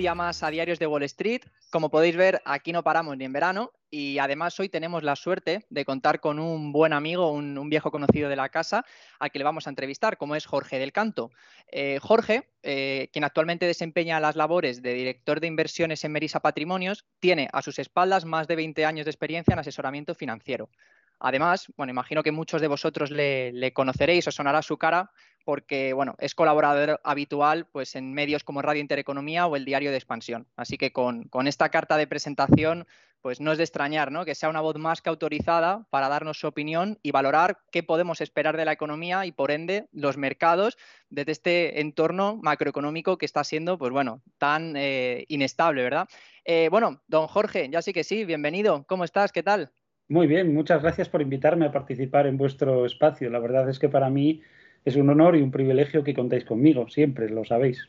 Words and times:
día 0.00 0.14
más 0.14 0.42
a 0.42 0.50
Diarios 0.50 0.78
de 0.78 0.86
Wall 0.86 1.02
Street. 1.02 1.42
Como 1.70 1.90
podéis 1.90 2.16
ver, 2.16 2.40
aquí 2.46 2.72
no 2.72 2.82
paramos 2.82 3.18
ni 3.18 3.26
en 3.26 3.34
verano 3.34 3.70
y 3.90 4.18
además 4.18 4.58
hoy 4.58 4.70
tenemos 4.70 5.02
la 5.02 5.14
suerte 5.14 5.66
de 5.68 5.84
contar 5.84 6.20
con 6.20 6.38
un 6.38 6.72
buen 6.72 6.94
amigo, 6.94 7.30
un, 7.30 7.68
viejo 7.68 7.90
conocido 7.90 8.30
de 8.30 8.36
la 8.36 8.48
casa, 8.48 8.86
al 9.18 9.30
que 9.30 9.38
le 9.38 9.44
vamos 9.44 9.66
a 9.66 9.70
entrevistar, 9.70 10.16
como 10.16 10.36
es 10.36 10.46
Jorge 10.46 10.78
del 10.78 10.92
Canto. 10.92 11.30
Eh, 11.70 11.98
Jorge, 12.00 12.48
eh, 12.62 13.10
quien 13.12 13.24
actualmente 13.24 13.66
desempeña 13.66 14.20
las 14.20 14.36
labores 14.36 14.80
de 14.80 14.94
director 14.94 15.38
de 15.38 15.48
inversiones 15.48 16.02
en 16.02 16.12
Merisa 16.12 16.40
Patrimonios, 16.40 17.04
tiene 17.18 17.50
a 17.52 17.60
sus 17.60 17.78
espaldas 17.78 18.24
más 18.24 18.48
de 18.48 18.56
20 18.56 18.86
años 18.86 19.04
de 19.04 19.10
experiencia 19.10 19.52
en 19.52 19.58
asesoramiento 19.58 20.14
financiero. 20.14 20.70
Además, 21.18 21.66
bueno, 21.76 21.90
imagino 21.90 22.22
que 22.22 22.32
muchos 22.32 22.62
de 22.62 22.68
vosotros 22.68 23.10
le, 23.10 23.52
le 23.52 23.74
conoceréis 23.74 24.26
o 24.26 24.32
sonará 24.32 24.62
su 24.62 24.78
cara 24.78 25.10
porque 25.44 25.92
bueno, 25.92 26.14
es 26.18 26.34
colaborador 26.34 27.00
habitual 27.04 27.66
pues, 27.72 27.96
en 27.96 28.12
medios 28.12 28.44
como 28.44 28.62
Radio 28.62 28.80
Intereconomía 28.80 29.46
o 29.46 29.56
el 29.56 29.64
Diario 29.64 29.90
de 29.90 29.96
Expansión. 29.96 30.46
Así 30.56 30.76
que 30.76 30.92
con, 30.92 31.28
esta 31.46 31.68
carta 31.68 31.96
de 31.96 32.06
presentación, 32.06 32.86
pues 33.20 33.40
no 33.40 33.52
es 33.52 33.58
de 33.58 33.64
extrañar 33.64 34.12
¿no? 34.12 34.24
que 34.24 34.34
sea 34.34 34.48
una 34.48 34.60
voz 34.60 34.76
más 34.76 35.02
que 35.02 35.10
autorizada 35.10 35.86
para 35.90 36.08
darnos 36.08 36.38
su 36.38 36.46
opinión 36.46 36.98
y 37.02 37.10
valorar 37.10 37.58
qué 37.70 37.82
podemos 37.82 38.20
esperar 38.20 38.56
de 38.56 38.64
la 38.64 38.72
economía 38.72 39.26
y 39.26 39.32
por 39.32 39.50
ende 39.50 39.86
los 39.92 40.16
mercados 40.16 40.78
desde 41.08 41.32
este 41.32 41.80
entorno 41.80 42.38
macroeconómico 42.42 43.18
que 43.18 43.26
está 43.26 43.44
siendo 43.44 43.78
pues 43.78 43.92
bueno, 43.92 44.22
tan 44.38 44.74
eh, 44.76 45.24
inestable, 45.28 45.82
¿verdad? 45.82 46.08
Eh, 46.44 46.68
bueno, 46.70 47.02
don 47.06 47.26
Jorge, 47.26 47.68
ya 47.70 47.82
sí 47.82 47.92
que 47.92 48.04
sí, 48.04 48.24
bienvenido. 48.24 48.84
¿Cómo 48.86 49.04
estás? 49.04 49.32
¿Qué 49.32 49.42
tal? 49.42 49.70
Muy 50.08 50.26
bien, 50.26 50.52
muchas 50.52 50.82
gracias 50.82 51.08
por 51.08 51.22
invitarme 51.22 51.66
a 51.66 51.72
participar 51.72 52.26
en 52.26 52.36
vuestro 52.36 52.84
espacio. 52.84 53.30
La 53.30 53.38
verdad 53.38 53.70
es 53.70 53.78
que 53.78 53.88
para 53.88 54.10
mí 54.10 54.42
es 54.84 54.96
un 54.96 55.10
honor 55.10 55.36
y 55.36 55.42
un 55.42 55.50
privilegio 55.50 56.04
que 56.04 56.14
contéis 56.14 56.44
conmigo, 56.44 56.88
siempre 56.88 57.28
lo 57.28 57.44
sabéis. 57.44 57.88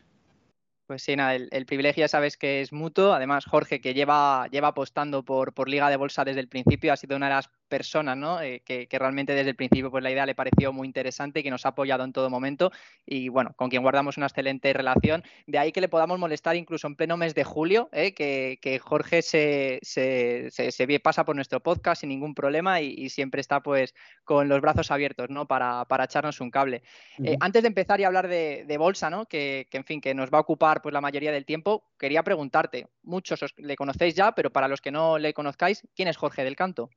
Pues 0.87 1.03
sí, 1.03 1.15
nada, 1.15 1.35
el, 1.35 1.65
privilegio 1.65 2.01
ya 2.01 2.09
sabes 2.09 2.35
que 2.35 2.59
es 2.59 2.73
mutuo. 2.73 3.13
Además, 3.13 3.45
Jorge, 3.45 3.79
que 3.79 3.93
lleva, 3.93 4.47
lleva 4.51 4.69
apostando 4.69 5.23
por, 5.23 5.53
por 5.53 5.69
Liga 5.69 5.89
de 5.89 5.95
Bolsa 5.95 6.25
desde 6.25 6.41
el 6.41 6.49
principio, 6.49 6.91
ha 6.91 6.97
sido 6.97 7.15
una 7.15 7.27
de 7.27 7.35
las 7.35 7.49
personas, 7.71 8.17
¿no? 8.17 8.41
Eh, 8.41 8.61
que, 8.65 8.87
realmente 8.91 9.33
desde 9.33 9.51
el 9.51 9.55
principio 9.55 9.89
pues 9.89 10.03
la 10.03 10.11
idea 10.11 10.25
le 10.25 10.35
pareció 10.35 10.73
muy 10.73 10.85
interesante 10.85 11.39
y 11.39 11.43
que 11.43 11.49
nos 11.49 11.65
ha 11.65 11.69
apoyado 11.69 12.03
en 12.03 12.11
todo 12.11 12.29
momento 12.29 12.69
y 13.05 13.29
bueno, 13.29 13.53
con 13.55 13.69
quien 13.69 13.81
guardamos 13.81 14.17
una 14.17 14.27
excelente 14.27 14.73
relación. 14.73 15.23
De 15.47 15.57
ahí 15.57 15.71
que 15.71 15.79
le 15.79 15.87
podamos 15.87 16.19
molestar 16.19 16.57
incluso 16.57 16.87
en 16.87 16.97
pleno 16.97 17.15
mes 17.15 17.33
de 17.33 17.45
julio, 17.45 17.89
¿eh? 17.93 18.13
que, 18.13 18.79
Jorge 18.83 19.21
se, 19.21 19.79
se, 19.81 20.99
pasa 20.99 21.23
por 21.23 21.35
nuestro 21.35 21.61
podcast 21.61 22.01
sin 22.01 22.09
ningún 22.09 22.35
problema 22.35 22.81
y, 22.81 23.09
siempre 23.09 23.41
está 23.41 23.61
pues 23.61 23.93
con 24.25 24.49
los 24.49 24.61
brazos 24.61 24.91
abiertos, 24.91 25.29
¿no? 25.29 25.47
Para, 25.47 25.85
para 25.85 26.05
echarnos 26.05 26.41
un 26.41 26.51
cable. 26.51 26.83
Eh, 27.23 27.37
antes 27.39 27.61
de 27.61 27.67
empezar 27.69 27.99
y 27.99 28.03
hablar 28.03 28.27
de, 28.27 28.75
bolsa, 28.77 29.09
¿no? 29.09 29.25
Que, 29.25 29.67
en 29.71 29.85
fin, 29.85 30.01
que 30.01 30.13
nos 30.13 30.29
va 30.29 30.39
a 30.39 30.41
ocupar 30.41 30.81
pues 30.81 30.93
la 30.93 31.01
mayoría 31.01 31.31
del 31.31 31.45
tiempo, 31.45 31.89
quería 31.97 32.23
preguntarte, 32.23 32.87
muchos 33.03 33.41
os, 33.43 33.53
le 33.57 33.75
conocéis 33.75 34.15
ya, 34.15 34.33
pero 34.33 34.51
para 34.51 34.67
los 34.67 34.81
que 34.81 34.91
no 34.91 35.17
le 35.17 35.33
conozcáis, 35.33 35.87
¿quién 35.95 36.09
es 36.09 36.17
Jorge 36.17 36.43
del 36.43 36.55
Canto? 36.55 36.89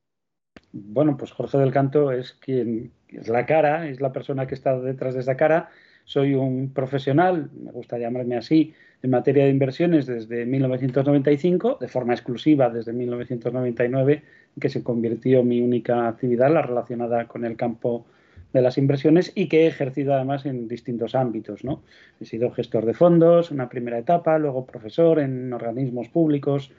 Bueno, 0.77 1.17
pues 1.17 1.31
Jorge 1.31 1.59
del 1.59 1.73
Canto 1.73 2.11
es 2.11 2.33
quien 2.33 2.91
es 3.09 3.29
la 3.29 3.47
cara, 3.47 3.89
es 3.89 4.01
la 4.01 4.13
persona 4.13 4.47
que 4.47 4.55
está 4.55 4.79
detrás 4.79 5.15
de 5.15 5.21
esa 5.21 5.37
cara. 5.37 5.71
Soy 6.05 6.35
un 6.35 6.73
profesional, 6.73 7.49
me 7.53 7.71
gusta 7.71 7.97
llamarme 7.97 8.37
así, 8.37 8.75
en 9.03 9.11
materia 9.11 9.45
de 9.45 9.51
inversiones 9.51 10.07
desde 10.07 10.45
1995, 10.47 11.79
de 11.81 11.89
forma 11.89 12.13
exclusiva 12.15 12.71
desde 12.71 12.93
1999, 12.93 14.23
que 14.61 14.69
se 14.69 14.83
convirtió 14.83 15.45
mi 15.45 15.61
única 15.61 16.09
actividad, 16.09 16.53
la 16.53 16.63
relacionada 16.63 17.29
con 17.29 17.45
el 17.45 17.57
campo 17.57 18.07
de 18.53 18.61
las 18.61 18.77
inversiones 18.77 19.33
y 19.35 19.49
que 19.49 19.63
he 19.63 19.67
ejercido 19.67 20.15
además 20.15 20.45
en 20.45 20.67
distintos 20.67 21.15
ámbitos. 21.15 21.65
¿no? 21.65 21.83
He 22.21 22.25
sido 22.25 22.51
gestor 22.51 22.85
de 22.85 22.95
fondos, 22.95 23.51
una 23.51 23.69
primera 23.69 23.99
etapa, 23.99 24.39
luego 24.39 24.67
profesor 24.67 25.21
en 25.21 25.53
organismos 25.53 26.09
públicos, 26.09 26.73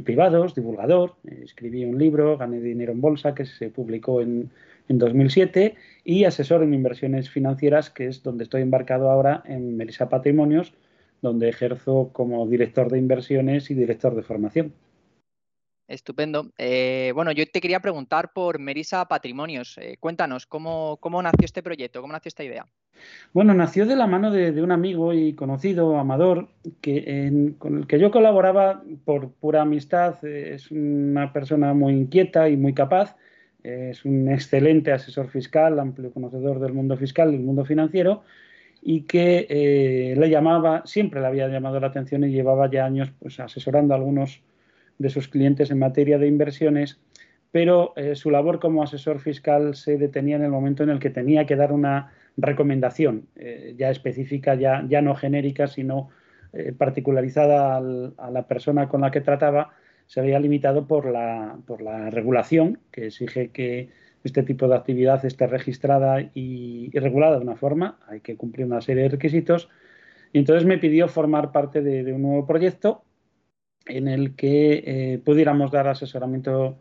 privados, 0.00 0.54
divulgador. 0.54 1.16
Escribí 1.42 1.84
un 1.84 1.98
libro, 1.98 2.36
gané 2.36 2.60
dinero 2.60 2.92
en 2.92 3.00
bolsa, 3.00 3.34
que 3.34 3.44
se 3.44 3.70
publicó 3.70 4.20
en, 4.20 4.50
en 4.88 4.98
2007, 4.98 5.74
y 6.04 6.24
asesor 6.24 6.62
en 6.62 6.74
inversiones 6.74 7.30
financieras, 7.30 7.90
que 7.90 8.06
es 8.06 8.22
donde 8.22 8.44
estoy 8.44 8.62
embarcado 8.62 9.10
ahora 9.10 9.42
en 9.46 9.76
Melissa 9.76 10.08
Patrimonios, 10.08 10.72
donde 11.22 11.48
ejerzo 11.48 12.10
como 12.12 12.46
director 12.46 12.90
de 12.90 12.98
inversiones 12.98 13.70
y 13.70 13.74
director 13.74 14.14
de 14.14 14.22
formación. 14.22 14.72
Estupendo. 15.88 16.52
Eh, 16.58 17.12
bueno, 17.14 17.32
yo 17.32 17.46
te 17.46 17.62
quería 17.62 17.80
preguntar 17.80 18.34
por 18.34 18.58
Merisa 18.58 19.06
Patrimonios. 19.06 19.78
Eh, 19.78 19.96
cuéntanos, 19.98 20.46
¿cómo, 20.46 20.98
nació 21.22 21.46
este 21.46 21.62
proyecto? 21.62 22.02
¿Cómo 22.02 22.12
nació 22.12 22.28
esta 22.28 22.44
idea? 22.44 22.66
Bueno, 23.32 23.54
nació 23.54 23.86
de 23.86 23.96
la 23.96 24.06
mano 24.06 24.30
de, 24.30 24.62
un 24.62 24.72
amigo 24.72 25.12
y 25.12 25.34
conocido, 25.34 25.98
Amador, 25.98 26.48
que, 26.80 27.54
con 27.58 27.78
el 27.78 27.86
que 27.86 27.98
yo 27.98 28.10
colaboraba 28.10 28.82
por 29.04 29.32
pura 29.32 29.62
amistad. 29.62 30.24
Es 30.24 30.70
una 30.70 31.32
persona 31.32 31.74
muy 31.74 31.92
inquieta 31.94 32.48
y 32.48 32.56
muy 32.56 32.74
capaz. 32.74 33.16
Es 33.62 34.04
un 34.04 34.28
excelente 34.28 34.92
asesor 34.92 35.28
fiscal, 35.28 35.78
amplio 35.78 36.12
conocedor 36.12 36.60
del 36.60 36.72
mundo 36.72 36.96
fiscal 36.96 37.28
y 37.28 37.36
del 37.36 37.44
mundo 37.44 37.64
financiero 37.64 38.22
y 38.82 39.02
que 39.02 39.46
eh, 39.48 40.14
le 40.16 40.30
llamaba, 40.30 40.82
siempre 40.84 41.20
le 41.20 41.26
había 41.26 41.48
llamado 41.48 41.80
la 41.80 41.88
atención 41.88 42.24
y 42.24 42.30
llevaba 42.30 42.70
ya 42.70 42.84
años 42.84 43.12
pues, 43.18 43.40
asesorando 43.40 43.94
a 43.94 43.96
algunos 43.96 44.42
de 44.98 45.10
sus 45.10 45.28
clientes 45.28 45.70
en 45.70 45.78
materia 45.78 46.18
de 46.18 46.26
inversiones, 46.26 47.00
pero 47.50 47.92
eh, 47.96 48.14
su 48.14 48.30
labor 48.30 48.58
como 48.60 48.82
asesor 48.82 49.20
fiscal 49.20 49.74
se 49.74 49.96
detenía 49.96 50.36
en 50.36 50.44
el 50.44 50.50
momento 50.50 50.82
en 50.82 50.90
el 50.90 50.98
que 50.98 51.10
tenía 51.10 51.46
que 51.46 51.56
dar 51.56 51.72
una 51.72 52.12
recomendación 52.38 53.28
eh, 53.36 53.74
ya 53.76 53.90
específica, 53.90 54.54
ya, 54.54 55.02
no 55.02 55.14
genérica, 55.14 55.66
sino 55.66 56.08
eh, 56.52 56.72
particularizada 56.72 57.76
a 57.76 58.30
la 58.30 58.46
persona 58.46 58.88
con 58.88 59.02
la 59.02 59.10
que 59.10 59.20
trataba, 59.20 59.74
se 60.06 60.20
había 60.20 60.40
limitado 60.40 60.86
por 60.86 61.10
la, 61.10 61.58
por 61.66 61.82
la 61.82 62.08
regulación 62.08 62.78
que 62.90 63.08
exige 63.08 63.50
que 63.50 63.90
este 64.24 64.42
tipo 64.42 64.66
de 64.66 64.76
actividad 64.76 65.24
esté 65.24 65.46
registrada 65.46 66.30
y, 66.34 66.90
regulada 66.98 67.38
de 67.38 67.44
una 67.44 67.56
forma, 67.56 67.98
hay 68.08 68.20
que 68.20 68.36
cumplir 68.36 68.66
una 68.66 68.80
serie 68.80 69.04
de 69.04 69.10
requisitos. 69.10 69.68
Y 70.32 70.38
entonces 70.38 70.64
me 70.64 70.78
pidió 70.78 71.08
formar 71.08 71.52
parte 71.52 71.82
de 71.82 72.12
un 72.12 72.22
nuevo 72.22 72.46
proyecto 72.46 73.04
en 73.88 74.08
el 74.08 74.34
que 74.36 74.84
eh, 74.86 75.18
pudiéramos 75.24 75.70
dar 75.70 75.88
asesoramiento 75.88 76.78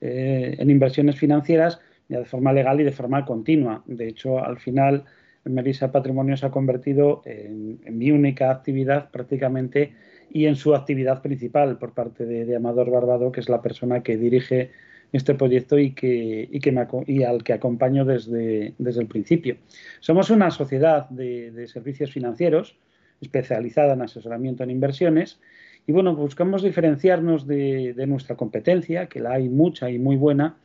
eh, 0.00 0.56
en 0.58 0.70
inversiones 0.70 1.16
financieras 1.16 1.80
de 2.08 2.24
forma 2.24 2.52
legal 2.52 2.80
y 2.80 2.84
de 2.84 2.92
forma 2.92 3.24
continua. 3.24 3.82
De 3.86 4.08
hecho, 4.08 4.42
al 4.42 4.58
final, 4.58 5.04
Melissa 5.44 5.92
Patrimonio 5.92 6.36
se 6.36 6.46
ha 6.46 6.50
convertido 6.50 7.22
en, 7.24 7.80
mi 7.90 8.10
única 8.10 8.50
actividad 8.50 9.10
prácticamente 9.10 9.94
y 10.30 10.46
en 10.46 10.56
su 10.56 10.74
actividad 10.74 11.22
principal 11.22 11.78
por 11.78 11.92
parte 11.92 12.24
de, 12.26 12.56
Amador 12.56 12.90
Barbado, 12.90 13.32
que 13.32 13.40
es 13.40 13.48
la 13.48 13.62
persona 13.62 14.02
que 14.02 14.16
dirige 14.16 14.70
este 15.12 15.34
proyecto 15.34 15.78
y, 15.78 15.92
que, 15.92 16.48
y, 16.50 16.60
que 16.60 16.70
me, 16.70 16.86
y 17.06 17.22
al 17.22 17.42
que 17.42 17.54
acompaño 17.54 18.04
desde, 18.04 18.74
desde, 18.78 19.00
el 19.00 19.06
principio. 19.06 19.56
Somos 20.00 20.28
una 20.28 20.50
sociedad 20.50 21.08
de 21.08 21.66
servicios 21.66 22.12
financieros 22.12 22.76
especializada 23.20 23.94
en 23.94 24.02
asesoramiento 24.02 24.62
en 24.62 24.70
inversiones 24.70 25.40
y 25.88 25.92
bueno, 25.92 26.14
buscamos 26.14 26.62
diferenciarnos 26.62 27.46
de, 27.46 27.94
nuestra 28.06 28.36
competencia, 28.36 29.06
que 29.06 29.20
la 29.20 29.32
hay 29.32 29.48
mucha 29.48 29.88
y 29.88 29.98
muy 29.98 30.16
buena, 30.16 30.58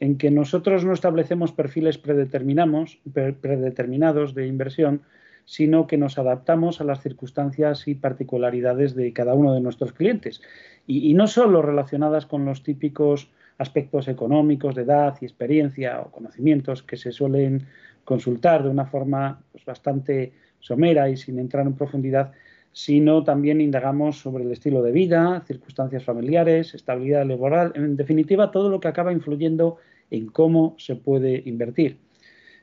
en 0.00 0.18
que 0.18 0.30
nosotros 0.30 0.84
no 0.84 0.92
establecemos 0.92 1.52
perfiles 1.52 1.98
predeterminados 1.98 4.34
de 4.34 4.46
inversión, 4.46 5.02
sino 5.44 5.86
que 5.86 5.96
nos 5.96 6.18
adaptamos 6.18 6.80
a 6.80 6.84
las 6.84 7.02
circunstancias 7.02 7.88
y 7.88 7.94
particularidades 7.94 8.94
de 8.94 9.12
cada 9.12 9.34
uno 9.34 9.54
de 9.54 9.60
nuestros 9.60 9.92
clientes. 9.92 10.42
Y, 10.86 11.14
no 11.14 11.26
solo 11.26 11.62
relacionadas 11.62 12.26
con 12.26 12.44
los 12.44 12.62
típicos 12.62 13.30
aspectos 13.56 14.08
económicos 14.08 14.74
de 14.74 14.82
edad 14.82 15.16
y 15.20 15.24
experiencia 15.24 16.00
o 16.00 16.10
conocimientos 16.10 16.82
que 16.82 16.96
se 16.96 17.12
suelen 17.12 17.66
consultar 18.04 18.62
de 18.62 18.68
una 18.68 18.84
forma 18.84 19.40
pues, 19.50 19.64
bastante 19.64 20.32
somera 20.60 21.08
y 21.08 21.16
sin 21.16 21.38
entrar 21.38 21.66
en 21.66 21.74
profundidad, 21.74 22.32
sino 22.78 23.24
también 23.24 23.60
indagamos 23.60 24.20
sobre 24.20 24.44
el 24.44 24.52
estilo 24.52 24.82
de 24.84 24.92
vida, 24.92 25.42
circunstancias 25.48 26.04
familiares, 26.04 26.74
estabilidad 26.74 27.26
laboral, 27.26 27.72
en 27.74 27.96
definitiva, 27.96 28.52
todo 28.52 28.70
lo 28.70 28.78
que 28.78 28.86
acaba 28.86 29.12
influyendo 29.12 29.78
en 30.12 30.28
cómo 30.28 30.76
se 30.78 30.94
puede 30.94 31.42
invertir. 31.44 31.98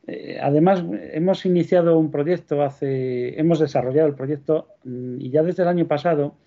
Eh, 0.07 0.39
además, 0.41 0.85
hemos 1.12 1.45
iniciado 1.45 2.00
un 2.00 2.12
proyecto 2.12 2.63
hace, 2.63 3.38
hemos 3.38 3.59
desarrollado 3.59 4.07
el 4.07 4.15
proyecto 4.15 4.69
mm, 4.85 5.19
y 5.19 5.31
ya 5.31 5.44
desde 5.44 5.63
el 5.63 5.67
año 5.67 5.85
pasado 5.85 6.38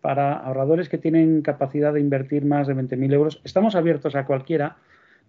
para 0.00 0.34
ahorradores 0.34 0.88
que 0.88 0.96
tienen 0.96 1.42
capacidad 1.42 1.92
de 1.92 2.00
invertir 2.00 2.44
más 2.44 2.68
de 2.68 2.76
20.000 2.76 3.12
euros. 3.12 3.40
Estamos 3.42 3.74
abiertos 3.74 4.14
a 4.14 4.24
cualquiera, 4.24 4.76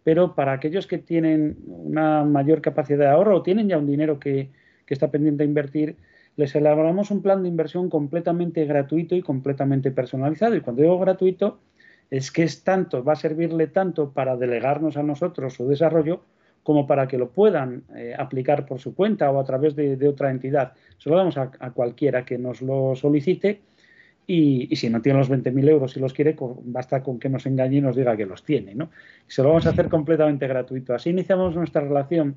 pero 0.04 0.36
para 0.36 0.52
aquellos 0.52 0.86
que 0.86 1.00
tienen 1.00 1.58
una 1.66 2.24
mayor 2.24 2.62
capacidad 2.62 3.00
de 3.00 3.08
ahorro 3.08 3.38
o 3.38 3.42
tienen 3.42 3.68
ya 3.68 3.80
un 3.80 3.88
dinero 3.88 4.20
que, 4.20 4.52
que 4.86 4.94
está 4.94 5.10
pendiente 5.10 5.42
de 5.42 5.50
invertir, 5.50 5.96
les 6.38 6.56
elaboramos 6.56 7.12
un 7.12 7.22
plan 7.22 7.42
de 7.42 7.50
inversión 7.50 7.90
completamente 7.90 8.64
gratuito 8.66 9.16
y 9.16 9.22
completamente 9.22 9.92
personalizado. 9.92 10.56
Y 10.56 10.62
cuando 10.62 10.84
digo 10.84 11.00
gratuito, 11.00 11.60
es 12.10 12.32
que 12.32 12.44
es 12.44 12.64
tanto, 12.64 13.04
va 13.04 13.14
a 13.14 13.18
servirle 13.18 13.68
tanto 13.68 14.12
para 14.12 14.38
delegarnos 14.38 14.98
a 14.98 15.04
nosotros 15.04 15.54
su 15.54 15.68
desarrollo 15.68 16.22
como 16.62 16.86
para 16.86 17.08
que 17.08 17.18
lo 17.18 17.32
puedan 17.32 17.84
eh, 17.96 18.14
aplicar 18.18 18.66
por 18.66 18.80
su 18.80 18.94
cuenta 18.94 19.32
o 19.32 19.40
a 19.40 19.44
través 19.46 19.76
de, 19.76 20.08
otra 20.08 20.30
entidad. 20.30 20.74
Se 20.98 21.10
lo 21.10 21.18
damos 21.18 21.38
a, 21.38 21.50
cualquiera 21.72 22.24
que 22.24 22.38
nos 22.38 22.62
lo 22.62 22.96
solicite 22.96 23.62
y, 24.28 24.76
si 24.76 24.90
no 24.90 25.02
tiene 25.02 25.20
los 25.20 25.32
20.000 25.32 25.70
euros 25.70 25.98
y 25.98 26.00
los 26.02 26.14
quiere, 26.14 26.36
basta 26.66 27.02
con 27.02 27.20
que 27.20 27.30
nos 27.30 27.46
engañe 27.46 27.78
y 27.78 27.82
nos 27.82 27.96
diga 27.96 28.16
que 28.16 28.26
los 28.26 28.44
tiene. 28.44 28.76
¿no? 28.76 28.92
Se 29.26 29.42
lo 29.42 29.50
vamos 29.50 29.66
a 29.66 29.70
hacer 29.70 29.90
completamente 29.90 30.46
gratuito. 30.46 30.94
Así 30.94 31.10
iniciamos 31.10 31.56
nuestra 31.56 31.82
relación, 31.82 32.36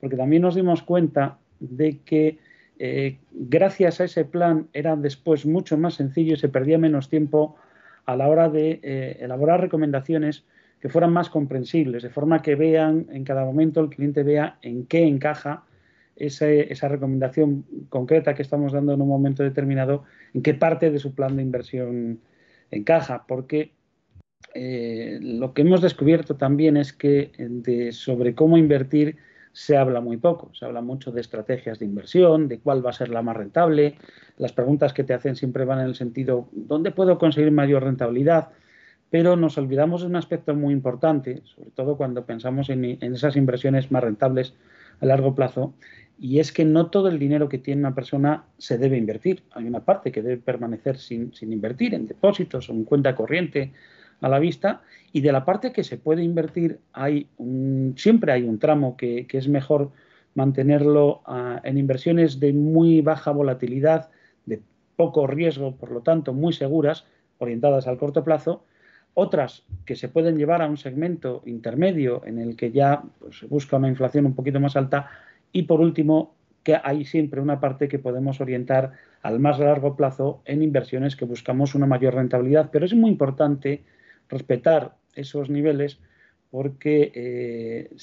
porque 0.00 0.16
también 0.16 0.42
nos 0.42 0.54
dimos 0.54 0.82
cuenta 0.82 1.38
de 1.60 1.98
que 1.98 2.38
eh, 2.78 3.18
gracias 3.32 4.00
a 4.00 4.04
ese 4.04 4.24
plan 4.24 4.68
era 4.72 4.96
después 4.96 5.46
mucho 5.46 5.78
más 5.78 5.94
sencillo 5.94 6.34
y 6.34 6.38
se 6.38 6.48
perdía 6.48 6.78
menos 6.78 7.08
tiempo 7.08 7.56
a 8.04 8.16
la 8.16 8.28
hora 8.28 8.48
de 8.48 8.80
eh, 8.82 9.16
elaborar 9.20 9.60
recomendaciones 9.60 10.44
que 10.80 10.88
fueran 10.88 11.12
más 11.12 11.30
comprensibles, 11.30 12.02
de 12.02 12.10
forma 12.10 12.42
que 12.42 12.54
vean 12.54 13.06
en 13.10 13.24
cada 13.24 13.44
momento, 13.44 13.80
el 13.80 13.88
cliente 13.88 14.22
vea 14.22 14.58
en 14.62 14.86
qué 14.86 15.06
encaja 15.06 15.64
esa 16.16 16.88
recomendación 16.88 17.66
concreta 17.90 18.34
que 18.34 18.42
estamos 18.42 18.72
dando 18.72 18.94
en 18.94 19.02
un 19.02 19.08
momento 19.08 19.42
determinado, 19.42 20.04
en 20.32 20.42
qué 20.42 20.54
parte 20.54 20.90
de 20.90 20.98
su 20.98 21.14
plan 21.14 21.36
de 21.36 21.42
inversión 21.42 22.20
encaja, 22.70 23.24
porque 23.28 23.72
eh, 24.54 25.18
lo 25.20 25.52
que 25.52 25.62
hemos 25.62 25.82
descubierto 25.82 26.36
también 26.36 26.76
es 26.78 26.92
que 26.92 27.32
sobre 27.92 28.34
cómo 28.34 28.56
invertir 28.56 29.16
se 29.56 29.78
habla 29.78 30.02
muy 30.02 30.18
poco, 30.18 30.50
se 30.52 30.66
habla 30.66 30.82
mucho 30.82 31.12
de 31.12 31.22
estrategias 31.22 31.78
de 31.78 31.86
inversión, 31.86 32.46
de 32.46 32.58
cuál 32.58 32.84
va 32.84 32.90
a 32.90 32.92
ser 32.92 33.08
la 33.08 33.22
más 33.22 33.38
rentable, 33.38 33.94
las 34.36 34.52
preguntas 34.52 34.92
que 34.92 35.02
te 35.02 35.14
hacen 35.14 35.34
siempre 35.34 35.64
van 35.64 35.80
en 35.80 35.86
el 35.86 35.94
sentido, 35.94 36.50
¿dónde 36.52 36.90
puedo 36.90 37.16
conseguir 37.16 37.50
mayor 37.52 37.82
rentabilidad? 37.82 38.50
Pero 39.08 39.34
nos 39.34 39.56
olvidamos 39.56 40.02
de 40.02 40.08
un 40.08 40.16
aspecto 40.16 40.54
muy 40.54 40.74
importante, 40.74 41.40
sobre 41.46 41.70
todo 41.70 41.96
cuando 41.96 42.26
pensamos 42.26 42.68
en 42.68 42.84
esas 43.00 43.34
inversiones 43.34 43.90
más 43.90 44.04
rentables 44.04 44.52
a 45.00 45.06
largo 45.06 45.34
plazo, 45.34 45.72
y 46.18 46.38
es 46.38 46.52
que 46.52 46.66
no 46.66 46.90
todo 46.90 47.08
el 47.08 47.18
dinero 47.18 47.48
que 47.48 47.56
tiene 47.58 47.80
una 47.80 47.94
persona 47.94 48.44
se 48.58 48.76
debe 48.76 48.98
invertir. 48.98 49.42
Hay 49.52 49.64
una 49.64 49.80
parte 49.80 50.12
que 50.12 50.22
debe 50.22 50.38
permanecer 50.38 50.98
sin, 50.98 51.32
invertir 51.40 51.94
en 51.94 52.06
depósitos 52.06 52.68
o 52.68 52.72
en 52.72 52.84
cuenta 52.84 53.14
corriente 53.14 53.72
a 54.20 54.28
la 54.28 54.38
vista 54.38 54.82
y 55.12 55.20
de 55.20 55.32
la 55.32 55.44
parte 55.44 55.72
que 55.72 55.84
se 55.84 55.98
puede 55.98 56.22
invertir 56.22 56.80
hay 56.92 57.28
siempre 57.96 58.32
hay 58.32 58.42
un 58.42 58.58
tramo 58.58 58.96
que, 58.96 59.26
es 59.30 59.48
mejor 59.48 59.90
mantenerlo 60.34 61.22
ah, 61.26 61.60
en 61.64 61.78
inversiones 61.78 62.40
de 62.40 62.52
muy 62.52 63.00
baja 63.00 63.30
volatilidad, 63.30 64.10
de 64.44 64.60
poco 64.96 65.26
riesgo, 65.26 65.76
por 65.76 65.90
lo 65.90 66.00
tanto 66.00 66.32
muy 66.32 66.52
seguras, 66.52 67.06
orientadas 67.38 67.86
al 67.86 67.98
corto 67.98 68.24
plazo, 68.24 68.64
otras 69.14 69.64
que 69.86 69.96
se 69.96 70.08
pueden 70.08 70.36
llevar 70.36 70.60
a 70.60 70.68
un 70.68 70.76
segmento 70.76 71.42
intermedio 71.46 72.22
en 72.26 72.38
el 72.38 72.54
que 72.54 72.70
ya 72.70 73.02
pues, 73.18 73.38
se 73.38 73.46
busca 73.46 73.78
una 73.78 73.88
inflación 73.88 74.26
un 74.26 74.34
poquito 74.34 74.60
más 74.60 74.76
alta 74.76 75.08
y 75.52 75.62
por 75.62 75.80
último, 75.80 76.34
que 76.62 76.78
hay 76.82 77.04
siempre 77.04 77.40
una 77.40 77.60
parte 77.60 77.88
que 77.88 78.00
podemos 78.00 78.40
orientar 78.40 78.92
al 79.22 79.38
más 79.38 79.60
largo 79.60 79.94
plazo 79.94 80.42
en 80.44 80.62
inversiones 80.62 81.14
que 81.14 81.24
buscamos 81.24 81.76
una 81.76 81.86
mayor 81.86 82.14
rentabilidad. 82.14 82.70
Pero 82.72 82.84
es 82.84 82.92
muy 82.92 83.08
importante 83.08 83.84
respetar 84.28 84.96
esos 85.14 85.50
niveles 85.50 85.98
porque 86.50 87.12
eh, 87.14 87.96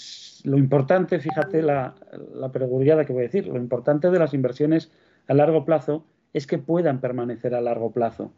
lo 0.43 0.57
importante, 0.57 1.19
fíjate 1.19 1.61
la, 1.61 1.95
la 2.33 2.51
que 2.51 2.65
voy 2.65 2.89
a 2.89 2.95
decir, 3.23 3.47
lo 3.47 3.57
importante 3.57 4.11
de 4.11 4.19
las 4.19 4.33
inversiones 4.33 4.91
a 5.27 5.33
largo 5.33 5.65
plazo 5.65 6.05
es 6.33 6.47
que 6.47 6.57
puedan 6.57 6.99
permanecer 6.99 7.55
a 7.55 7.61
largo 7.61 7.91
plazo. 7.91 8.33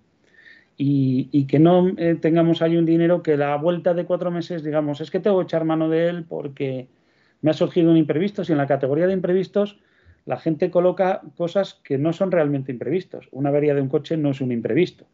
Y, 0.78 1.46
que 1.48 1.58
no 1.58 1.88
eh, 1.98 2.16
tengamos 2.16 2.62
ahí 2.62 2.76
un 2.76 2.86
dinero 2.86 3.24
que 3.24 3.38
la 3.38 3.56
vuelta 3.56 3.94
de 3.94 4.06
cuatro 4.06 4.30
meses 4.30 4.62
digamos, 4.62 5.00
es 5.00 5.10
que 5.10 5.22
tengo 5.22 5.40
que 5.40 5.44
echar 5.44 5.64
mano 5.64 5.88
de 5.88 6.10
él 6.10 6.26
porque 6.28 6.90
me 7.42 7.52
ha 7.52 7.54
surgido 7.54 7.92
un 7.92 7.98
imprevisto. 7.98 8.44
Si 8.44 8.52
en 8.52 8.58
la 8.58 8.68
categoría 8.68 9.08
de 9.08 9.14
imprevistos 9.14 9.80
la 10.26 10.38
gente 10.38 10.72
coloca 10.72 11.22
cosas 11.38 11.76
que 11.76 11.98
no 11.98 12.12
son 12.12 12.32
realmente 12.32 12.74
imprevistos. 12.74 13.30
Una 13.32 13.50
avería 13.50 13.74
de 13.74 13.82
un 13.82 13.88
coche 13.88 14.18
no 14.18 14.32
es 14.32 14.42
un 14.42 14.52
imprevisto. 14.52 15.06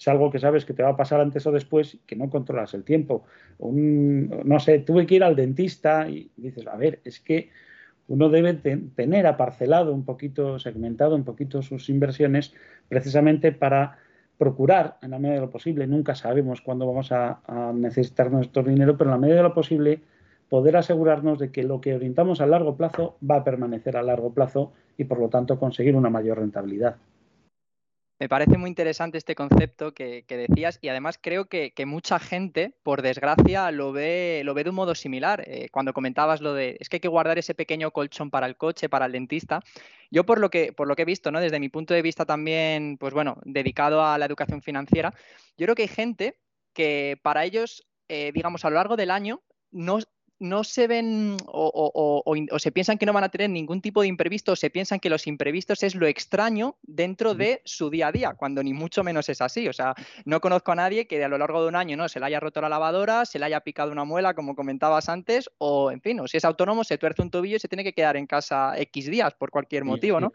Es 0.00 0.08
algo 0.08 0.30
que 0.30 0.38
sabes 0.38 0.64
que 0.64 0.72
te 0.72 0.82
va 0.82 0.88
a 0.88 0.96
pasar 0.96 1.20
antes 1.20 1.46
o 1.46 1.52
después 1.52 1.98
que 2.06 2.16
no 2.16 2.30
controlas 2.30 2.72
el 2.72 2.84
tiempo. 2.84 3.24
no 3.58 4.58
sé, 4.58 4.78
tuve 4.78 5.06
que 5.06 5.16
ir 5.16 5.22
al 5.22 5.36
dentista 5.36 6.08
y 6.08 6.30
dices, 6.38 6.66
a 6.66 6.76
ver, 6.76 7.00
es 7.04 7.20
que 7.20 7.50
uno 8.08 8.30
debe 8.30 8.54
tener 8.54 9.26
aparcelado 9.26 9.92
un 9.92 10.06
poquito, 10.06 10.58
segmentado 10.58 11.14
un 11.14 11.24
poquito 11.24 11.60
sus 11.60 11.90
inversiones 11.90 12.54
precisamente 12.88 13.52
para 13.52 13.98
procurar, 14.38 14.96
en 15.02 15.10
la 15.10 15.18
medida 15.18 15.34
de 15.34 15.42
lo 15.42 15.50
posible, 15.50 15.86
nunca 15.86 16.14
sabemos 16.14 16.62
cuándo 16.62 16.86
vamos 16.86 17.12
a, 17.12 17.42
a 17.46 17.74
necesitar 17.74 18.30
nuestro 18.30 18.62
dinero, 18.62 18.96
pero 18.96 19.10
en 19.10 19.16
la 19.16 19.20
medida 19.20 19.36
de 19.36 19.42
lo 19.42 19.52
posible 19.52 20.00
poder 20.48 20.78
asegurarnos 20.78 21.38
de 21.38 21.52
que 21.52 21.62
lo 21.62 21.82
que 21.82 21.94
orientamos 21.94 22.40
a 22.40 22.46
largo 22.46 22.74
plazo 22.74 23.18
va 23.28 23.36
a 23.36 23.44
permanecer 23.44 23.98
a 23.98 24.02
largo 24.02 24.32
plazo 24.32 24.72
y 24.96 25.04
por 25.04 25.20
lo 25.20 25.28
tanto 25.28 25.58
conseguir 25.58 25.94
una 25.94 26.08
mayor 26.08 26.38
rentabilidad. 26.38 26.96
Me 28.20 28.28
parece 28.28 28.58
muy 28.58 28.68
interesante 28.68 29.16
este 29.16 29.34
concepto 29.34 29.94
que, 29.94 30.26
decías 30.28 30.78
y 30.82 30.88
además 30.88 31.18
creo 31.18 31.46
que, 31.46 31.72
mucha 31.86 32.18
gente, 32.18 32.74
por 32.82 33.00
desgracia, 33.00 33.70
lo 33.70 33.92
ve, 33.92 34.42
lo 34.44 34.52
ve 34.52 34.62
de 34.62 34.68
un 34.68 34.76
modo 34.76 34.94
similar. 34.94 35.42
Eh, 35.46 35.70
cuando 35.72 35.94
comentabas 35.94 36.42
lo 36.42 36.52
de 36.52 36.76
es 36.80 36.90
que 36.90 36.96
hay 36.96 37.00
que 37.00 37.08
guardar 37.08 37.38
ese 37.38 37.54
pequeño 37.54 37.92
colchón 37.92 38.30
para 38.30 38.46
el 38.46 38.58
coche, 38.58 38.90
para 38.90 39.06
el 39.06 39.12
dentista. 39.12 39.62
Yo 40.10 40.26
por 40.26 40.38
lo 40.38 40.50
que, 40.50 40.74
por 40.74 40.86
lo 40.86 40.96
que 40.96 41.02
he 41.02 41.06
visto, 41.06 41.32
¿no? 41.32 41.40
desde 41.40 41.60
mi 41.60 41.70
punto 41.70 41.94
de 41.94 42.02
vista 42.02 42.26
también, 42.26 42.98
pues 42.98 43.14
bueno, 43.14 43.38
dedicado 43.46 44.04
a 44.04 44.18
la 44.18 44.26
educación 44.26 44.60
financiera, 44.60 45.14
yo 45.56 45.64
creo 45.64 45.74
que 45.74 45.82
hay 45.82 45.88
gente 45.88 46.36
que 46.74 47.18
para 47.22 47.46
ellos, 47.46 47.88
eh, 48.08 48.32
digamos, 48.34 48.66
a 48.66 48.68
lo 48.68 48.76
largo 48.76 48.96
del 48.96 49.12
año, 49.12 49.40
no, 49.70 49.98
no 50.40 50.64
se 50.64 50.86
ven 50.86 51.36
o, 51.46 52.34
se 52.58 52.72
piensan 52.72 52.98
que 52.98 53.06
no 53.06 53.12
van 53.12 53.24
a 53.24 53.28
tener 53.28 53.50
ningún 53.50 53.80
tipo 53.80 54.00
de 54.00 54.08
imprevisto, 54.08 54.52
o 54.52 54.56
se 54.56 54.70
piensan 54.70 54.98
que 54.98 55.10
los 55.10 55.26
imprevistos 55.26 55.82
es 55.82 55.94
lo 55.94 56.06
extraño 56.06 56.76
dentro 56.82 57.34
de 57.34 57.60
su 57.64 57.90
día 57.90 58.08
a 58.08 58.12
día, 58.12 58.34
cuando 58.34 58.62
ni 58.62 58.72
mucho 58.72 59.04
menos 59.04 59.28
es 59.28 59.40
así. 59.40 59.68
O 59.68 59.72
sea, 59.72 59.94
no 60.24 60.40
conozco 60.40 60.72
a 60.72 60.74
nadie 60.74 61.06
que 61.06 61.22
a 61.22 61.28
lo 61.28 61.38
largo 61.38 61.62
de 61.62 61.68
un 61.68 61.76
año 61.76 61.96
no 61.96 62.08
se 62.08 62.18
le 62.18 62.26
haya 62.26 62.40
roto 62.40 62.60
la 62.62 62.70
lavadora, 62.70 63.26
se 63.26 63.38
le 63.38 63.44
haya 63.44 63.60
picado 63.60 63.92
una 63.92 64.04
muela, 64.04 64.34
como 64.34 64.56
comentabas 64.56 65.08
antes, 65.08 65.50
o 65.58 65.90
en 65.90 66.00
fin, 66.00 66.18
o 66.20 66.26
si 66.26 66.38
es 66.38 66.44
autónomo, 66.44 66.84
se 66.84 66.98
tuerce 66.98 67.22
un 67.22 67.30
tobillo 67.30 67.56
y 67.56 67.60
se 67.60 67.68
tiene 67.68 67.84
que 67.84 67.92
quedar 67.92 68.16
en 68.16 68.26
casa 68.26 68.72
X 68.78 69.06
días 69.06 69.34
por 69.34 69.50
cualquier 69.50 69.84
motivo, 69.84 70.20
¿no? 70.20 70.32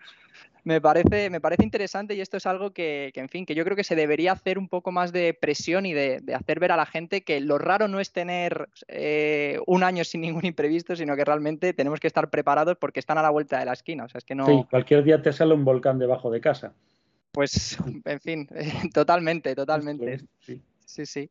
Me 0.66 0.82
parece, 0.82 1.30
me 1.30 1.40
parece 1.40 1.64
interesante 1.64 2.16
y 2.16 2.22
esto 2.22 2.38
es 2.38 2.46
algo 2.48 2.72
que, 2.72 3.12
en 3.14 3.30
fin, 3.30 3.46
que 3.46 3.54
yo 3.54 3.64
creo 3.64 3.76
que 3.78 3.84
se 3.84 3.96
debería 3.96 4.32
hacer 4.32 4.58
un 4.58 4.68
poco 4.68 4.92
más 4.92 5.14
de 5.14 5.36
presión 5.36 5.86
y 5.86 5.94
de, 5.94 6.22
hacer 6.36 6.60
ver 6.60 6.72
a 6.72 6.76
la 6.76 6.88
gente 6.88 7.22
que 7.22 7.40
lo 7.40 7.60
raro 7.60 7.88
no 7.88 8.00
es 8.00 8.12
tener 8.12 8.68
eh, 8.88 9.60
un 9.68 9.84
año 9.84 10.04
sin 10.04 10.22
ningún 10.22 10.44
imprevisto, 10.46 10.96
sino 10.96 11.16
que 11.16 11.24
realmente 11.24 11.74
tenemos 11.74 12.00
que 12.00 12.08
estar 12.08 12.32
preparados 12.32 12.78
porque 12.78 13.00
están 13.00 13.20
a 13.20 13.22
la 13.22 13.30
vuelta 13.30 13.60
de 13.60 13.66
la 13.66 13.74
esquina. 13.74 14.06
O 14.06 14.10
sea, 14.10 14.18
es 14.18 14.26
que 14.26 14.34
no... 14.34 14.48
Sí, 14.48 14.66
cualquier 14.70 15.04
día 15.04 15.22
te 15.22 15.32
sale 15.32 15.54
un 15.54 15.64
volcán 15.64 16.00
debajo 16.00 16.32
de 16.32 16.42
casa. 16.42 16.74
Pues, 17.32 17.78
en 18.04 18.20
fin, 18.20 18.50
totalmente, 18.94 19.54
totalmente. 19.54 20.22
sí, 20.40 21.06
sí. 21.06 21.30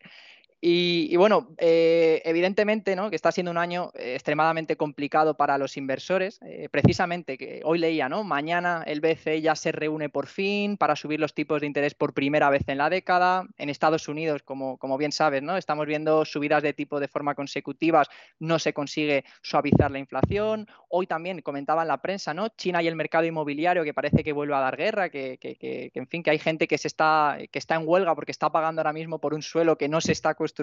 Y, 0.66 1.14
bueno, 1.16 1.49
eh, 1.59 2.23
evidentemente 2.25 2.97
¿no? 2.97 3.11
que 3.11 3.16
está 3.16 3.30
siendo 3.30 3.50
un 3.50 3.59
año 3.59 3.90
eh, 3.97 4.14
extremadamente 4.14 4.78
complicado 4.78 5.37
para 5.37 5.59
los 5.59 5.76
inversores. 5.76 6.40
Eh, 6.40 6.71
precisamente, 6.71 7.37
que 7.37 7.61
hoy 7.64 7.78
leía, 7.78 8.09
¿no? 8.09 8.25
Mañana 8.25 8.83
el 8.87 9.02
BCE 9.02 9.42
ya 9.42 9.56
se 9.56 9.73
reúne 9.73 10.09
por 10.09 10.26
fin 10.26 10.78
para 10.78 10.97
subir 10.97 11.21
los 11.21 11.35
tipos 11.35 11.61
de 11.61 11.66
interés 11.66 11.94
por 11.94 12.14
primera 12.14 12.49
vez 12.49 12.62
en 12.68 12.78
la 12.78 12.88
década. 12.88 13.47
En 13.59 13.68
Estados 13.68 14.09
Unidos, 14.09 14.42
como, 14.42 14.78
como 14.78 14.97
bien 14.97 15.12
sabes, 15.12 15.42
¿no? 15.42 15.59
Estamos 15.59 15.87
viendo 15.87 16.25
subidas 16.25 16.62
de 16.62 16.73
tipo 16.73 16.99
de 16.99 17.09
forma 17.09 17.35
consecutivas, 17.35 18.09
no 18.38 18.59
se 18.59 18.73
consigue 18.73 19.26
suavizar 19.42 19.90
la 19.90 19.99
inflación. 19.99 20.66
Hoy 20.88 21.06
también 21.06 21.42
comentaba 21.42 21.83
en 21.83 21.88
la 21.88 22.00
prensa, 22.00 22.33
¿no? 22.33 22.49
China 22.49 22.83
y 22.83 22.88
el 22.88 22.97
mercado 22.97 23.26
inmobiliario 23.26 23.85
que 23.85 23.92
parece 23.92 24.25
que 24.25 24.33
vuelve 24.33 24.54
a 24.54 24.61
dar 24.61 24.78
guerra, 24.78 25.11
que, 25.11 25.37
que, 25.37 25.56
que 25.56 25.90
en 25.92 26.09
fin, 26.09 26.23
que 26.23 26.30
hay 26.30 26.38
gente 26.38 26.66
que 26.66 26.78
se 26.78 26.88
está, 26.88 27.37
que 27.52 27.59
está 27.59 27.75
en 27.75 27.83
huelga 27.85 28.14
porque 28.14 28.33
está 28.33 28.50
pagando 28.50 28.80
ahora 28.80 28.94
mismo 28.94 29.18
por 29.18 29.35
un 29.35 29.42
suelo 29.42 29.76
que 29.76 29.90
no 29.90 30.00
se 30.00 30.12
está 30.12 30.33
construyendo 30.35 30.53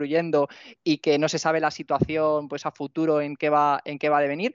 y 0.84 0.98
que 0.98 1.18
no 1.18 1.30
se 1.30 1.40
sabe 1.40 1.60
la 1.60 1.72
situación 1.72 2.48
pues 2.48 2.66
a 2.66 2.72
futuro 2.72 3.22
en 3.22 3.36
qué 3.36 3.50
va, 3.50 3.82
en 3.86 4.00
qué 4.00 4.10
va 4.10 4.20
a 4.20 4.22
devenir. 4.22 4.54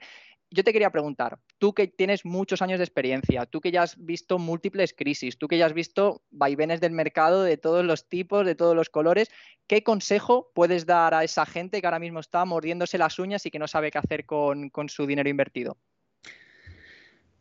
Yo 0.49 0.63
te 0.63 0.71
quería 0.71 0.91
preguntar, 0.91 1.39
tú 1.57 1.73
que 1.73 1.87
tienes 1.87 2.23
muchos 2.23 2.61
años 2.61 2.79
de 2.79 2.85
experiencia, 2.85 3.45
tú 3.45 3.59
que 3.59 3.69
ya 3.69 3.81
has 3.83 3.97
visto 3.97 4.39
múltiples 4.39 4.93
crisis, 4.93 5.37
tú 5.37 5.49
que 5.49 5.57
ya 5.57 5.65
has 5.65 5.73
visto 5.73 6.21
vaivenes 6.31 6.79
del 6.79 6.93
mercado 6.93 7.43
de 7.43 7.57
todos 7.57 7.83
los 7.83 8.07
tipos, 8.07 8.45
de 8.45 8.55
todos 8.55 8.73
los 8.73 8.89
colores, 8.89 9.29
¿qué 9.67 9.83
consejo 9.83 10.49
puedes 10.55 10.85
dar 10.85 11.13
a 11.13 11.25
esa 11.25 11.45
gente 11.45 11.81
que 11.81 11.87
ahora 11.87 11.99
mismo 11.99 12.21
está 12.21 12.45
mordiéndose 12.45 12.97
las 12.97 13.19
uñas 13.19 13.45
y 13.45 13.51
que 13.51 13.59
no 13.59 13.67
sabe 13.67 13.91
qué 13.91 13.97
hacer 13.97 14.25
con, 14.25 14.69
con 14.69 14.87
su 14.87 15.05
dinero 15.05 15.27
invertido? 15.27 15.77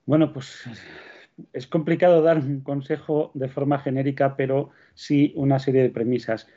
Bueno, 0.04 0.32
pues 0.32 0.64
es 1.52 1.66
complicado 1.66 2.22
dar 2.22 2.38
un 2.38 2.60
consejo 2.60 3.30
de 3.34 3.48
forma 3.48 3.78
genérica, 3.78 4.36
pero 4.36 4.70
sí 4.94 5.32
una 5.36 5.58
serie 5.58 5.82
de 5.82 5.90
premisas. 5.90 6.48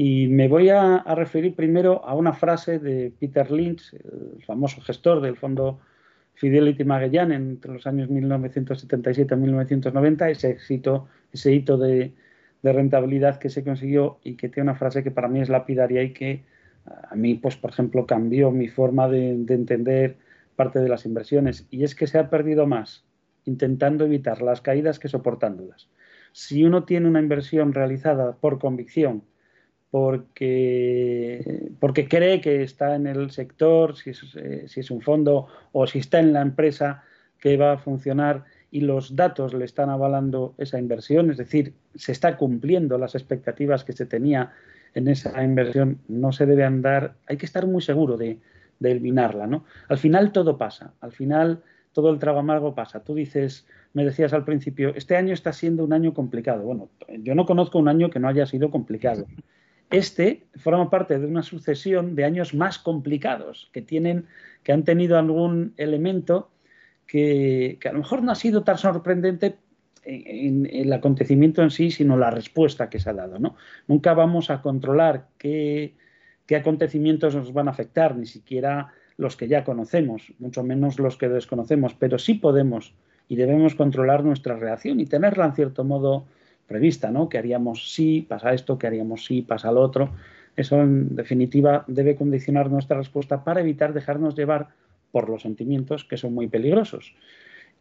Y 0.00 0.28
me 0.28 0.46
voy 0.46 0.68
a, 0.68 1.02
referir 1.16 1.56
primero 1.56 2.04
a 2.04 2.14
una 2.14 2.32
frase 2.32 2.78
de 2.78 3.12
Peter 3.18 3.50
Lynch, 3.50 3.94
el 3.94 4.44
famoso 4.44 4.80
gestor 4.80 5.20
del 5.20 5.34
fondo 5.34 5.80
Fidelity 6.34 6.84
Magellan 6.84 7.32
entre 7.32 7.72
los 7.72 7.84
años 7.84 8.08
1977 8.08 9.34
y 9.34 9.36
1990, 9.36 10.30
ese 10.30 10.50
éxito, 10.50 11.08
ese 11.32 11.52
hito 11.52 11.76
de, 11.78 12.14
rentabilidad 12.62 13.40
que 13.40 13.50
se 13.50 13.64
consiguió 13.64 14.20
y 14.22 14.36
que 14.36 14.48
tiene 14.48 14.70
una 14.70 14.78
frase 14.78 15.02
que 15.02 15.10
para 15.10 15.26
mí 15.26 15.40
es 15.40 15.48
lapidaria 15.48 16.04
y 16.04 16.12
que 16.12 16.44
a 17.10 17.16
mí, 17.16 17.34
pues, 17.34 17.56
por 17.56 17.70
ejemplo, 17.70 18.06
cambió 18.06 18.52
mi 18.52 18.68
forma 18.68 19.08
de, 19.08 19.34
de 19.36 19.54
entender 19.54 20.16
parte 20.54 20.78
de 20.78 20.88
las 20.88 21.06
inversiones. 21.06 21.66
Y 21.70 21.82
es 21.82 21.96
que 21.96 22.06
se 22.06 22.18
ha 22.18 22.30
perdido 22.30 22.68
más 22.68 23.04
intentando 23.46 24.04
evitar 24.04 24.42
las 24.42 24.60
caídas 24.60 25.00
que 25.00 25.08
soportándolas. 25.08 25.90
Si 26.30 26.62
uno 26.62 26.84
tiene 26.84 27.08
una 27.08 27.18
inversión 27.18 27.74
realizada 27.74 28.36
por 28.36 28.60
convicción, 28.60 29.24
porque, 29.90 31.70
porque 31.80 32.08
cree 32.08 32.40
que 32.40 32.62
está 32.62 32.94
en 32.94 33.06
el 33.06 33.30
sector, 33.30 33.96
si 33.96 34.10
es, 34.10 34.22
eh, 34.36 34.64
si 34.68 34.80
es 34.80 34.90
un 34.90 35.00
fondo 35.00 35.46
o 35.72 35.86
si 35.86 35.98
está 35.98 36.18
en 36.20 36.32
la 36.32 36.42
empresa 36.42 37.04
que 37.38 37.56
va 37.56 37.72
a 37.72 37.78
funcionar 37.78 38.44
y 38.70 38.82
los 38.82 39.16
datos 39.16 39.54
le 39.54 39.64
están 39.64 39.88
avalando 39.88 40.54
esa 40.58 40.78
inversión, 40.78 41.30
es 41.30 41.38
decir, 41.38 41.72
se 41.94 42.12
está 42.12 42.36
cumpliendo 42.36 42.98
las 42.98 43.14
expectativas 43.14 43.84
que 43.84 43.94
se 43.94 44.04
tenía 44.04 44.52
en 44.94 45.08
esa 45.08 45.42
inversión, 45.42 46.00
no 46.08 46.32
se 46.32 46.44
debe 46.44 46.64
andar, 46.64 47.14
hay 47.26 47.36
que 47.36 47.46
estar 47.46 47.66
muy 47.66 47.80
seguro 47.80 48.16
de, 48.16 48.38
de 48.80 48.90
eliminarla, 48.90 49.46
¿no? 49.46 49.64
Al 49.88 49.98
final 49.98 50.32
todo 50.32 50.58
pasa, 50.58 50.92
al 51.00 51.12
final 51.12 51.62
todo 51.92 52.10
el 52.10 52.18
trago 52.18 52.38
amargo 52.38 52.74
pasa. 52.74 53.02
Tú 53.02 53.14
dices, 53.14 53.66
me 53.92 54.04
decías 54.04 54.32
al 54.32 54.44
principio, 54.44 54.92
este 54.94 55.16
año 55.16 55.34
está 55.34 55.52
siendo 55.52 55.84
un 55.84 55.92
año 55.92 56.14
complicado. 56.14 56.62
Bueno, 56.62 56.90
yo 57.22 57.34
no 57.34 57.46
conozco 57.46 57.78
un 57.78 57.88
año 57.88 58.10
que 58.10 58.20
no 58.20 58.28
haya 58.28 58.46
sido 58.46 58.70
complicado. 58.70 59.26
Este 59.90 60.46
forma 60.56 60.90
parte 60.90 61.18
de 61.18 61.26
una 61.26 61.42
sucesión 61.42 62.14
de 62.14 62.24
años 62.24 62.54
más 62.54 62.78
complicados 62.78 63.70
que 63.72 63.80
tienen, 63.80 64.26
que 64.62 64.72
han 64.72 64.84
tenido 64.84 65.18
algún 65.18 65.72
elemento 65.76 66.50
que, 67.06 67.78
a 67.84 67.92
lo 67.92 68.00
mejor 68.00 68.22
no 68.22 68.32
ha 68.32 68.34
sido 68.34 68.64
tan 68.64 68.76
sorprendente 68.76 69.56
en, 70.02 70.68
el 70.70 70.92
acontecimiento 70.92 71.62
en 71.62 71.70
sí, 71.70 71.90
sino 71.90 72.18
la 72.18 72.30
respuesta 72.30 72.90
que 72.90 73.00
se 73.00 73.08
ha 73.08 73.14
dado. 73.14 73.38
¿no? 73.38 73.56
Nunca 73.86 74.12
vamos 74.12 74.50
a 74.50 74.60
controlar 74.60 75.28
qué, 75.38 75.94
qué 76.44 76.56
acontecimientos 76.56 77.34
nos 77.34 77.52
van 77.52 77.68
a 77.68 77.70
afectar, 77.70 78.14
ni 78.14 78.26
siquiera 78.26 78.92
los 79.16 79.36
que 79.36 79.48
ya 79.48 79.64
conocemos, 79.64 80.32
mucho 80.38 80.62
menos 80.62 80.98
los 80.98 81.16
que 81.16 81.28
desconocemos, 81.28 81.94
pero 81.94 82.18
sí 82.18 82.34
podemos 82.34 82.94
y 83.26 83.36
debemos 83.36 83.74
controlar 83.74 84.24
nuestra 84.24 84.56
reacción 84.56 85.00
y 85.00 85.06
tenerla 85.06 85.46
en 85.46 85.54
cierto 85.54 85.84
modo 85.84 86.26
prevista, 86.68 87.10
¿no? 87.10 87.28
Que 87.28 87.38
haríamos 87.38 87.92
si 87.92 88.22
pasa 88.22 88.52
esto, 88.52 88.78
que 88.78 88.86
haríamos 88.86 89.24
si 89.24 89.42
pasa 89.42 89.72
lo 89.72 89.80
otro. 89.80 90.12
Eso, 90.54 90.80
en 90.80 91.16
definitiva, 91.16 91.84
debe 91.88 92.14
condicionar 92.14 92.70
nuestra 92.70 92.98
respuesta 92.98 93.42
para 93.42 93.60
evitar 93.60 93.92
dejarnos 93.92 94.36
llevar 94.36 94.68
por 95.10 95.28
los 95.28 95.42
sentimientos 95.42 96.04
que 96.04 96.16
son 96.16 96.34
muy 96.34 96.48
peligrosos. 96.48 97.14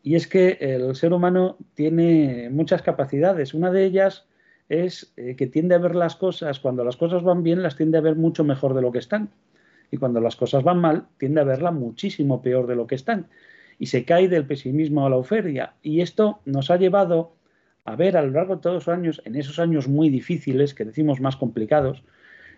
Y 0.04 0.16
es 0.16 0.28
que 0.28 0.58
el 0.62 0.96
ser 0.96 1.14
humano 1.14 1.58
tiene 1.74 2.50
muchas 2.50 2.82
capacidades. 2.82 3.54
Una 3.54 3.72
de 3.72 3.84
ellas 3.84 4.26
es 4.70 5.12
eh, 5.18 5.36
que 5.36 5.48
tiende 5.48 5.76
a 5.76 5.80
ver 5.80 5.96
las 5.96 6.16
cosas, 6.16 6.60
cuando 6.60 6.84
las 6.84 6.98
cosas 6.98 7.24
van 7.24 7.44
bien, 7.44 7.64
las 7.64 7.76
tiende 7.76 7.98
a 7.98 8.02
ver 8.02 8.16
mucho 8.16 8.44
mejor 8.44 8.74
de 8.74 8.82
lo 8.82 8.92
que 8.92 9.00
están. 9.00 9.30
Y 9.92 9.98
cuando 9.98 10.20
las 10.20 10.36
cosas 10.36 10.64
van 10.64 10.80
mal, 10.80 11.08
tiende 11.18 11.42
a 11.42 11.46
verla 11.46 11.72
muchísimo 11.72 12.42
peor 12.42 12.68
de 12.68 12.76
lo 12.76 12.88
que 12.88 12.96
están. 12.96 13.28
Y 13.80 13.88
se 13.88 14.06
cae 14.06 14.28
del 14.28 14.46
pesimismo 14.46 15.06
a 15.06 15.10
la 15.10 15.18
oferia. 15.18 15.74
Y 15.82 16.02
esto 16.02 16.40
nos 16.46 16.70
ha 16.72 16.78
llevado 16.78 17.37
a 17.88 17.96
ver 17.96 18.18
a 18.18 18.22
lo 18.22 18.32
largo 18.32 18.58
de 18.58 18.62
todos 18.62 18.76
los 18.76 18.88
años, 18.90 19.22
en 19.24 19.38
esos 19.38 19.60
años 19.60 19.88
muy 19.88 20.10
difíciles, 20.10 20.74
que 20.74 20.84
decimos 20.84 21.22
más 21.22 21.38
complicados, 21.38 22.04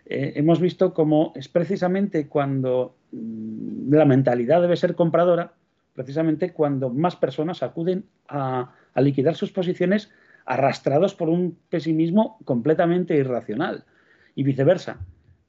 eh, 0.07 0.33
hemos 0.36 0.59
visto 0.59 0.91
cómo 0.91 1.33
es 1.36 1.48
precisamente 1.48 2.27
cuando 2.27 2.95
mm, 3.12 3.93
la 3.93 4.05
mentalidad 4.05 4.59
debe 4.59 4.75
ser 4.75 4.95
compradora, 4.95 5.53
precisamente 5.93 6.51
cuando 6.51 6.89
más 6.89 7.15
personas 7.15 7.62
acuden 7.62 8.05
a, 8.27 8.74
liquidar 8.95 9.36
sus 9.36 9.51
posiciones 9.51 10.09
arrastrados 10.45 11.13
por 11.13 11.29
un 11.29 11.55
pesimismo 11.69 12.39
completamente 12.43 13.15
irracional 13.15 13.86
y 14.33 14.41
viceversa. 14.41 14.98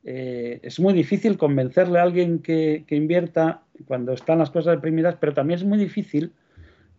Eh, 0.04 0.60
es 0.62 0.78
muy 0.78 0.92
difícil 0.92 1.38
convencerle 1.38 1.98
a 1.98 2.02
alguien 2.02 2.40
que, 2.40 2.84
que, 2.86 2.96
invierta 2.96 3.62
cuando 3.86 4.12
están 4.12 4.38
las 4.38 4.50
cosas 4.50 4.76
deprimidas, 4.76 5.16
pero 5.18 5.32
también 5.32 5.58
es 5.58 5.64
muy 5.64 5.78
difícil 5.78 6.34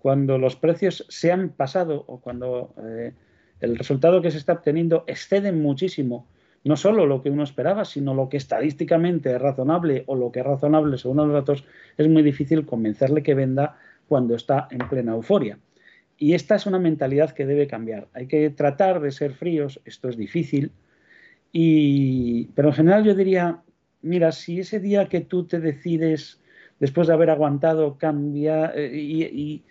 cuando 0.01 0.37
los 0.37 0.55
precios 0.55 1.05
se 1.09 1.31
han 1.31 1.49
pasado 1.49 2.03
o 2.07 2.19
cuando 2.19 2.73
eh, 2.83 3.13
el 3.59 3.77
resultado 3.77 4.21
que 4.21 4.31
se 4.31 4.37
está 4.37 4.53
obteniendo 4.53 5.03
excede 5.07 5.51
muchísimo 5.51 6.27
no 6.63 6.77
solo 6.77 7.05
lo 7.05 7.21
que 7.21 7.29
uno 7.29 7.43
esperaba, 7.43 7.85
sino 7.85 8.13
lo 8.13 8.29
que 8.29 8.37
estadísticamente 8.37 9.33
es 9.33 9.41
razonable 9.41 10.03
o 10.07 10.15
lo 10.15 10.31
que 10.31 10.41
es 10.41 10.45
razonable 10.45 10.97
según 10.97 11.17
los 11.17 11.33
datos, 11.33 11.65
es 11.97 12.07
muy 12.07 12.23
difícil 12.23 12.65
convencerle 12.65 13.23
que 13.23 13.33
venda 13.33 13.77
cuando 14.07 14.35
está 14.35 14.67
en 14.69 14.87
plena 14.87 15.13
euforia. 15.13 15.57
Y 16.17 16.33
esta 16.33 16.55
es 16.55 16.67
una 16.67 16.77
mentalidad 16.77 17.31
que 17.31 17.47
debe 17.47 17.65
cambiar. 17.65 18.09
Hay 18.13 18.27
que 18.27 18.49
tratar 18.51 18.99
de 19.01 19.11
ser 19.11 19.33
fríos, 19.33 19.81
esto 19.85 20.09
es 20.09 20.17
difícil, 20.17 20.71
y, 21.51 22.45
pero 22.53 22.69
en 22.69 22.75
general 22.75 23.03
yo 23.03 23.15
diría, 23.15 23.61
mira, 24.01 24.31
si 24.31 24.59
ese 24.59 24.79
día 24.79 25.09
que 25.09 25.21
tú 25.21 25.45
te 25.45 25.59
decides, 25.59 26.40
después 26.81 27.07
de 27.07 27.13
haber 27.13 27.29
aguantado, 27.29 27.97
cambia 27.97 28.73
eh, 28.75 28.91
y, 28.93 29.63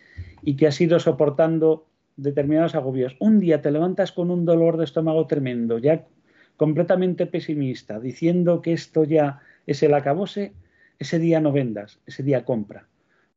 y 0.43 0.57
que 0.57 0.67
has 0.69 0.81
ido 0.81 0.99
soportando 1.01 1.87
determinados 2.17 2.75
agobios. 2.75 3.17
Un 3.19 3.41
día 3.41 3.61
te 3.61 3.71
levantas 3.71 4.13
con 4.13 4.31
un 4.31 4.47
dolor 4.47 4.77
de 4.77 4.85
estómago 4.85 5.27
tremendo, 5.27 5.79
ya 5.79 6.07
completamente 6.57 7.27
pesimista, 7.27 7.99
diciendo 7.99 8.63
que 8.63 8.73
esto 8.73 9.05
ya 9.05 9.41
es 9.67 9.83
el 9.83 9.93
acabose, 9.93 10.53
ese 10.99 11.19
día 11.19 11.41
no 11.41 11.53
vendas, 11.53 11.99
ese 12.07 12.23
día 12.23 12.45
compra, 12.45 12.87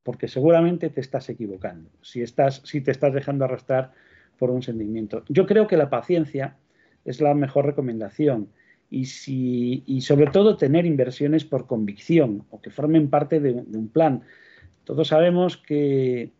porque 0.04 0.28
seguramente 0.28 0.90
te 0.90 1.02
estás 1.02 1.30
equivocando, 1.30 1.90
si, 2.02 2.22
estás, 2.22 2.62
si 2.66 2.82
te 2.82 2.92
estás 2.92 3.14
dejando 3.14 3.46
arrastrar 3.46 3.92
por 4.38 4.52
un 4.52 4.62
sentimiento. 4.62 5.24
Yo 5.30 5.48
creo 5.48 5.68
que 5.68 5.78
la 5.78 5.90
paciencia 5.90 6.58
es 7.06 7.22
la 7.22 7.34
mejor 7.34 7.66
recomendación 7.66 8.50
y, 8.94 9.06
si, 9.06 9.84
y 9.86 10.02
sobre 10.02 10.28
todo 10.28 10.58
tener 10.58 10.86
inversiones 10.86 11.46
por 11.46 11.68
convicción 11.68 12.46
o 12.50 12.62
que 12.62 12.70
formen 12.70 13.10
parte 13.10 13.40
de 13.40 13.52
un 13.52 13.90
plan. 13.90 14.22
Todos 14.84 15.08
sabemos 15.08 15.58
que 15.58 16.32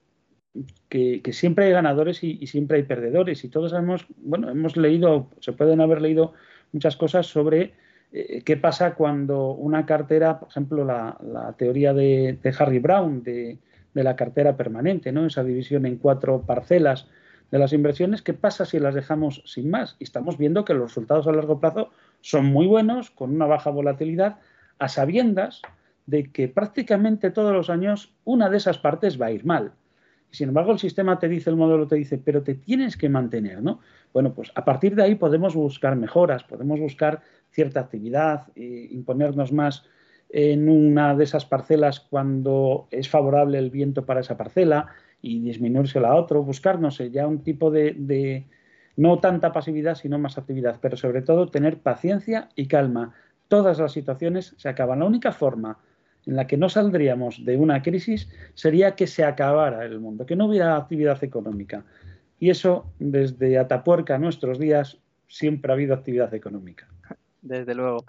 que, 0.90 1.34
siempre 1.34 1.66
hay 1.66 1.72
ganadores 1.72 2.24
y, 2.24 2.46
siempre 2.48 2.78
hay 2.78 2.84
perdedores. 2.84 3.44
Y 3.44 3.50
todos 3.50 3.72
sabemos, 3.72 4.06
bueno, 4.18 4.50
hemos 4.50 4.78
leído, 4.78 5.30
se 5.40 5.54
pueden 5.54 5.82
haber 5.82 6.02
leído 6.02 6.34
muchas 6.72 6.96
cosas 6.96 7.26
sobre 7.28 7.74
eh, 8.12 8.44
qué 8.44 8.58
pasa 8.58 8.96
cuando 8.96 9.52
una 9.52 9.86
cartera, 9.86 10.40
por 10.40 10.50
ejemplo, 10.50 10.86
la, 10.86 11.56
teoría 11.58 11.94
de, 11.94 12.38
Harry 12.60 12.80
Brown, 12.80 13.24
de, 13.24 13.58
la 13.94 14.16
cartera 14.16 14.56
permanente, 14.56 15.12
¿no? 15.12 15.26
esa 15.26 15.44
división 15.44 15.86
en 15.86 15.98
cuatro 15.98 16.42
parcelas 16.42 17.08
de 17.52 17.60
las 17.60 17.74
inversiones, 17.74 18.24
¿qué 18.24 18.34
pasa 18.34 18.66
si 18.66 18.80
las 18.80 18.96
dejamos 18.96 19.44
sin 19.46 19.70
más? 19.70 19.96
Y 20.00 20.04
estamos 20.04 20.40
viendo 20.40 20.66
que 20.66 20.74
los 20.74 20.90
resultados 20.90 21.28
a 21.28 21.32
largo 21.32 21.60
plazo 21.60 21.92
son 22.24 22.46
muy 22.46 22.66
buenos, 22.66 23.12
con 23.12 23.36
una 23.36 23.46
baja 23.46 23.70
volatilidad, 23.70 24.40
a 24.80 24.88
sabiendas 24.88 25.62
de 26.06 26.32
que 26.32 26.48
prácticamente 26.48 27.32
todos 27.32 27.54
los 27.54 27.70
años 27.70 28.16
una 28.24 28.50
de 28.50 28.58
esas 28.58 28.78
partes 28.78 29.22
va 29.22 29.28
a 29.28 29.32
ir 29.32 29.46
mal. 29.46 29.74
Sin 30.32 30.48
embargo, 30.48 30.72
el 30.72 30.80
sistema 30.80 31.20
te 31.20 31.28
dice, 31.28 31.50
el 31.50 31.58
modelo 31.58 31.86
te 31.86 31.98
dice, 31.98 32.18
pero 32.18 32.42
te 32.42 32.56
tienes 32.56 32.96
que 32.96 33.10
mantener, 33.10 33.62
¿no? 33.62 33.82
Bueno, 34.14 34.34
pues 34.34 34.52
a 34.56 34.64
partir 34.64 34.96
de 34.96 35.04
ahí 35.04 35.16
podemos 35.16 35.54
buscar 35.54 35.98
mejoras, 35.98 36.44
podemos 36.46 36.80
buscar 36.80 37.22
cierta 37.52 37.82
actividad, 37.82 38.48
eh, 38.56 38.88
imponernos 38.92 39.52
más 39.52 39.84
en 40.30 40.70
una 40.70 41.16
de 41.16 41.26
esas 41.26 41.46
parcelas 41.46 42.00
cuando 42.00 42.88
es 42.90 43.10
favorable 43.10 43.60
el 43.60 43.70
viento 43.70 44.06
para 44.06 44.22
esa 44.22 44.38
parcela 44.38 44.88
y 45.22 45.42
disminuirse 45.42 46.00
la 46.00 46.16
otra, 46.16 46.40
buscar, 46.40 46.80
no 46.80 46.90
sé, 46.90 47.12
ya 47.12 47.28
un 47.28 47.44
tipo 47.44 47.70
de, 47.70 47.94
de 47.98 48.46
no 48.96 49.20
tanta 49.20 49.52
pasividad, 49.52 49.96
sino 49.96 50.20
más 50.20 50.38
actividad, 50.38 50.78
pero 50.82 50.98
sobre 50.98 51.22
todo 51.22 51.50
tener 51.50 51.80
paciencia 51.80 52.50
y 52.56 52.68
calma. 52.68 53.14
Todas 53.48 53.80
las 53.80 53.92
situaciones 53.92 54.54
se 54.58 54.70
acaban. 54.70 55.00
La 55.00 55.06
única 55.06 55.32
forma 55.32 55.80
en 56.26 56.36
la 56.36 56.48
que 56.48 56.58
no 56.58 56.70
saldríamos 56.70 57.44
de 57.46 57.58
una 57.58 57.82
crisis 57.82 58.30
sería 58.54 58.96
que 58.96 59.08
se 59.08 59.24
acabara 59.24 59.84
el 59.86 60.00
mundo, 60.00 60.26
que 60.26 60.36
no 60.36 60.46
hubiera 60.46 60.78
actividad 60.78 61.24
económica. 61.24 61.84
Y 62.40 62.50
eso, 62.50 62.92
desde 63.00 63.58
Atapuerca 63.58 64.16
a 64.16 64.20
nuestros 64.20 64.60
días, 64.60 65.00
siempre 65.28 65.72
ha 65.72 65.76
habido 65.76 65.94
actividad 65.94 66.34
económica. 66.34 66.88
Desde 67.44 67.76
luego. 67.76 68.06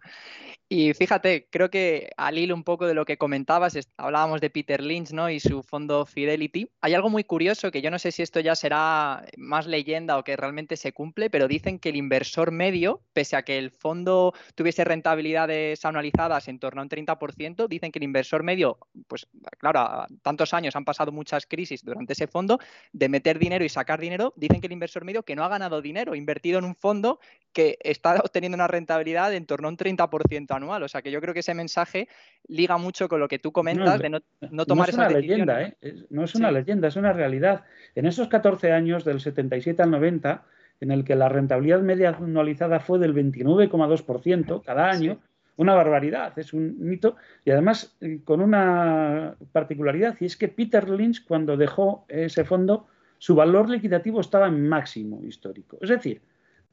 Y 0.68 0.94
fíjate, 0.94 1.48
creo 1.50 1.70
que 1.70 2.10
al 2.16 2.38
hilo 2.38 2.54
un 2.54 2.64
poco 2.64 2.86
de 2.86 2.94
lo 2.94 3.04
que 3.04 3.18
comentabas, 3.18 3.76
hablábamos 3.96 4.40
de 4.40 4.48
Peter 4.48 4.82
Lynch 4.82 5.12
¿no? 5.12 5.28
y 5.28 5.38
su 5.38 5.62
fondo 5.62 6.06
Fidelity. 6.06 6.70
Hay 6.80 6.94
algo 6.94 7.10
muy 7.10 7.24
curioso 7.24 7.70
que 7.70 7.82
yo 7.82 7.90
no 7.90 7.98
sé 7.98 8.12
si 8.12 8.22
esto 8.22 8.40
ya 8.40 8.54
será 8.54 9.24
más 9.36 9.66
leyenda 9.66 10.16
o 10.18 10.24
que 10.24 10.36
realmente 10.36 10.76
se 10.76 10.92
cumple, 10.92 11.30
pero 11.30 11.48
dicen 11.48 11.78
que 11.78 11.90
el 11.90 11.96
inversor 11.96 12.50
medio, 12.50 13.02
pese 13.12 13.36
a 13.36 13.42
que 13.42 13.58
el 13.58 13.70
fondo 13.70 14.32
tuviese 14.54 14.84
rentabilidades 14.84 15.84
anualizadas 15.84 16.48
en 16.48 16.58
torno 16.58 16.80
a 16.80 16.84
un 16.84 16.90
30%, 16.90 17.68
dicen 17.68 17.92
que 17.92 17.98
el 17.98 18.04
inversor 18.04 18.42
medio, 18.42 18.78
pues 19.06 19.26
claro, 19.58 20.06
tantos 20.22 20.54
años 20.54 20.76
han 20.76 20.84
pasado 20.84 21.12
muchas 21.12 21.46
crisis 21.46 21.84
durante 21.84 22.14
ese 22.14 22.26
fondo, 22.26 22.58
de 22.92 23.08
meter 23.08 23.38
dinero 23.38 23.64
y 23.64 23.68
sacar 23.68 24.00
dinero, 24.00 24.32
dicen 24.36 24.60
que 24.60 24.68
el 24.68 24.72
inversor 24.72 25.04
medio 25.04 25.24
que 25.24 25.36
no 25.36 25.44
ha 25.44 25.48
ganado 25.48 25.82
dinero, 25.82 26.14
invertido 26.14 26.58
en 26.58 26.64
un 26.64 26.74
fondo 26.74 27.18
que 27.52 27.78
está 27.80 28.14
obteniendo 28.24 28.56
una 28.56 28.66
rentabilidad 28.66 29.23
en 29.32 29.46
torno 29.46 29.68
a 29.68 29.70
un 29.70 29.76
30% 29.76 30.54
anual. 30.54 30.82
O 30.82 30.88
sea 30.88 31.02
que 31.02 31.10
yo 31.10 31.20
creo 31.20 31.34
que 31.34 31.40
ese 31.40 31.54
mensaje 31.54 32.08
liga 32.48 32.76
mucho 32.76 33.08
con 33.08 33.20
lo 33.20 33.28
que 33.28 33.38
tú 33.38 33.52
comentas 33.52 33.98
de 34.00 34.10
no, 34.10 34.20
tomar 34.66 34.88
no 34.88 34.90
es 34.90 34.94
una 34.94 35.08
leyenda, 35.08 35.62
¿eh? 35.62 35.76
no 36.10 36.24
es 36.24 36.34
una 36.34 36.50
leyenda, 36.50 36.88
es 36.88 36.96
una 36.96 37.12
realidad. 37.12 37.64
En 37.94 38.06
esos 38.06 38.28
14 38.28 38.72
años, 38.72 39.04
del 39.04 39.20
77 39.20 39.82
al 39.82 39.90
90, 39.90 40.44
en 40.80 40.90
el 40.90 41.04
que 41.04 41.14
la 41.14 41.28
rentabilidad 41.28 41.80
media 41.80 42.10
anualizada 42.10 42.80
fue 42.80 42.98
del 42.98 43.14
29,2% 43.14 44.62
cada 44.64 44.90
año, 44.90 45.20
una 45.56 45.74
barbaridad, 45.74 46.36
es 46.38 46.52
un 46.52 46.76
mito, 46.78 47.16
y 47.44 47.50
además 47.50 47.96
eh, 48.00 48.20
con 48.24 48.40
una 48.40 49.36
particularidad, 49.52 50.16
y 50.20 50.26
es 50.26 50.36
que 50.36 50.48
Peter 50.48 50.88
Lynch, 50.88 51.24
cuando 51.24 51.56
dejó 51.56 52.04
ese 52.08 52.44
fondo, 52.44 52.88
su 53.18 53.34
valor 53.34 53.70
liquidativo 53.70 54.20
estaba 54.20 54.48
en 54.48 54.68
máximo 54.68 55.22
histórico. 55.24 55.78
Es 55.80 55.90
decir, 55.90 56.20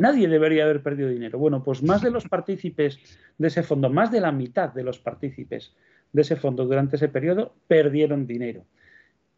nadie 0.01 0.27
debería 0.27 0.63
haber 0.63 0.83
perdido 0.83 1.09
dinero. 1.09 1.39
Bueno, 1.39 1.63
pues 1.63 1.81
más 1.83 2.01
de 2.01 2.11
los 2.11 2.27
partícipes 2.27 2.99
de 3.37 3.47
ese 3.47 3.63
fondo, 3.63 3.89
más 3.89 4.11
de 4.11 4.19
la 4.19 4.31
mitad 4.31 4.73
de 4.73 4.83
los 4.83 4.99
partícipes 4.99 5.73
de 6.11 6.21
ese 6.21 6.35
fondo 6.35 6.65
durante 6.65 6.97
ese 6.97 7.07
periodo 7.07 7.53
perdieron 7.67 8.27
dinero. 8.27 8.65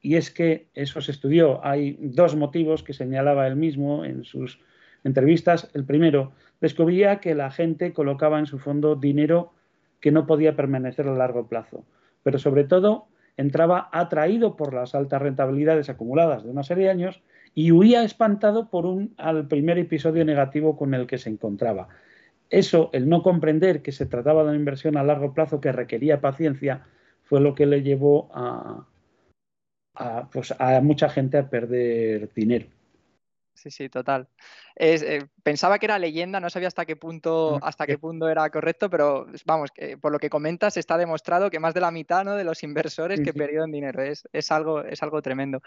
Y 0.02 0.16
es 0.16 0.32
que 0.32 0.68
eso 0.74 1.02
se 1.02 1.12
estudió. 1.12 1.64
Hay 1.66 1.98
dos 2.00 2.36
motivos 2.36 2.84
que 2.84 2.94
señalaba 2.94 3.48
él 3.48 3.56
mismo 3.56 4.04
en 4.04 4.24
sus 4.24 4.60
entrevistas. 5.04 5.70
El 5.74 5.86
primero, 5.86 6.34
descubría 6.60 7.20
que 7.20 7.36
la 7.36 7.52
gente 7.52 7.94
colocaba 7.94 8.40
en 8.40 8.46
su 8.46 8.60
fondo 8.60 8.96
dinero 8.96 9.54
que 10.02 10.12
no 10.12 10.26
podía 10.26 10.56
permanecer 10.56 11.08
a 11.08 11.14
largo 11.14 11.48
plazo, 11.48 11.86
pero 12.24 12.38
sobre 12.40 12.66
todo 12.66 13.08
entraba 13.38 13.90
atraído 13.92 14.56
por 14.56 14.74
las 14.74 14.96
altas 14.96 15.22
rentabilidades 15.22 15.90
acumuladas 15.90 16.44
de 16.44 16.50
una 16.50 16.64
serie 16.64 16.86
de 16.86 16.92
años 16.92 17.22
y 17.56 17.72
huía 17.72 18.04
espantado 18.04 18.70
por 18.70 18.86
un 18.86 19.14
al 19.18 19.48
primer 19.48 19.78
episodio 19.78 20.26
negativo 20.26 20.76
con 20.76 20.94
el 20.94 21.08
que 21.08 21.18
se 21.18 21.30
encontraba. 21.30 21.88
Eso, 22.50 22.90
el 22.94 23.10
no 23.10 23.24
comprender 23.24 23.82
que 23.82 23.92
se 23.92 24.06
trataba 24.06 24.44
de 24.44 24.50
una 24.50 24.58
inversión 24.58 24.98
a 24.98 25.04
largo 25.04 25.34
plazo 25.34 25.62
que 25.62 25.72
requería 25.72 26.22
paciencia, 26.22 26.86
fue 27.24 27.42
lo 27.42 27.56
que 27.56 27.66
le 27.66 27.82
llevó 27.82 28.30
a, 28.34 28.88
pues, 30.32 30.54
a 30.60 30.82
mucha 30.82 31.10
gente 31.10 31.38
a 31.38 31.50
perder 31.50 32.32
dinero. 32.34 32.68
Sí, 33.54 33.70
sí, 33.70 33.88
total. 33.88 34.28
Eh, 34.76 35.26
pensaba 35.44 35.80
que 35.80 35.86
era 35.86 36.00
leyenda, 36.00 36.40
no 36.40 36.50
sabía 36.50 36.68
hasta 36.68 36.86
qué 36.86 36.96
punto, 36.96 37.60
hasta 37.62 37.86
qué 37.86 37.98
punto 37.98 38.28
era 38.28 38.50
correcto, 38.50 38.90
pero 38.90 39.28
vamos, 39.46 39.70
por 40.02 40.12
lo 40.12 40.20
que 40.20 40.30
comentas 40.30 40.76
está 40.76 40.98
demostrado 40.98 41.50
que 41.50 41.60
más 41.60 41.74
de 41.74 41.82
la 41.82 41.92
mitad 41.92 42.26
¿no? 42.26 42.36
de 42.36 42.44
los 42.44 42.64
inversores 42.64 43.22
que 43.22 43.34
perdieron 43.34 43.72
dinero. 43.72 44.02
Es, 44.02 44.28
es, 44.34 44.52
algo, 44.52 44.84
es 44.84 45.02
algo 45.04 45.22
tremendo. 45.22 45.62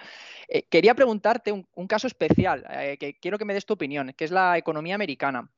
Eh, 0.49 0.65
quería 0.65 0.95
preguntarte 0.95 1.53
un, 1.53 1.87
caso 1.87 2.07
especial, 2.07 2.67
eh, 2.71 2.97
que 2.99 3.15
quiero 3.15 3.39
que 3.39 3.45
me 3.45 3.55
des 3.55 3.67
tu 3.67 3.75
opinión, 3.75 4.13
que 4.17 4.25
es 4.25 4.31
la 4.31 4.59
economía 4.59 4.95
americana. 4.95 5.49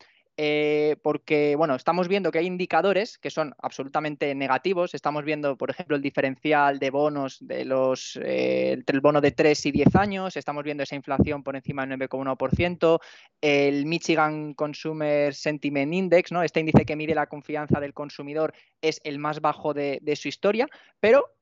Eh, 0.41 0.95
porque 1.03 1.57
bueno, 1.57 1.75
estamos 1.75 2.07
viendo 2.07 2.31
que 2.31 2.39
hay 2.39 2.47
indicadores 2.47 3.19
que 3.19 3.29
son 3.29 3.57
absolutamente 3.61 4.33
negativos. 4.37 4.95
Estamos 4.95 5.25
viendo, 5.25 5.57
por 5.57 5.71
ejemplo, 5.71 5.97
el 5.97 6.03
diferencial 6.03 6.79
de 6.79 6.91
bonos 6.91 7.39
de 7.41 7.65
los, 7.65 8.17
eh, 8.23 8.71
entre 8.75 8.95
el 8.95 9.01
bono 9.01 9.21
de 9.21 9.33
3 9.33 9.67
y 9.67 9.73
10 9.73 9.97
años. 9.97 10.37
Estamos 10.37 10.63
viendo 10.63 10.85
esa 10.85 10.95
inflación 10.95 11.43
por 11.43 11.57
encima 11.57 11.85
del 11.85 11.99
9,1%. 11.99 13.01
El 13.41 13.87
Michigan 13.87 14.55
Consumer 14.55 15.35
Sentiment 15.35 15.93
Index, 15.93 16.31
¿no? 16.31 16.45
este 16.45 16.61
índice 16.61 16.87
que 16.87 16.95
mide 16.95 17.17
la 17.17 17.27
confianza 17.27 17.81
del 17.81 17.93
consumidor, 17.93 18.55
es 18.81 19.01
el 19.03 19.19
más 19.19 19.41
bajo 19.41 19.75
de, 19.75 19.99
de 20.03 20.15
su 20.15 20.29
historia. 20.29 20.69
Pero 21.01 21.35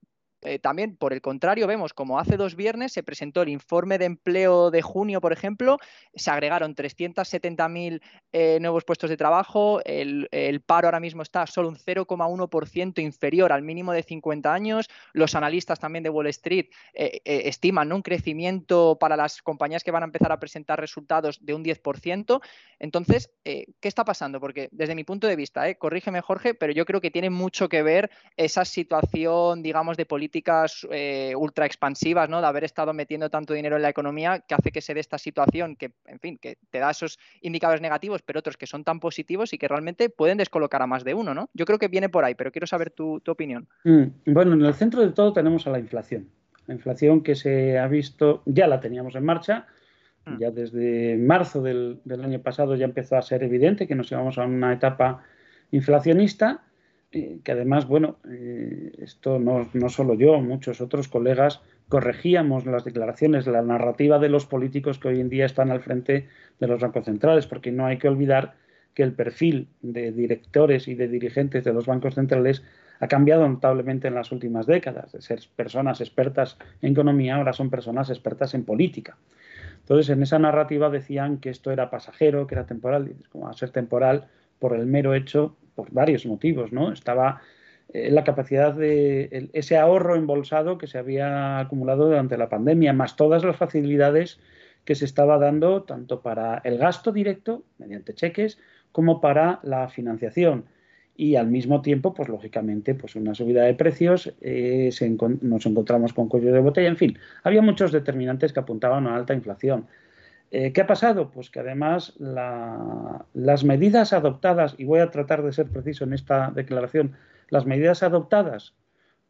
eh, 0.47 0.59
también, 0.61 0.97
por 0.97 1.13
el 1.13 1.21
contrario, 1.21 1.67
vemos 1.67 1.93
como 1.93 2.19
hace 2.21 2.37
dos 2.37 2.55
viernes 2.55 2.93
se 2.93 3.03
presentó 3.03 3.43
el 3.43 3.49
informe 3.49 3.99
de 3.99 4.05
empleo 4.05 4.71
de 4.71 4.81
junio, 4.81 5.21
por 5.21 5.33
ejemplo, 5.33 5.79
se 6.15 6.31
agregaron 6.31 6.75
370.000 6.75 8.01
eh, 8.33 8.59
nuevos 8.61 8.85
puestos 8.85 9.11
de 9.11 9.17
trabajo, 9.17 9.81
el, 9.85 10.29
paro 10.65 10.87
ahora 10.87 11.01
mismo 11.01 11.23
está 11.23 11.47
solo 11.47 11.69
un 11.69 11.77
0,1% 11.77 13.03
inferior 13.03 13.53
al 13.53 13.63
mínimo 13.63 13.93
de 13.93 14.03
50 14.03 14.53
años, 14.53 14.89
los 15.13 15.35
analistas 15.35 15.81
también 15.81 16.05
de 16.05 16.11
Wall 16.11 16.29
Street 16.29 16.67
eh, 16.95 17.21
estiman 17.25 17.93
un 17.93 18.03
crecimiento 18.03 18.97
para 19.01 19.17
las 19.17 19.43
compañías 19.43 19.83
que 19.83 19.91
van 19.91 20.05
a 20.05 20.07
empezar 20.07 20.31
a 20.31 20.39
presentar 20.39 20.81
resultados 20.81 21.45
de 21.45 21.55
un 21.55 21.65
10%. 21.65 22.41
Entonces, 22.79 23.31
¿qué 23.45 23.67
está 23.83 24.05
pasando? 24.05 24.39
Porque 24.39 24.69
desde 24.71 24.95
mi 24.95 25.05
punto 25.05 25.27
de 25.27 25.37
vista, 25.37 25.73
corrígeme 25.75 26.21
Jorge, 26.21 26.55
pero 26.55 26.73
yo 26.73 26.85
creo 26.85 27.01
que 27.01 27.11
tiene 27.11 27.31
mucho 27.31 27.69
que 27.69 27.83
ver 27.83 28.11
esa 28.37 28.65
situación, 28.65 29.63
digamos, 29.63 29.97
de 29.97 30.07
política 30.07 30.36
eh, 30.91 31.35
ultra 31.37 31.67
expansivas, 31.67 32.29
¿no? 32.29 32.41
De 32.41 32.47
haber 32.47 32.65
estado 32.65 32.93
metiendo 32.93 33.31
tanto 33.31 33.55
dinero 33.55 33.77
en 33.77 33.83
la 33.83 33.89
economía 33.89 34.41
que 34.41 34.55
hace 34.55 34.73
que 34.73 34.81
se 34.81 34.95
dé 34.95 35.01
esta 35.01 35.19
situación 35.19 35.77
que, 35.77 35.93
en 36.07 36.19
fin, 36.19 36.39
que 36.39 36.59
te 36.71 36.79
da 36.79 36.91
esos 36.91 37.19
indicadores 37.41 37.81
negativos, 37.81 38.23
pero 38.23 38.41
otros 38.41 38.57
que 38.57 38.67
son 38.67 38.85
tan 38.85 39.01
positivos 39.01 39.53
y 39.53 39.59
que 39.59 39.69
realmente 39.69 40.11
pueden 40.11 40.39
descolocar 40.39 40.83
a 40.83 40.87
más 40.87 41.05
de 41.05 41.15
uno, 41.15 41.35
¿no? 41.35 41.51
Yo 41.55 41.65
creo 41.65 41.79
que 41.79 41.89
viene 41.89 42.09
por 42.09 42.25
ahí, 42.25 42.35
pero 42.35 42.53
quiero 42.53 42.67
saber 42.67 42.91
tu, 42.91 43.21
opinión. 43.27 43.67
Mm, 43.85 44.05
bueno, 44.27 44.55
en 44.55 44.65
el 44.65 44.75
centro 44.75 45.01
de 45.01 45.13
todo 45.13 45.33
tenemos 45.33 45.67
a 45.67 45.71
la 45.71 45.79
inflación. 45.79 46.29
La 46.67 46.75
inflación 46.75 47.23
que 47.23 47.35
se 47.35 47.79
ha 47.79 47.87
visto, 47.87 48.43
ya 48.47 48.67
la 48.67 48.81
teníamos 48.81 49.15
en 49.15 49.25
marcha, 49.25 49.67
mm. 50.25 50.39
ya 50.39 50.51
desde 50.51 51.17
marzo 51.17 51.63
del, 51.63 52.01
del, 52.05 52.25
año 52.25 52.41
pasado 52.41 52.77
ya 52.77 52.85
empezó 52.85 53.17
a 53.17 53.23
ser 53.23 53.43
evidente 53.43 53.87
que 53.87 53.95
nos 53.95 54.11
íbamos 54.13 54.39
a 54.39 54.45
una 54.45 54.73
etapa 54.73 55.23
inflacionista 55.71 56.66
que 57.43 57.53
además, 57.53 57.87
bueno, 57.87 58.17
eh, 58.29 58.93
esto 58.99 59.39
no, 59.39 59.69
no, 59.73 59.89
solo 59.89 60.15
yo, 60.15 60.41
muchos 60.41 60.81
otros 60.81 61.09
colegas 61.09 61.61
corregíamos 61.89 62.67
las 62.67 62.85
declaraciones, 62.85 63.47
la 63.47 63.63
narrativa 63.63 64.19
de 64.19 64.29
los 64.29 64.47
políticos 64.47 64.99
que 64.99 65.09
hoy 65.09 65.21
en 65.21 65.29
día 65.29 65.47
están 65.47 65.71
al 65.71 65.81
frente 65.81 66.29
de 66.59 66.67
los 66.67 66.81
bancos 66.81 67.05
centrales, 67.05 67.47
porque 67.47 67.71
no 67.73 67.87
hay 67.87 67.99
que 67.99 68.09
olvidar 68.09 68.55
que 68.95 69.03
el 69.03 69.13
perfil 69.13 69.69
de 69.83 70.11
directores 70.11 70.89
y 70.89 70.95
de 70.95 71.09
dirigentes 71.09 71.65
de 71.65 71.73
los 71.73 71.87
bancos 71.87 72.15
centrales 72.15 72.65
ha 72.99 73.09
cambiado 73.09 73.47
notablemente 73.47 74.09
en 74.09 74.15
las 74.15 74.33
últimas 74.33 74.67
décadas. 74.67 75.13
De 75.13 75.21
ser 75.21 75.41
personas 75.55 76.01
expertas 76.01 76.57
en 76.81 76.93
economía, 76.93 77.37
ahora 77.37 77.53
son 77.53 77.71
personas 77.71 78.09
expertas 78.11 78.55
en 78.55 78.65
política. 78.65 79.17
Entonces, 79.81 80.09
en 80.09 80.23
esa 80.23 80.39
narrativa 80.39 80.91
decían 80.91 81.39
que 81.39 81.51
esto 81.51 81.71
era 81.71 81.91
pasajero, 81.91 82.47
que 82.47 82.55
era 82.55 82.67
temporal, 82.67 83.09
y 83.09 83.23
como 83.29 83.49
a 83.49 83.53
ser 83.53 83.71
temporal 83.71 84.29
por 84.59 84.75
el 84.75 84.87
mero 84.87 85.15
hecho 85.15 85.57
por 85.77 85.93
varios 85.93 86.27
motivos, 86.27 86.73
¿no? 86.73 86.93
Estaba 86.93 87.41
eh, 87.93 88.11
la 88.11 88.25
capacidad 88.25 88.75
de 88.75 89.49
ese 89.53 89.79
ahorro 89.79 90.17
embolsado 90.17 90.79
que 90.79 90.89
se 90.89 90.99
había 90.99 91.61
acumulado 91.61 92.07
durante 92.07 92.37
la 92.37 92.49
pandemia, 92.49 92.93
más 92.93 93.15
todas 93.15 93.45
las 93.45 93.57
facilidades 93.57 94.41
que 94.85 94.97
se 94.97 95.05
estaba 95.05 95.39
dando 95.39 95.85
tanto 95.85 96.21
para 96.23 96.61
el 96.65 96.79
gasto 96.79 97.13
directo 97.13 97.63
mediante 97.79 98.15
cheques 98.15 98.59
como 98.91 99.21
para 99.21 99.61
la 99.63 99.89
financiación 99.89 100.65
y 101.17 101.37
al 101.37 101.49
mismo 101.49 101.81
tiempo, 101.81 102.13
pues 102.13 102.29
lógicamente, 102.29 102.95
pues 102.95 103.17
una 103.17 103.35
subida 103.35 103.63
de 103.63 103.75
precios, 103.75 104.35
eh, 104.41 104.91
nos 105.41 105.67
encontramos 105.67 106.13
con 106.13 106.29
cuello 106.29 106.53
de 106.53 106.61
botella, 106.61 106.89
en 106.89 106.97
fin, 106.97 107.19
había 107.43 107.63
muchos 107.63 107.91
determinantes 107.91 108.53
que 108.53 108.61
apuntaban 108.61 109.07
a 109.07 109.09
una 109.09 109.17
alta 109.17 109.35
inflación. 109.35 109.87
Eh, 110.51 110.73
¿Qué 110.73 110.81
ha 110.81 110.87
pasado? 110.87 111.31
Pues 111.31 111.51
que 111.51 111.61
además 111.61 112.15
las 112.19 113.65
medidas 113.65 114.13
adoptadas, 114.13 114.75
y 114.79 114.85
voy 114.85 115.01
a 115.01 115.11
tratar 115.11 115.43
de 115.43 115.53
ser 115.53 115.67
preciso 115.69 116.05
en 116.05 116.13
esta 116.13 116.51
declaración, 116.51 117.17
las 117.49 117.67
medidas 117.67 118.03
adoptadas 118.03 118.75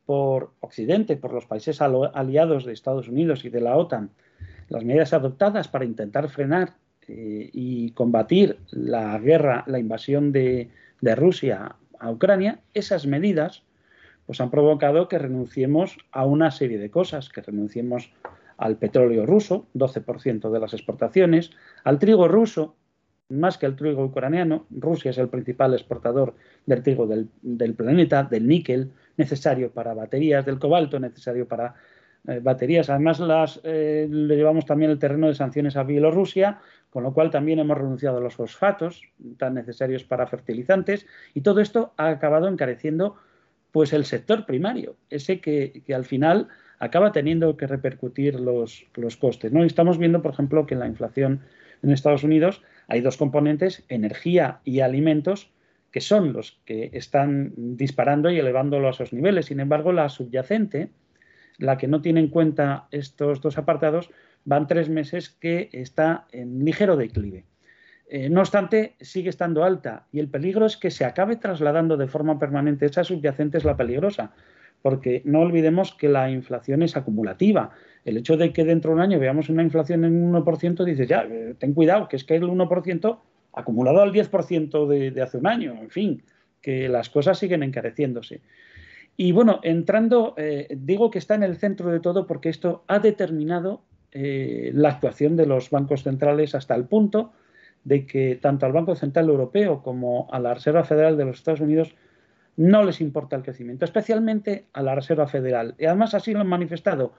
por 0.05 0.53
Occidente, 0.61 1.17
por 1.17 1.33
los 1.33 1.47
países 1.47 1.81
aliados 1.81 2.65
de 2.65 2.73
Estados 2.73 3.09
Unidos 3.09 3.45
y 3.45 3.51
de 3.51 3.61
la 3.61 3.77
OTAN, 3.77 4.11
las 4.69 4.85
medidas 4.85 5.13
adoptadas 5.13 5.69
para 5.69 5.85
intentar 5.85 6.29
frenar 6.29 6.75
eh, 7.09 7.51
y 7.53 7.91
combatir 7.93 8.59
la 8.71 9.19
guerra, 9.19 9.65
la 9.67 9.79
invasión 9.79 10.33
de, 10.33 10.71
de, 11.01 11.15
Rusia 11.15 11.77
a 11.99 12.11
Ucrania, 12.11 12.61
esas 12.75 13.07
medidas 13.07 13.63
pues 14.27 14.41
han 14.41 14.51
provocado 14.51 15.09
que 15.09 15.19
renunciemos 15.19 15.99
a 16.11 16.25
una 16.27 16.51
serie 16.51 16.79
de 16.79 16.91
cosas, 16.91 17.29
que 17.29 17.43
renunciemos 17.43 18.11
al 18.59 18.77
petróleo 18.77 19.27
ruso, 19.27 19.67
12% 19.75 20.51
de 20.51 20.61
las 20.61 20.73
exportaciones, 20.73 21.51
al 21.85 21.99
trigo 21.99 22.29
ruso, 22.29 22.77
más 23.29 23.59
que 23.59 23.67
al 23.67 23.77
trigo 23.77 24.05
ucraniano, 24.05 24.67
Rusia 24.71 25.11
es 25.11 25.19
el 25.19 25.29
principal 25.29 25.75
exportador 25.75 26.35
del 26.65 26.83
trigo 26.83 27.07
del, 27.07 27.75
planeta, 27.75 28.23
del 28.23 28.47
níquel, 28.47 28.93
necesario 29.17 29.71
para 29.71 29.95
baterías, 29.95 30.47
del 30.47 30.59
cobalto, 30.59 31.01
necesario 31.01 31.49
para 31.49 31.75
eh, 32.29 32.39
baterías. 32.41 32.89
Además, 32.89 33.19
las, 33.19 33.61
eh, 33.65 34.07
le 34.09 34.37
llevamos 34.37 34.65
también 34.65 34.93
el 34.93 34.99
terreno 34.99 35.27
de 35.27 35.35
sanciones 35.35 35.77
a 35.77 35.83
Bielorrusia, 35.83 36.61
con 36.91 37.03
lo 37.03 37.13
cual 37.13 37.31
también 37.31 37.59
hemos 37.59 37.77
renunciado 37.77 38.19
a 38.19 38.21
los 38.21 38.37
fosfatos 38.37 39.03
tan 39.39 39.55
necesarios 39.55 40.05
para 40.05 40.29
fertilizantes, 40.29 41.07
y 41.35 41.41
todo 41.41 41.61
esto 41.61 41.93
ha 41.97 42.09
acabado 42.09 42.47
encareciendo 42.49 43.17
pues 43.73 43.93
el 43.93 44.07
sector 44.07 44.47
primario, 44.47 44.97
ese 45.11 45.41
que 45.41 45.83
al 45.95 46.07
final 46.07 46.49
acaba 46.79 47.13
teniendo 47.13 47.57
que 47.57 47.67
repercutir 47.67 48.39
los, 48.41 48.87
los 48.95 49.17
costes. 49.17 49.53
¿no? 49.53 49.65
estamos 49.65 49.99
viendo, 49.99 50.23
por 50.23 50.33
ejemplo, 50.33 50.67
que 50.67 50.75
en 50.75 50.81
la 50.81 50.87
inflación 50.87 51.41
en 51.83 51.91
Estados 51.91 52.25
Unidos 52.25 52.63
hay 52.89 53.01
dos 53.01 53.17
componentes, 53.17 53.85
energía 53.89 54.61
y 54.65 54.81
alimentos, 54.81 55.51
que 55.91 56.01
son 56.01 56.33
los 56.33 56.61
que 56.65 56.91
están 56.93 57.53
disparando 57.57 58.31
y 58.31 58.39
elevándolo 58.39 58.89
a 58.89 58.91
esos 58.91 59.13
niveles. 59.13 59.47
Sin 59.47 59.61
embargo, 59.61 59.93
la 59.93 60.09
subyacente, 60.09 60.91
la 61.59 61.79
que 61.79 61.89
no 61.89 62.03
tiene 62.03 62.21
en 62.21 62.29
cuenta 62.29 62.87
estos 62.91 63.41
dos 63.41 63.57
apartados, 63.59 64.11
van 64.45 64.67
tres 64.67 64.89
meses 64.89 65.31
que 65.31 65.71
está 65.73 66.27
en 66.33 66.65
ligero 66.65 66.97
declive. 66.97 67.45
Eh, 68.09 68.29
no 68.29 68.41
obstante, 68.41 68.95
sigue 69.01 69.31
estando 69.31 69.65
alta 69.65 70.07
y 70.13 70.21
el 70.21 70.29
peligro 70.29 70.67
es 70.67 70.77
que 70.77 70.93
se 70.93 71.05
acabe 71.05 71.37
trasladando 71.37 71.97
de 71.97 72.07
forma 72.07 72.39
permanente. 72.39 72.87
Esa 72.87 73.03
subyacente 73.03 73.59
es 73.59 73.65
la 73.65 73.77
peligrosa, 73.77 74.33
porque 74.87 75.21
no 75.25 75.41
olvidemos 75.41 75.93
que 75.97 76.09
la 76.09 76.31
inflación 76.31 76.81
es 76.81 76.97
acumulativa. 76.97 77.73
El 78.05 78.19
hecho 78.19 78.37
de 78.37 78.53
que 78.53 78.65
dentro 78.65 78.93
de 78.93 78.95
un 78.95 79.01
año 79.01 79.19
veamos 79.19 79.49
una 79.49 79.65
inflación 79.65 80.05
en 80.05 80.15
un 80.23 80.45
1%, 80.45 80.85
dices, 80.85 81.09
ya, 81.09 81.27
eh, 81.29 81.57
ten 81.59 81.75
cuidado, 81.75 82.07
que 82.07 82.15
es 82.15 82.23
que 82.23 82.37
el 82.37 82.45
1% 82.45 83.19
acumulado 83.53 84.01
al 84.01 84.13
10% 84.13 84.87
de, 84.87 85.21
hace 85.21 85.39
un 85.39 85.49
año, 85.49 85.73
en 85.73 85.91
fin, 85.91 86.23
que 86.63 86.89
las 86.89 87.11
cosas 87.11 87.37
siguen 87.37 87.65
encareciéndose. 87.65 88.43
Y 89.17 89.33
bueno, 89.33 89.59
entrando, 89.65 90.35
eh, 90.37 90.69
digo 90.71 91.11
que 91.11 91.19
está 91.19 91.35
en 91.35 91.43
el 91.43 91.57
centro 91.57 91.91
de 91.91 91.99
todo 91.99 92.29
porque 92.29 92.49
esto 92.49 92.85
ha 92.87 93.01
determinado 93.01 93.83
eh, 94.13 94.71
la 94.73 94.91
actuación 94.91 95.35
de 95.35 95.47
los 95.47 95.69
bancos 95.71 96.05
centrales 96.05 96.55
hasta 96.55 96.77
el 96.77 96.85
punto 96.85 97.33
de 97.83 98.07
que 98.07 98.37
tanto 98.37 98.67
al 98.67 98.73
Banco 98.73 98.95
Central 98.95 99.31
Europeo 99.31 99.83
como 99.83 100.29
a 100.31 100.39
la 100.39 100.55
Reserva 100.55 100.85
Federal 100.85 101.17
de 101.17 101.25
los 101.25 101.39
Estados 101.39 101.61
Unidos 101.61 101.97
no 102.57 102.83
les 102.83 103.01
importa 103.01 103.37
el 103.37 103.43
crecimiento, 103.43 103.85
especialmente 103.85 104.67
a 104.73 104.83
la 104.83 104.95
Reserva 104.95 105.27
Federal. 105.27 105.75
Y 105.79 105.87
además 105.87 106.15
así 106.15 106.33
lo 106.33 106.41
han 106.41 106.49
manifestado. 106.49 107.13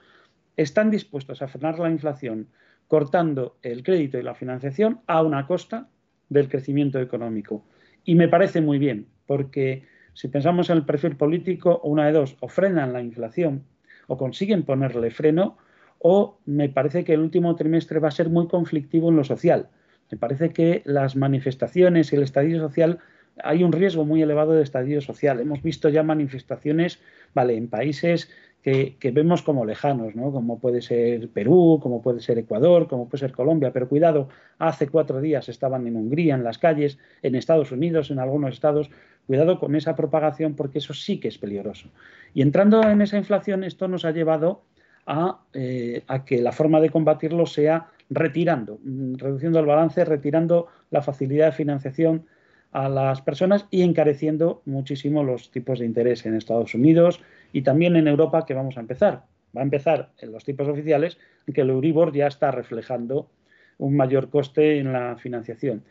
Están 0.56 0.89
dispuestos 0.89 1.41
a 1.41 1.47
frenar 1.47 1.80
la 1.80 1.89
inflación 1.89 2.47
cortando 2.88 3.58
el 3.62 3.84
crédito 3.84 4.17
y 4.17 4.23
la 4.23 4.34
financiación 4.34 5.02
a 5.08 5.21
una 5.21 5.45
costa 5.45 5.89
del 6.30 6.50
crecimiento 6.50 7.00
económico. 7.00 7.65
Y 8.04 8.15
me 8.15 8.28
parece 8.28 8.62
muy 8.62 8.80
bien, 8.80 9.08
porque 9.26 9.86
si 10.13 10.30
pensamos 10.30 10.69
en 10.69 10.78
el 10.78 10.86
perfil 10.86 11.15
político, 11.15 11.80
una 11.84 12.08
de 12.08 12.13
dos, 12.13 12.38
o 12.39 12.47
frenan 12.47 12.93
la 12.93 13.02
inflación 13.02 13.63
o 14.08 14.17
consiguen 14.17 14.63
ponerle 14.63 15.12
freno, 15.12 15.58
o 16.00 16.39
me 16.45 16.69
parece 16.69 17.04
que 17.04 17.13
el 17.13 17.19
último 17.19 17.56
trimestre 17.56 18.00
va 18.00 18.08
a 18.08 18.12
ser 18.12 18.30
muy 18.30 18.47
conflictivo 18.47 19.10
en 19.10 19.17
lo 19.17 19.23
social. 19.23 19.69
Me 20.10 20.17
parece 20.17 20.52
que 20.52 20.82
las 20.86 21.15
manifestaciones 21.15 22.12
y 22.12 22.15
el 22.15 22.23
estadio 22.23 22.60
social 22.60 23.00
hay 23.43 23.63
un 23.63 23.71
riesgo 23.71 24.06
muy 24.06 24.21
elevado 24.21 24.54
de 24.54 24.63
estadio 24.63 25.02
social. 25.02 25.39
Hemos 25.39 25.62
visto 25.62 25.89
ya 25.89 26.04
manifestaciones, 26.04 27.00
vale, 27.34 27.56
en 27.56 27.67
países 27.67 28.30
que, 28.62 29.12
vemos 29.13 29.43
como 29.43 29.65
lejanos, 29.65 30.15
¿no? 30.15 30.32
Como 30.32 30.60
puede 30.60 30.82
ser 30.82 31.30
Perú, 31.30 31.80
como 31.82 32.02
puede 32.02 32.19
ser 32.19 32.38
Ecuador, 32.38 32.88
como 32.88 33.08
puede 33.08 33.21
ser 33.21 33.32
Colombia. 33.32 33.71
Pero 33.71 33.88
cuidado, 33.88 34.28
hace 34.60 34.89
cuatro 34.89 35.21
días 35.21 35.47
estaban 35.47 35.88
en 35.88 35.95
Hungría, 35.95 36.36
en 36.36 36.43
las 36.43 36.58
calles, 36.58 36.97
en 37.21 37.36
Estados 37.36 37.71
Unidos, 37.71 38.12
en 38.12 38.19
algunos 38.19 38.54
estados. 38.54 38.89
Cuidado 39.26 39.60
con 39.60 39.76
esa 39.76 39.95
propagación 39.95 40.56
porque 40.56 40.80
eso 40.80 40.93
sí 40.93 41.19
que 41.19 41.30
es 41.30 41.38
peligroso. 41.38 41.89
Y 42.34 42.41
entrando 42.41 42.84
en 42.84 43.02
esa 43.02 43.17
inflación, 43.17 43.63
esto 43.63 43.88
nos 43.88 44.04
ha 44.04 44.12
llevado 44.12 44.63
a, 45.06 45.39
eh, 45.54 46.04
a 46.08 46.26
que 46.26 46.41
la 46.41 46.52
forma 46.52 46.82
de 46.82 46.89
combatirlo 46.89 47.45
sea 47.45 47.88
retirando, 48.10 48.80
mm, 48.84 49.15
reduciendo 49.15 49.60
el 49.60 49.65
balance, 49.65 50.04
retirando 50.04 50.67
la 50.91 51.02
facilidad 51.02 51.47
de 51.47 51.52
financiación 51.54 52.26
a 52.71 52.89
las 52.89 53.21
personas 53.21 53.65
y 53.71 53.82
encareciendo 53.82 54.62
muchísimo 54.65 55.23
los 55.23 55.51
tipos 55.51 55.80
de 55.80 55.86
interés 55.86 56.25
en 56.25 56.36
Estados 56.36 56.75
Unidos 56.75 57.21
y 57.53 57.62
también 57.62 57.95
en 57.95 58.08
Europa 58.08 58.45
que 58.45 58.53
vamos 58.53 58.77
a 58.77 58.82
empezar. 58.82 59.25
Va 59.56 59.62
a 59.62 59.63
empezar 59.63 60.12
en 60.19 60.32
los 60.32 60.43
tipos 60.43 60.67
oficiales, 60.67 61.17
que 61.53 61.62
el 61.62 61.69
Euribor 61.69 62.13
ya 62.13 62.27
está 62.27 62.51
reflejando 62.51 63.30
un 63.77 63.95
mayor 63.95 64.30
coste 64.30 64.80
en 64.80 64.91
la 64.91 65.15
financiación. 65.17 65.84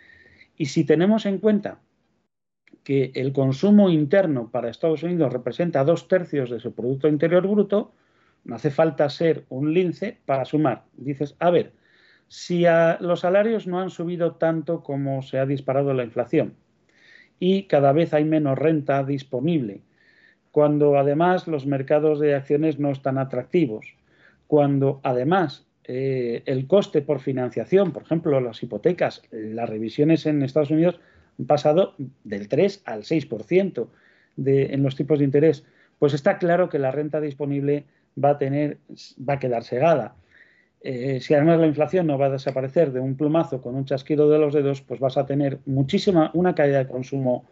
Y 0.57 0.67
si 0.67 0.85
tenemos 0.85 1.25
en 1.27 1.39
cuenta 1.39 1.81
que 2.85 3.11
el 3.15 3.33
consumo 3.33 3.89
interno 3.91 4.51
para 4.51 4.69
Estados 4.69 5.03
Unidos 5.03 5.33
representa 5.33 5.85
dos 5.85 6.09
tercios 6.09 6.51
de 6.51 6.61
su 6.61 6.75
Producto 6.75 7.09
Interior 7.09 7.47
Bruto, 7.47 7.93
no 8.45 8.55
hace 8.55 8.71
falta 8.71 9.09
ser 9.09 9.45
un 9.49 9.73
lince 9.73 10.19
para 10.25 10.45
sumar. 10.45 10.85
Dices, 10.97 11.35
a 11.41 11.51
ver, 11.51 11.73
si 12.29 12.65
los 13.01 13.21
salarios 13.21 13.67
no 13.67 13.81
han 13.81 13.91
subido 13.91 14.37
tanto 14.37 14.83
como 14.83 15.23
se 15.23 15.39
ha 15.39 15.47
disparado 15.47 15.95
la 15.95 16.05
inflación 16.05 16.55
y 17.39 17.65
cada 17.65 17.93
vez 17.93 18.15
hay 18.15 18.25
menos 18.25 18.59
renta 18.59 19.05
disponible, 19.05 19.81
cuando 20.53 20.99
además 20.99 21.47
los 21.47 21.67
mercados 21.67 22.19
de 22.19 22.35
acciones 22.35 22.79
no 22.79 22.91
están 22.91 23.19
atractivos, 23.19 23.87
cuando 24.47 25.01
además 25.03 25.67
eh, 25.85 26.43
el 26.47 26.67
coste 26.67 27.03
por 27.03 27.21
financiación, 27.21 27.93
por 27.93 28.03
ejemplo, 28.03 28.41
las 28.41 28.63
hipotecas, 28.63 29.23
las 29.31 29.69
revisiones 29.69 30.27
en 30.27 30.43
Estados 30.43 30.71
Unidos 30.71 30.99
han 31.39 31.47
pasado 31.47 31.95
del 32.25 32.49
3 32.49 32.83
al 32.87 33.03
6% 33.03 33.89
de, 34.37 34.75
en 34.75 34.83
los 34.83 34.97
tipos 34.97 35.19
de 35.19 35.25
interés, 35.25 35.65
pues 35.99 36.15
está 36.15 36.39
claro 36.39 36.69
que 36.69 36.79
la 36.79 36.91
renta 36.91 37.21
disponible 37.21 37.85
va 38.23 38.31
a 38.31 38.39
tener, 38.39 38.79
va 39.17 39.35
a 39.35 39.39
quedar 39.39 39.63
segada. 39.63 40.15
Eh, 40.89 41.21
si 41.21 41.35
además 41.35 41.59
la 41.59 41.67
inflación 41.67 42.07
no 42.07 42.17
va 42.17 42.27
a 42.27 42.31
desaparecer 42.31 42.93
de 42.93 43.01
un 43.01 43.17
plumazo 43.17 43.61
con 43.61 43.75
un 43.75 43.87
chasquido 43.87 44.31
de 44.31 44.39
los 44.39 44.55
dedos, 44.55 44.83
pues 44.83 45.01
vas 45.01 45.17
a 45.17 45.27
tener 45.27 45.59
muchísima, 45.67 46.31
una 46.33 46.55
caída 46.55 46.79
de 46.79 46.87
consumo 46.87 47.45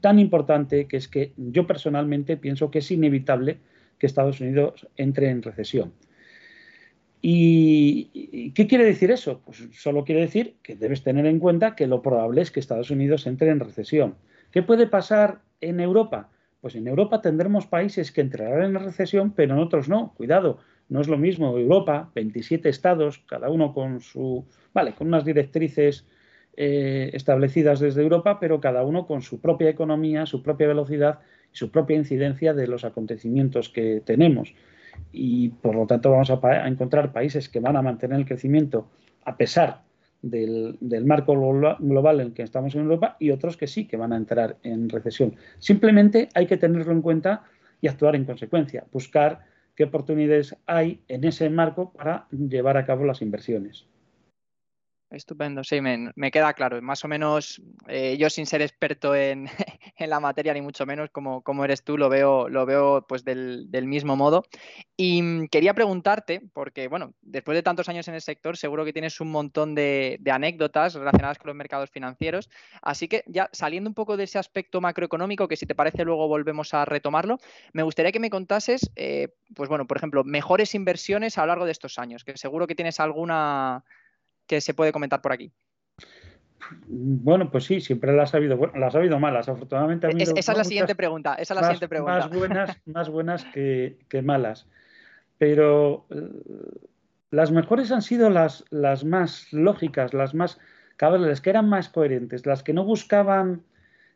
tan 0.00 0.18
importante 0.18 0.86
que 0.88 0.96
es 0.96 1.06
que 1.06 1.34
yo 1.36 1.66
personalmente 1.66 2.38
pienso 2.38 2.70
que 2.70 2.78
es 2.78 2.90
inevitable 2.90 3.58
que 3.98 4.06
Estados 4.06 4.40
Unidos 4.40 4.88
entre 4.96 5.28
en 5.28 5.42
recesión. 5.42 5.92
¿Y 7.20 8.52
qué 8.52 8.66
quiere 8.66 8.86
decir 8.86 9.10
eso? 9.10 9.42
Pues 9.44 9.62
solo 9.72 10.02
quiere 10.06 10.22
decir 10.22 10.56
que 10.62 10.74
debes 10.74 11.02
tener 11.02 11.26
en 11.26 11.38
cuenta 11.38 11.76
que 11.76 11.86
lo 11.86 12.00
probable 12.00 12.40
es 12.40 12.50
que 12.50 12.60
Estados 12.60 12.90
Unidos 12.90 13.26
entre 13.26 13.50
en 13.50 13.60
recesión. 13.60 14.14
¿Qué 14.52 14.62
puede 14.62 14.86
pasar 14.86 15.42
en 15.60 15.80
Europa? 15.80 16.30
Pues 16.62 16.74
en 16.76 16.88
Europa 16.88 17.20
tendremos 17.20 17.66
países 17.66 18.10
que 18.10 18.22
entrarán 18.22 18.74
en 18.74 18.82
recesión, 18.82 19.32
pero 19.32 19.52
en 19.52 19.60
otros 19.60 19.90
no. 19.90 20.14
Cuidado, 20.16 20.60
no 20.90 21.00
es 21.00 21.08
lo 21.08 21.16
mismo 21.16 21.56
Europa, 21.56 22.10
27 22.14 22.68
estados, 22.68 23.22
cada 23.26 23.48
uno 23.48 23.72
con 23.72 24.00
su, 24.00 24.44
vale, 24.74 24.92
con 24.92 25.06
unas 25.06 25.24
directrices 25.24 26.06
eh, 26.56 27.10
establecidas 27.14 27.80
desde 27.80 28.02
Europa, 28.02 28.38
pero 28.38 28.60
cada 28.60 28.84
uno 28.84 29.06
con 29.06 29.22
su 29.22 29.40
propia 29.40 29.70
economía, 29.70 30.26
su 30.26 30.42
propia 30.42 30.68
velocidad 30.68 31.20
y 31.52 31.56
su 31.56 31.70
propia 31.70 31.96
incidencia 31.96 32.52
de 32.52 32.66
los 32.66 32.84
acontecimientos 32.84 33.70
que 33.70 34.02
tenemos. 34.04 34.54
Y 35.12 35.48
por 35.48 35.74
lo 35.74 35.86
tanto 35.86 36.10
vamos 36.10 36.30
a, 36.30 36.40
a 36.42 36.68
encontrar 36.68 37.12
países 37.12 37.48
que 37.48 37.60
van 37.60 37.76
a 37.76 37.82
mantener 37.82 38.18
el 38.18 38.26
crecimiento 38.26 38.90
a 39.24 39.36
pesar 39.36 39.82
del, 40.22 41.04
marco 41.04 41.34
global 41.78 42.20
en 42.20 42.26
el 42.28 42.32
que 42.32 42.42
estamos 42.42 42.74
en 42.74 42.82
Europa 42.82 43.16
y 43.18 43.30
otros 43.30 43.56
que 43.56 43.66
sí 43.66 43.86
que 43.86 43.96
van 43.96 44.12
a 44.12 44.16
entrar 44.16 44.56
en 44.62 44.88
recesión. 44.88 45.36
Simplemente 45.58 46.28
hay 46.34 46.46
que 46.46 46.56
tenerlo 46.56 46.92
en 46.92 47.02
cuenta 47.02 47.44
y 47.80 47.88
actuar 47.88 48.16
en 48.16 48.24
consecuencia, 48.24 48.84
buscar 48.92 49.40
qué 49.80 49.84
oportunidades 49.84 50.54
hay 50.66 51.00
en 51.08 51.24
ese 51.24 51.48
marco 51.48 51.90
para 51.94 52.28
llevar 52.30 52.76
a 52.76 52.84
cabo 52.84 53.06
las 53.06 53.22
inversiones. 53.22 53.86
Estupendo, 55.10 55.64
sí, 55.64 55.80
me, 55.80 56.30
queda 56.30 56.52
claro. 56.54 56.80
Más 56.80 57.04
o 57.04 57.08
menos, 57.08 57.60
eh, 57.88 58.16
yo 58.16 58.30
sin 58.30 58.46
ser 58.46 58.62
experto 58.62 59.12
en, 59.16 59.48
la 59.98 60.20
materia, 60.20 60.54
ni 60.54 60.60
mucho 60.60 60.86
menos 60.86 61.10
como, 61.10 61.42
como, 61.42 61.64
eres 61.64 61.82
tú, 61.82 61.98
lo 61.98 62.08
veo, 62.08 62.48
lo 62.48 62.64
veo 62.64 63.04
pues 63.08 63.24
del, 63.24 63.68
mismo 63.86 64.14
modo. 64.14 64.44
Y 64.96 65.20
mm, 65.20 65.48
quería 65.48 65.74
preguntarte, 65.74 66.42
porque 66.52 66.86
bueno, 66.86 67.12
después 67.22 67.56
de 67.56 67.64
tantos 67.64 67.88
años 67.88 68.06
en 68.06 68.14
el 68.14 68.20
sector, 68.20 68.56
seguro 68.56 68.84
que 68.84 68.92
tienes 68.92 69.20
un 69.20 69.32
montón 69.32 69.74
de, 69.74 70.20
anécdotas 70.30 70.94
relacionadas 70.94 71.38
con 71.38 71.48
los 71.48 71.56
mercados 71.56 71.90
financieros. 71.90 72.48
Así 72.80 73.08
que 73.08 73.24
ya 73.26 73.50
saliendo 73.52 73.90
un 73.90 73.94
poco 73.94 74.16
de 74.16 74.24
ese 74.24 74.38
aspecto 74.38 74.80
macroeconómico, 74.80 75.48
que 75.48 75.56
si 75.56 75.66
te 75.66 75.74
parece 75.74 76.04
luego 76.04 76.28
volvemos 76.28 76.72
a 76.72 76.84
retomarlo, 76.84 77.38
me 77.72 77.82
gustaría 77.82 78.12
que 78.12 78.20
me 78.20 78.30
contases, 78.30 78.92
eh, 78.94 79.34
pues 79.56 79.68
bueno, 79.68 79.88
por 79.88 79.96
ejemplo, 79.96 80.22
mejores 80.22 80.76
inversiones 80.76 81.36
a 81.36 81.40
lo 81.40 81.48
largo 81.48 81.64
de 81.64 81.72
estos 81.72 81.98
años, 81.98 82.22
que 82.22 82.36
seguro 82.36 82.68
que 82.68 82.76
tienes 82.76 83.00
alguna 83.00 83.84
que 84.50 84.60
se 84.60 84.74
puede 84.74 84.90
comentar 84.90 85.22
por 85.22 85.32
aquí? 85.32 85.52
Bueno, 86.88 87.52
pues 87.52 87.64
sí, 87.64 87.80
siempre 87.80 88.12
las 88.12 88.34
ha 88.34 88.38
habido, 88.38 88.58
las 88.74 88.96
ha 88.96 88.98
habido 88.98 89.20
malas. 89.20 89.48
Afortunadamente 89.48 90.08
esa 90.18 90.52
es 90.52 90.58
la 90.58 90.64
siguiente 90.64 90.96
pregunta. 90.96 91.34
Esa 91.34 91.54
es 91.54 91.56
la 91.56 91.60
más, 91.60 91.68
siguiente 91.68 91.88
pregunta. 91.88 92.18
Más 92.18 92.30
buenas, 92.30 92.76
más 92.86 93.08
buenas 93.08 93.44
que, 93.44 94.22
malas. 94.24 94.66
Pero 95.38 96.06
eh, 96.10 96.30
las 97.30 97.52
mejores 97.52 97.92
han 97.92 98.02
sido 98.02 98.28
las, 98.28 98.64
las 98.70 99.04
más 99.04 99.52
lógicas, 99.52 100.14
las 100.14 100.34
más 100.34 100.58
cables, 100.96 101.40
que 101.40 101.50
eran 101.50 101.68
más 101.68 101.88
coherentes, 101.88 102.44
las 102.44 102.64
que 102.64 102.72
no 102.72 102.84
buscaban, 102.84 103.62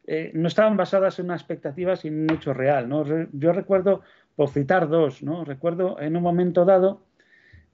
eh, 0.09 0.33
no 0.35 0.49
estaban 0.49 0.77
basadas 0.77 1.20
en 1.20 1.27
una 1.27 1.37
expectativa 1.37 1.94
sin 1.94 2.23
un 2.23 2.33
hecho 2.33 2.53
real. 2.53 2.88
¿no? 2.88 3.05
Yo 3.33 3.53
recuerdo, 3.53 4.03
por 4.35 4.49
citar 4.51 4.88
dos, 4.88 5.23
¿no? 5.23 5.44
recuerdo 5.44 6.01
en 6.01 6.16
un 6.16 6.25
momento 6.25 6.64
dado 6.64 7.03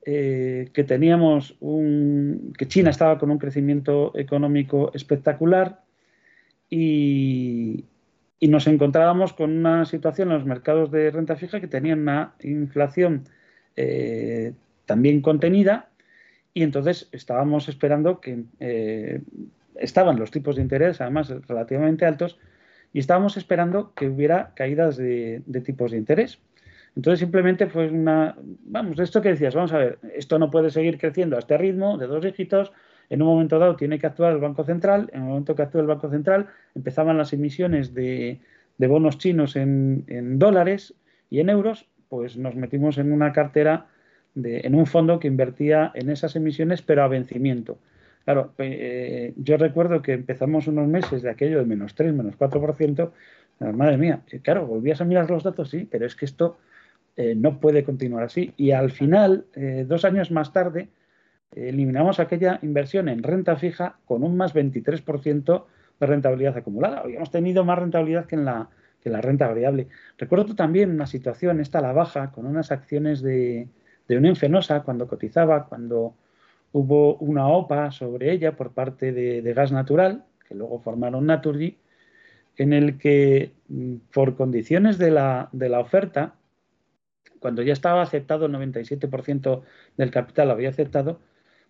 eh, 0.06 0.70
que 0.72 0.82
teníamos 0.84 1.56
un, 1.60 2.54
que 2.56 2.66
China 2.66 2.88
estaba 2.88 3.18
con 3.18 3.30
un 3.30 3.38
crecimiento 3.38 4.12
económico 4.16 4.90
espectacular 4.94 5.82
y, 6.70 7.84
nos 8.40 8.66
encontrábamos 8.66 9.34
con 9.34 9.54
una 9.54 9.84
situación 9.84 10.28
en 10.28 10.38
los 10.38 10.46
mercados 10.46 10.90
de 10.90 11.10
renta 11.10 11.36
fija 11.36 11.60
que 11.60 11.66
tenían 11.66 12.00
una 12.00 12.34
inflación 12.40 13.28
eh, 13.76 14.54
también 14.86 15.20
contenida 15.20 15.90
y 16.54 16.62
entonces 16.62 17.10
estábamos 17.12 17.68
esperando 17.68 18.22
que 18.22 18.44
eh, 18.58 19.20
estaban 19.74 20.18
los 20.18 20.30
tipos 20.30 20.56
de 20.56 20.62
interés 20.62 21.02
además 21.02 21.28
relativamente 21.46 22.06
altos 22.06 22.38
y 22.94 23.00
estábamos 23.00 23.36
esperando 23.36 23.92
que 23.94 24.08
hubiera 24.08 24.54
caídas 24.54 24.96
de 24.96 25.42
tipos 25.62 25.90
de 25.90 25.98
interés. 25.98 26.40
Entonces 26.96 27.20
simplemente 27.20 27.66
fue 27.66 27.88
una, 27.88 28.36
vamos, 28.64 28.98
esto 28.98 29.22
que 29.22 29.30
decías, 29.30 29.54
vamos 29.54 29.72
a 29.72 29.78
ver, 29.78 29.98
esto 30.14 30.38
no 30.38 30.50
puede 30.50 30.70
seguir 30.70 30.98
creciendo 30.98 31.36
a 31.36 31.38
este 31.38 31.56
ritmo 31.56 31.96
de 31.98 32.06
dos 32.06 32.22
dígitos, 32.24 32.72
en 33.08 33.22
un 33.22 33.28
momento 33.28 33.58
dado 33.58 33.76
tiene 33.76 33.98
que 33.98 34.06
actuar 34.06 34.32
el 34.32 34.38
Banco 34.38 34.64
Central, 34.64 35.10
en 35.12 35.22
el 35.22 35.28
momento 35.28 35.54
que 35.54 35.62
actúa 35.62 35.80
el 35.80 35.86
Banco 35.86 36.08
Central 36.10 36.46
empezaban 36.74 37.16
las 37.18 37.32
emisiones 37.32 37.94
de, 37.94 38.40
bonos 38.78 39.18
chinos 39.18 39.56
en, 39.56 40.04
dólares 40.38 40.94
y 41.28 41.40
en 41.40 41.50
euros, 41.50 41.86
pues 42.08 42.36
nos 42.36 42.56
metimos 42.56 42.98
en 42.98 43.12
una 43.12 43.32
cartera, 43.32 43.86
de, 44.34 44.60
en 44.60 44.74
un 44.74 44.86
fondo 44.86 45.18
que 45.18 45.28
invertía 45.28 45.90
en 45.94 46.08
esas 46.08 46.36
emisiones 46.36 46.82
pero 46.82 47.02
a 47.02 47.08
vencimiento. 47.08 47.78
Claro, 48.24 48.52
eh, 48.58 49.32
yo 49.36 49.56
recuerdo 49.56 50.02
que 50.02 50.12
empezamos 50.12 50.66
unos 50.66 50.86
meses 50.86 51.22
de 51.22 51.30
aquello 51.30 51.58
de 51.58 51.64
menos 51.64 51.94
3, 51.94 52.12
menos 52.14 52.38
4%, 52.38 53.10
madre 53.72 53.96
mía, 53.96 54.22
claro, 54.42 54.66
volvías 54.66 55.00
a 55.00 55.04
mirar 55.04 55.30
los 55.30 55.42
datos, 55.42 55.70
sí, 55.70 55.86
pero 55.90 56.06
es 56.06 56.14
que 56.14 56.24
esto 56.24 56.58
eh, 57.20 57.34
no 57.34 57.60
puede 57.60 57.84
continuar 57.84 58.24
así. 58.24 58.54
Y 58.56 58.70
al 58.70 58.90
final, 58.90 59.44
eh, 59.54 59.84
dos 59.86 60.06
años 60.06 60.30
más 60.30 60.54
tarde, 60.54 60.88
eliminamos 61.52 62.18
aquella 62.18 62.58
inversión 62.62 63.10
en 63.10 63.22
renta 63.22 63.56
fija 63.56 63.98
con 64.06 64.24
un 64.24 64.38
más 64.38 64.54
23% 64.54 65.66
de 66.00 66.06
rentabilidad 66.06 66.56
acumulada. 66.56 67.00
Habíamos 67.00 67.30
tenido 67.30 67.62
más 67.62 67.78
rentabilidad 67.78 68.24
que 68.24 68.36
en 68.36 68.46
la, 68.46 68.70
que 69.02 69.10
la 69.10 69.20
renta 69.20 69.48
variable. 69.48 69.88
Recuerdo 70.16 70.54
también 70.54 70.92
una 70.92 71.06
situación, 71.06 71.60
esta 71.60 71.80
a 71.80 71.82
la 71.82 71.92
baja, 71.92 72.32
con 72.32 72.46
unas 72.46 72.72
acciones 72.72 73.20
de, 73.20 73.68
de 74.08 74.16
Unión 74.16 74.34
Fenosa 74.34 74.82
cuando 74.82 75.06
cotizaba, 75.06 75.66
cuando 75.66 76.14
hubo 76.72 77.16
una 77.16 77.48
OPA 77.48 77.90
sobre 77.90 78.32
ella 78.32 78.56
por 78.56 78.72
parte 78.72 79.12
de, 79.12 79.52
Gas 79.52 79.72
Natural, 79.72 80.24
que 80.48 80.54
luego 80.54 80.78
formaron 80.78 81.26
Naturgy, 81.26 81.76
en 82.56 82.72
el 82.72 82.96
que 82.96 83.52
mm, 83.68 83.96
por 84.10 84.36
condiciones 84.36 84.96
de 84.96 85.10
la, 85.10 85.50
de 85.52 85.68
la 85.68 85.80
oferta, 85.80 86.36
cuando 87.40 87.62
ya 87.62 87.72
estaba 87.72 88.02
aceptado 88.02 88.46
el 88.46 88.52
97% 88.52 89.62
del 89.96 90.10
capital 90.10 90.50
había 90.50 90.68
aceptado, 90.68 91.20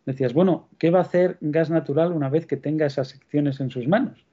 decías, 0.04 0.34
bueno, 0.34 0.68
¿qué 0.78 0.90
va 0.90 0.98
a 0.98 1.02
hacer 1.02 1.38
Gas 1.40 1.70
Natural 1.70 2.12
una 2.12 2.28
vez 2.28 2.46
que 2.46 2.56
tenga 2.56 2.86
esas 2.86 3.14
acciones 3.14 3.60
en 3.60 3.70
sus 3.70 3.88
manos? 3.88 4.26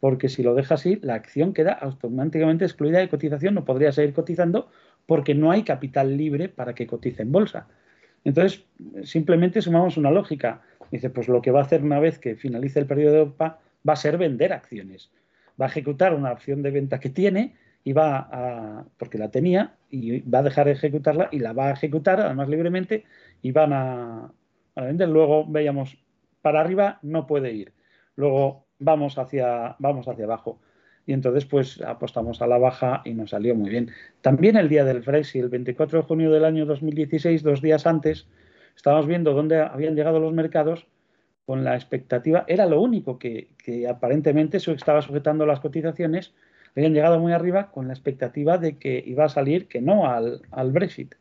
Porque 0.00 0.28
si 0.28 0.42
lo 0.42 0.54
deja 0.54 0.74
así, 0.74 0.98
la 1.02 1.14
acción 1.14 1.54
queda 1.54 1.72
automáticamente 1.72 2.64
excluida 2.64 2.98
de 2.98 3.08
cotización, 3.08 3.54
no 3.54 3.64
podría 3.64 3.92
seguir 3.92 4.12
cotizando 4.12 4.68
porque 5.06 5.34
no 5.34 5.50
hay 5.50 5.62
capital 5.62 6.16
libre 6.16 6.48
para 6.48 6.74
que 6.74 6.86
cotice 6.86 7.22
en 7.22 7.32
bolsa. 7.32 7.66
Entonces, 8.24 8.64
simplemente 9.02 9.62
sumamos 9.62 9.96
una 9.96 10.10
lógica. 10.10 10.62
Dice, 10.90 11.10
pues 11.10 11.28
lo 11.28 11.42
que 11.42 11.50
va 11.50 11.60
a 11.60 11.64
hacer 11.64 11.82
una 11.82 12.00
vez 12.00 12.18
que 12.18 12.36
finalice 12.36 12.78
el 12.78 12.86
periodo 12.86 13.14
de 13.14 13.20
OPA 13.20 13.60
va 13.86 13.92
a 13.92 13.96
ser 13.96 14.18
vender 14.18 14.52
acciones. 14.52 15.10
Va 15.60 15.66
a 15.66 15.68
ejecutar 15.68 16.14
una 16.14 16.32
opción 16.32 16.62
de 16.62 16.70
venta 16.70 17.00
que 17.00 17.10
tiene 17.10 17.54
y 17.84 17.92
va 17.92 18.28
a, 18.32 18.84
porque 18.98 19.18
la 19.18 19.30
tenía, 19.30 19.76
y 19.90 20.20
va 20.28 20.38
a 20.38 20.42
dejar 20.42 20.66
de 20.66 20.72
ejecutarla 20.72 21.28
y 21.30 21.38
la 21.38 21.52
va 21.52 21.68
a 21.68 21.72
ejecutar 21.72 22.20
además 22.20 22.48
libremente 22.48 23.04
y 23.42 23.52
van 23.52 23.72
a, 23.72 24.32
vender. 24.74 25.08
Luego 25.08 25.46
veíamos, 25.46 25.96
para 26.42 26.60
arriba 26.60 26.98
no 27.02 27.26
puede 27.26 27.52
ir. 27.52 27.72
Luego 28.16 28.66
vamos 28.78 29.18
hacia, 29.18 29.76
vamos 29.78 30.08
hacia 30.08 30.24
abajo 30.24 30.58
y 31.06 31.12
entonces 31.12 31.44
pues 31.44 31.80
apostamos 31.82 32.40
a 32.40 32.46
la 32.46 32.58
baja 32.58 33.02
y 33.04 33.14
nos 33.14 33.30
salió 33.30 33.54
muy 33.54 33.70
bien. 33.70 33.90
También 34.22 34.56
el 34.56 34.68
día 34.68 34.84
del 34.84 35.00
Brexit, 35.00 35.42
el 35.42 35.48
24 35.50 36.00
de 36.00 36.04
junio 36.04 36.30
del 36.30 36.44
año 36.44 36.64
2016, 36.66 37.42
dos 37.42 37.60
días 37.60 37.86
antes, 37.86 38.26
estábamos 38.74 39.06
viendo 39.06 39.34
dónde 39.34 39.60
habían 39.60 39.94
llegado 39.94 40.18
los 40.18 40.32
mercados 40.32 40.86
con 41.44 41.62
la 41.62 41.74
expectativa, 41.74 42.44
era 42.48 42.64
lo 42.64 42.80
único 42.80 43.18
que, 43.18 43.50
que 43.58 43.86
aparentemente 43.86 44.56
estaba 44.56 45.02
sujetando 45.02 45.44
las 45.44 45.60
cotizaciones, 45.60 46.32
habían 46.76 46.94
llegado 46.94 47.18
muy 47.18 47.32
arriba 47.32 47.70
con 47.70 47.86
la 47.86 47.94
expectativa 47.94 48.58
de 48.58 48.78
que 48.78 49.02
iba 49.06 49.24
a 49.24 49.28
salir 49.28 49.68
que 49.68 49.80
no 49.80 50.10
al, 50.10 50.42
al 50.50 50.72
Brexit. 50.72 51.14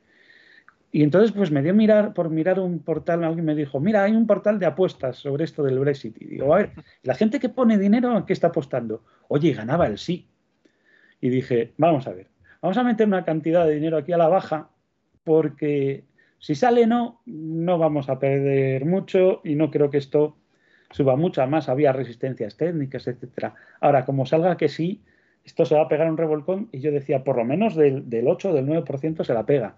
Y 0.91 1.01
entonces, 1.01 1.31
pues 1.31 1.49
me 1.49 1.63
dio 1.63 1.73
mirar 1.73 2.13
por 2.13 2.29
mirar 2.29 2.59
un 2.59 2.77
portal, 2.77 3.23
alguien 3.23 3.45
me 3.45 3.55
dijo, 3.55 3.79
mira, 3.79 4.03
hay 4.03 4.11
un 4.11 4.27
portal 4.27 4.59
de 4.59 4.67
apuestas 4.67 5.17
sobre 5.17 5.43
esto 5.43 5.63
del 5.63 5.79
Brexit. 5.79 6.21
Y 6.21 6.25
digo, 6.25 6.53
a 6.53 6.57
ver, 6.57 6.71
la 7.01 7.15
gente 7.15 7.39
que 7.39 7.49
pone 7.49 7.79
dinero, 7.79 8.15
¿a 8.15 8.27
qué 8.27 8.33
está 8.33 8.47
apostando? 8.47 9.03
Oye, 9.27 9.53
ganaba 9.53 9.87
el 9.87 9.97
sí. 9.97 10.27
Y 11.19 11.29
dije, 11.29 11.73
vamos 11.77 12.05
a 12.05 12.11
ver, 12.11 12.27
vamos 12.61 12.77
a 12.77 12.83
meter 12.83 13.07
una 13.07 13.25
cantidad 13.25 13.65
de 13.65 13.73
dinero 13.73 13.97
aquí 13.97 14.11
a 14.11 14.17
la 14.17 14.27
baja, 14.27 14.69
porque 15.23 16.03
si 16.37 16.53
sale 16.53 16.85
no, 16.85 17.21
no 17.25 17.79
vamos 17.79 18.07
a 18.09 18.19
perder 18.19 18.85
mucho 18.85 19.41
y 19.43 19.55
no 19.55 19.71
creo 19.71 19.89
que 19.89 19.97
esto 19.97 20.37
suba 20.91 21.15
mucho. 21.15 21.45
más 21.47 21.69
había 21.69 21.91
resistencias 21.91 22.55
técnicas, 22.55 23.07
etcétera. 23.07 23.55
Ahora, 23.79 24.05
como 24.05 24.27
salga 24.27 24.57
que 24.57 24.69
sí, 24.69 25.01
esto 25.43 25.65
se 25.65 25.75
va 25.75 25.82
a 25.82 25.88
pegar 25.88 26.10
un 26.10 26.17
revolcón 26.17 26.69
y 26.71 26.79
yo 26.79 26.91
decía, 26.91 27.23
por 27.23 27.38
lo 27.38 27.45
menos 27.45 27.75
del, 27.75 28.10
del 28.10 28.27
8 28.27 28.51
o 28.51 28.53
del 28.53 28.65
9% 28.67 29.23
se 29.23 29.34
la 29.34 29.45
pega 29.45 29.75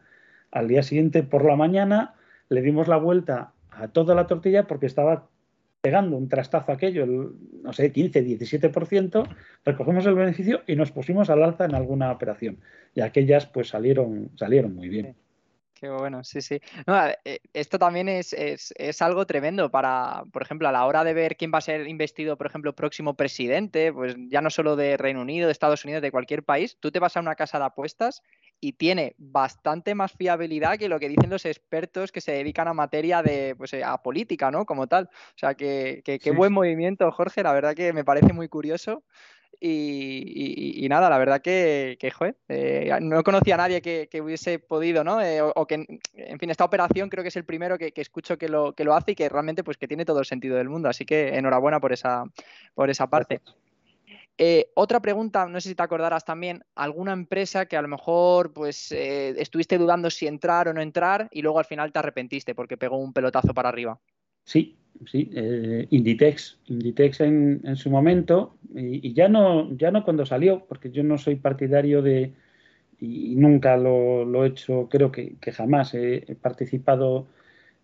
al 0.55 0.67
día 0.67 0.83
siguiente 0.83 1.21
por 1.21 1.45
la 1.45 1.55
mañana 1.55 2.15
le 2.49 2.61
dimos 2.61 2.87
la 2.87 2.97
vuelta 2.97 3.51
a 3.71 3.89
toda 3.89 4.15
la 4.15 4.25
tortilla 4.25 4.67
porque 4.67 4.85
estaba 4.85 5.27
pegando 5.81 6.17
un 6.17 6.29
trastazo 6.29 6.71
aquello, 6.71 7.05
no 7.05 7.73
sé, 7.73 7.91
15, 7.91 8.25
17%, 8.25 9.27
recogemos 9.65 10.05
el 10.07 10.15
beneficio 10.15 10.61
y 10.65 10.75
nos 10.75 10.91
pusimos 10.91 11.29
al 11.29 11.43
alza 11.43 11.65
en 11.65 11.75
alguna 11.75 12.11
operación. 12.11 12.57
Y 12.95 13.01
aquellas 13.01 13.45
pues 13.45 13.67
salieron, 13.67 14.31
salieron 14.35 14.73
muy 14.73 14.89
bien. 14.89 15.15
Qué 15.75 15.89
bueno, 15.89 16.23
sí, 16.23 16.41
sí. 16.41 16.61
Eh, 17.25 17.39
esto 17.53 17.77
también 17.77 18.07
es, 18.07 18.31
es, 18.31 19.01
algo 19.01 19.25
tremendo 19.25 19.69
para, 19.69 20.23
por 20.31 20.41
ejemplo, 20.41 20.69
a 20.69 20.71
la 20.71 20.85
hora 20.85 21.03
de 21.03 21.13
ver 21.13 21.35
quién 21.35 21.51
va 21.53 21.57
a 21.57 21.61
ser 21.61 21.85
investido, 21.89 22.37
por 22.37 22.47
ejemplo, 22.47 22.73
próximo 22.73 23.15
presidente, 23.15 23.91
pues 23.91 24.15
ya 24.29 24.39
no 24.39 24.49
solo 24.49 24.77
de 24.77 24.95
Reino 24.95 25.21
Unido, 25.21 25.47
de 25.47 25.51
Estados 25.51 25.83
Unidos, 25.83 26.01
de 26.01 26.11
cualquier 26.11 26.43
país, 26.43 26.77
tú 26.79 26.91
te 26.91 26.99
vas 26.99 27.17
a 27.17 27.19
una 27.19 27.35
casa 27.35 27.59
de 27.59 27.65
apuestas 27.65 28.23
y 28.61 28.73
tiene 28.73 29.15
bastante 29.17 29.95
más 29.95 30.13
fiabilidad 30.13 30.77
que 30.77 30.87
lo 30.87 30.97
que 30.97 31.09
dicen 31.09 31.29
los 31.29 31.45
expertos 31.45 32.13
que 32.13 32.21
se 32.21 32.31
dedican 32.31 32.69
a 32.69 32.73
materia 32.73 33.21
de, 33.21 33.53
pues, 33.57 33.73
eh, 33.73 33.83
a 33.83 34.01
política, 34.01 34.51
¿no? 34.51 34.65
Como 34.65 34.87
tal. 34.87 35.09
O 35.11 35.37
sea, 35.37 35.55
que, 35.55 36.01
qué 36.05 36.31
buen 36.31 36.53
movimiento, 36.53 37.11
Jorge, 37.11 37.43
la 37.43 37.51
verdad 37.51 37.75
que 37.75 37.91
me 37.91 38.05
parece 38.05 38.31
muy 38.31 38.47
curioso. 38.47 39.03
Y, 39.67 40.87
nada, 40.89 41.09
la 41.09 41.17
verdad 41.17 41.41
que, 41.41 41.97
que 41.99 42.11
eh, 42.49 42.99
no 43.01 43.23
conocía 43.23 43.55
a 43.55 43.57
nadie 43.57 43.81
que, 43.81 44.21
hubiese 44.21 44.59
podido, 44.59 45.03
¿no? 45.03 45.19
Eh, 45.21 45.41
o, 45.41 45.65
que, 45.65 45.85
en 46.13 46.39
fin, 46.39 46.51
esta 46.51 46.65
operación 46.65 47.09
creo 47.09 47.23
que 47.23 47.29
es 47.29 47.35
el 47.35 47.45
primero 47.45 47.79
que, 47.79 47.91
escucho 47.95 48.37
que 48.37 48.47
lo, 48.47 48.73
que 48.73 48.83
lo 48.83 48.93
hace 48.93 49.11
y 49.11 49.15
que 49.15 49.27
realmente 49.27 49.63
pues 49.63 49.77
que 49.77 49.87
tiene 49.87 50.05
todo 50.05 50.19
el 50.19 50.25
sentido 50.25 50.57
del 50.57 50.69
mundo. 50.69 50.87
Así 50.87 51.03
que 51.03 51.29
enhorabuena 51.29 51.79
por 51.79 51.93
esa, 51.93 52.25
por 52.75 52.91
esa 52.91 53.07
parte. 53.07 53.41
Eh, 54.37 54.69
otra 54.75 54.99
pregunta, 54.99 55.47
no 55.47 55.59
sé 55.59 55.69
si 55.69 55.75
te 55.75 55.83
acordarás 55.83 56.25
también, 56.25 56.63
alguna 56.75 57.13
empresa 57.13 57.65
que 57.65 57.77
a 57.77 57.81
lo 57.81 57.87
mejor 57.87 58.53
pues 58.53 58.91
estuviste 58.91 59.79
dudando 59.79 60.11
si 60.11 60.27
entrar 60.27 60.67
o 60.67 60.73
no 60.73 60.81
entrar 60.81 61.27
y 61.31 61.41
luego 61.41 61.57
al 61.57 61.65
final 61.65 61.91
te 61.91 61.99
arrepentiste 61.99 62.53
porque 62.53 62.77
pegó 62.77 62.97
un 62.97 63.13
pelotazo 63.13 63.53
para 63.53 63.69
arriba. 63.69 63.99
Sí, 64.45 64.77
sí, 65.05 65.29
eh, 65.33 65.87
Inditex, 65.89 66.59
Inditex 66.67 67.21
en, 67.21 67.75
su 67.75 67.89
momento 67.89 68.57
y, 68.73 69.13
ya 69.13 69.27
no 69.27 69.75
ya 69.75 69.91
no 69.91 70.03
cuando 70.05 70.25
salió, 70.25 70.65
porque 70.65 70.91
yo 70.91 71.03
no 71.03 71.17
soy 71.17 71.35
partidario 71.35 72.01
de 72.01 72.33
y 72.99 73.35
nunca 73.35 73.77
lo, 73.77 74.45
he 74.45 74.47
hecho, 74.47 74.87
creo 74.89 75.11
que, 75.11 75.37
jamás 75.51 75.93
he, 75.93 76.37
participado 76.41 77.27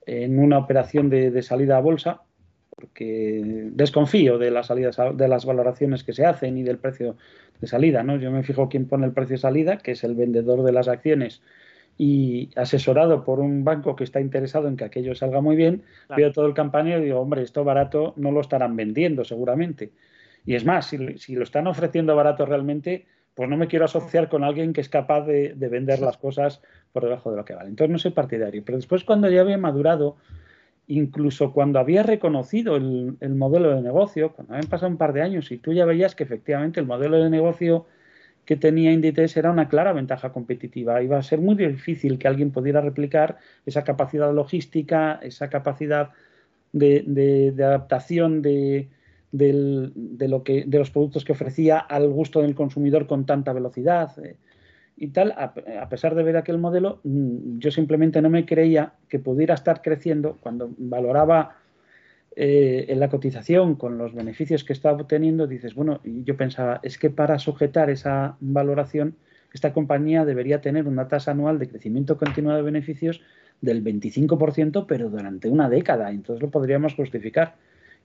en 0.05 0.39
una 0.39 0.57
operación 0.59 1.09
de 1.09 1.41
salida 1.43 1.77
a 1.77 1.81
bolsa 1.81 2.23
porque 2.81 3.69
desconfío 3.73 4.39
de 4.39 4.49
las 4.49 4.67
salidas, 4.67 4.97
de 5.15 5.27
las 5.27 5.45
valoraciones 5.45 6.03
que 6.03 6.13
se 6.13 6.25
hacen 6.25 6.57
y 6.57 6.63
del 6.63 6.79
precio 6.79 7.15
de 7.59 7.67
salida, 7.67 8.01
¿no? 8.01 8.17
Yo 8.17 8.31
me 8.31 8.43
fijo 8.43 8.69
quién 8.69 8.87
pone 8.87 9.05
el 9.05 9.13
precio 9.13 9.35
de 9.35 9.41
salida, 9.41 9.77
que 9.77 9.91
es 9.91 10.03
el 10.03 10.15
vendedor 10.15 10.63
de 10.63 10.71
las 10.71 10.87
acciones 10.87 11.41
y 12.03 12.49
asesorado 12.55 13.23
por 13.23 13.39
un 13.39 13.63
banco 13.63 13.95
que 13.95 14.03
está 14.03 14.19
interesado 14.19 14.67
en 14.67 14.75
que 14.75 14.85
aquello 14.85 15.13
salga 15.13 15.39
muy 15.39 15.55
bien, 15.55 15.83
veo 16.17 16.31
todo 16.31 16.47
el 16.47 16.55
campaña 16.55 16.97
y 16.97 17.01
digo, 17.03 17.19
hombre, 17.19 17.43
esto 17.43 17.63
barato 17.63 18.15
no 18.15 18.31
lo 18.31 18.41
estarán 18.41 18.75
vendiendo 18.75 19.23
seguramente. 19.23 19.91
Y 20.43 20.55
es 20.55 20.65
más, 20.65 20.87
si, 20.87 21.35
lo 21.35 21.43
están 21.43 21.67
ofreciendo 21.67 22.15
barato 22.15 22.43
realmente, 22.47 23.05
pues 23.35 23.47
no 23.47 23.55
me 23.55 23.67
quiero 23.67 23.85
asociar 23.85 24.29
con 24.29 24.43
alguien 24.43 24.73
que 24.73 24.81
es 24.81 24.89
capaz 24.89 25.27
de, 25.27 25.53
de 25.53 25.67
vender 25.69 25.99
las 25.99 26.17
cosas 26.17 26.63
por 26.91 27.03
debajo 27.03 27.29
de 27.29 27.37
lo 27.37 27.45
que 27.45 27.53
vale. 27.53 27.69
Entonces 27.69 27.91
no 27.91 27.99
soy 27.99 28.09
partidario. 28.09 28.63
Pero 28.65 28.79
después 28.79 29.03
cuando 29.03 29.29
ya 29.29 29.41
había 29.41 29.59
madurado 29.59 30.17
incluso 30.87 31.53
cuando 31.53 31.77
había 31.77 32.01
reconocido 32.01 32.75
el, 32.75 33.35
modelo 33.35 33.75
de 33.75 33.81
negocio, 33.81 34.33
cuando 34.33 34.55
habían 34.55 34.69
pasado 34.69 34.91
un 34.91 34.97
par 34.97 35.13
de 35.13 35.21
años 35.21 35.51
y 35.51 35.57
tú 35.57 35.71
ya 35.71 35.85
veías 35.85 36.15
que 36.15 36.23
efectivamente 36.23 36.79
el 36.79 36.85
modelo 36.87 37.17
de 37.23 37.29
negocio 37.29 37.85
que 38.51 38.57
tenía 38.57 38.91
Inditex 38.91 39.37
era 39.37 39.49
una 39.49 39.69
clara 39.69 39.93
ventaja 39.93 40.33
competitiva. 40.33 41.01
Iba 41.01 41.17
a 41.17 41.23
ser 41.23 41.39
muy 41.39 41.55
difícil 41.55 42.19
que 42.19 42.27
alguien 42.27 42.51
pudiera 42.51 42.81
replicar 42.81 43.37
esa 43.65 43.85
capacidad 43.85 44.33
logística, 44.33 45.21
esa 45.23 45.49
capacidad 45.49 46.09
de, 46.73 47.53
adaptación 47.57 48.41
de, 48.41 48.89
lo 49.31 50.43
que, 50.43 50.65
de 50.67 50.79
los 50.79 50.91
productos 50.91 51.23
que 51.23 51.31
ofrecía 51.31 51.79
al 51.79 52.09
gusto 52.09 52.41
del 52.41 52.53
consumidor 52.53 53.07
con 53.07 53.25
tanta 53.25 53.53
velocidad. 53.53 54.11
Eh, 54.21 54.35
y 54.97 55.07
tal, 55.07 55.31
a, 55.31 55.87
pesar 55.87 56.13
de 56.13 56.23
ver 56.23 56.35
aquel 56.35 56.57
modelo, 56.57 56.99
mm, 57.05 57.59
yo 57.59 57.71
simplemente 57.71 58.21
no 58.21 58.29
me 58.29 58.45
creía 58.45 58.95
que 59.07 59.19
pudiera 59.19 59.53
estar 59.53 59.81
creciendo 59.81 60.39
cuando 60.41 60.71
valoraba 60.77 61.55
eh, 62.35 62.85
en 62.87 62.99
la 62.99 63.09
cotización 63.09 63.75
con 63.75 63.97
los 63.97 64.13
beneficios 64.13 64.63
que 64.63 64.73
estaba 64.73 65.01
obteniendo, 65.01 65.47
dices, 65.47 65.75
bueno, 65.75 65.99
yo 66.03 66.37
pensaba, 66.37 66.79
es 66.83 66.97
que 66.97 67.09
para 67.09 67.39
sujetar 67.39 67.89
esa 67.89 68.37
valoración, 68.39 69.15
esta 69.53 69.73
compañía 69.73 70.23
debería 70.23 70.61
tener 70.61 70.87
una 70.87 71.07
tasa 71.07 71.31
anual 71.31 71.59
de 71.59 71.67
crecimiento 71.67 72.17
continuado 72.17 72.57
de 72.57 72.63
beneficios 72.63 73.21
del 73.59 73.83
25%, 73.83 74.85
pero 74.87 75.09
durante 75.09 75.49
una 75.49 75.69
década, 75.69 76.09
entonces 76.09 76.41
lo 76.41 76.49
podríamos 76.49 76.95
justificar. 76.95 77.55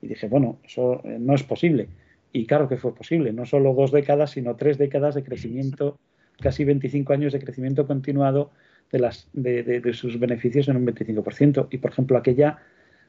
Y 0.03 0.09
dije, 0.09 0.27
bueno, 0.29 0.59
eso 0.65 1.01
eh, 1.05 1.19
no 1.21 1.35
es 1.35 1.43
posible. 1.43 1.89
Y 2.33 2.47
claro 2.47 2.69
que 2.69 2.77
fue 2.77 2.95
posible, 2.95 3.33
no 3.33 3.47
solo 3.47 3.75
dos 3.75 3.93
décadas, 3.93 4.33
sino 4.33 4.57
tres 4.57 4.77
décadas 4.77 5.15
de 5.15 5.23
crecimiento 5.23 5.99
casi 6.41 6.65
25 6.65 7.13
años 7.13 7.33
de 7.33 7.41
crecimiento 7.41 7.87
continuado 7.87 8.51
de, 8.93 8.99
las, 8.99 9.29
de, 9.33 9.93
sus 9.95 10.19
beneficios 10.19 10.69
en 10.69 10.77
un 10.77 10.87
25%. 10.87 11.69
Y, 11.71 11.79
por 11.79 11.93
ejemplo, 11.93 12.19
aquella 12.19 12.59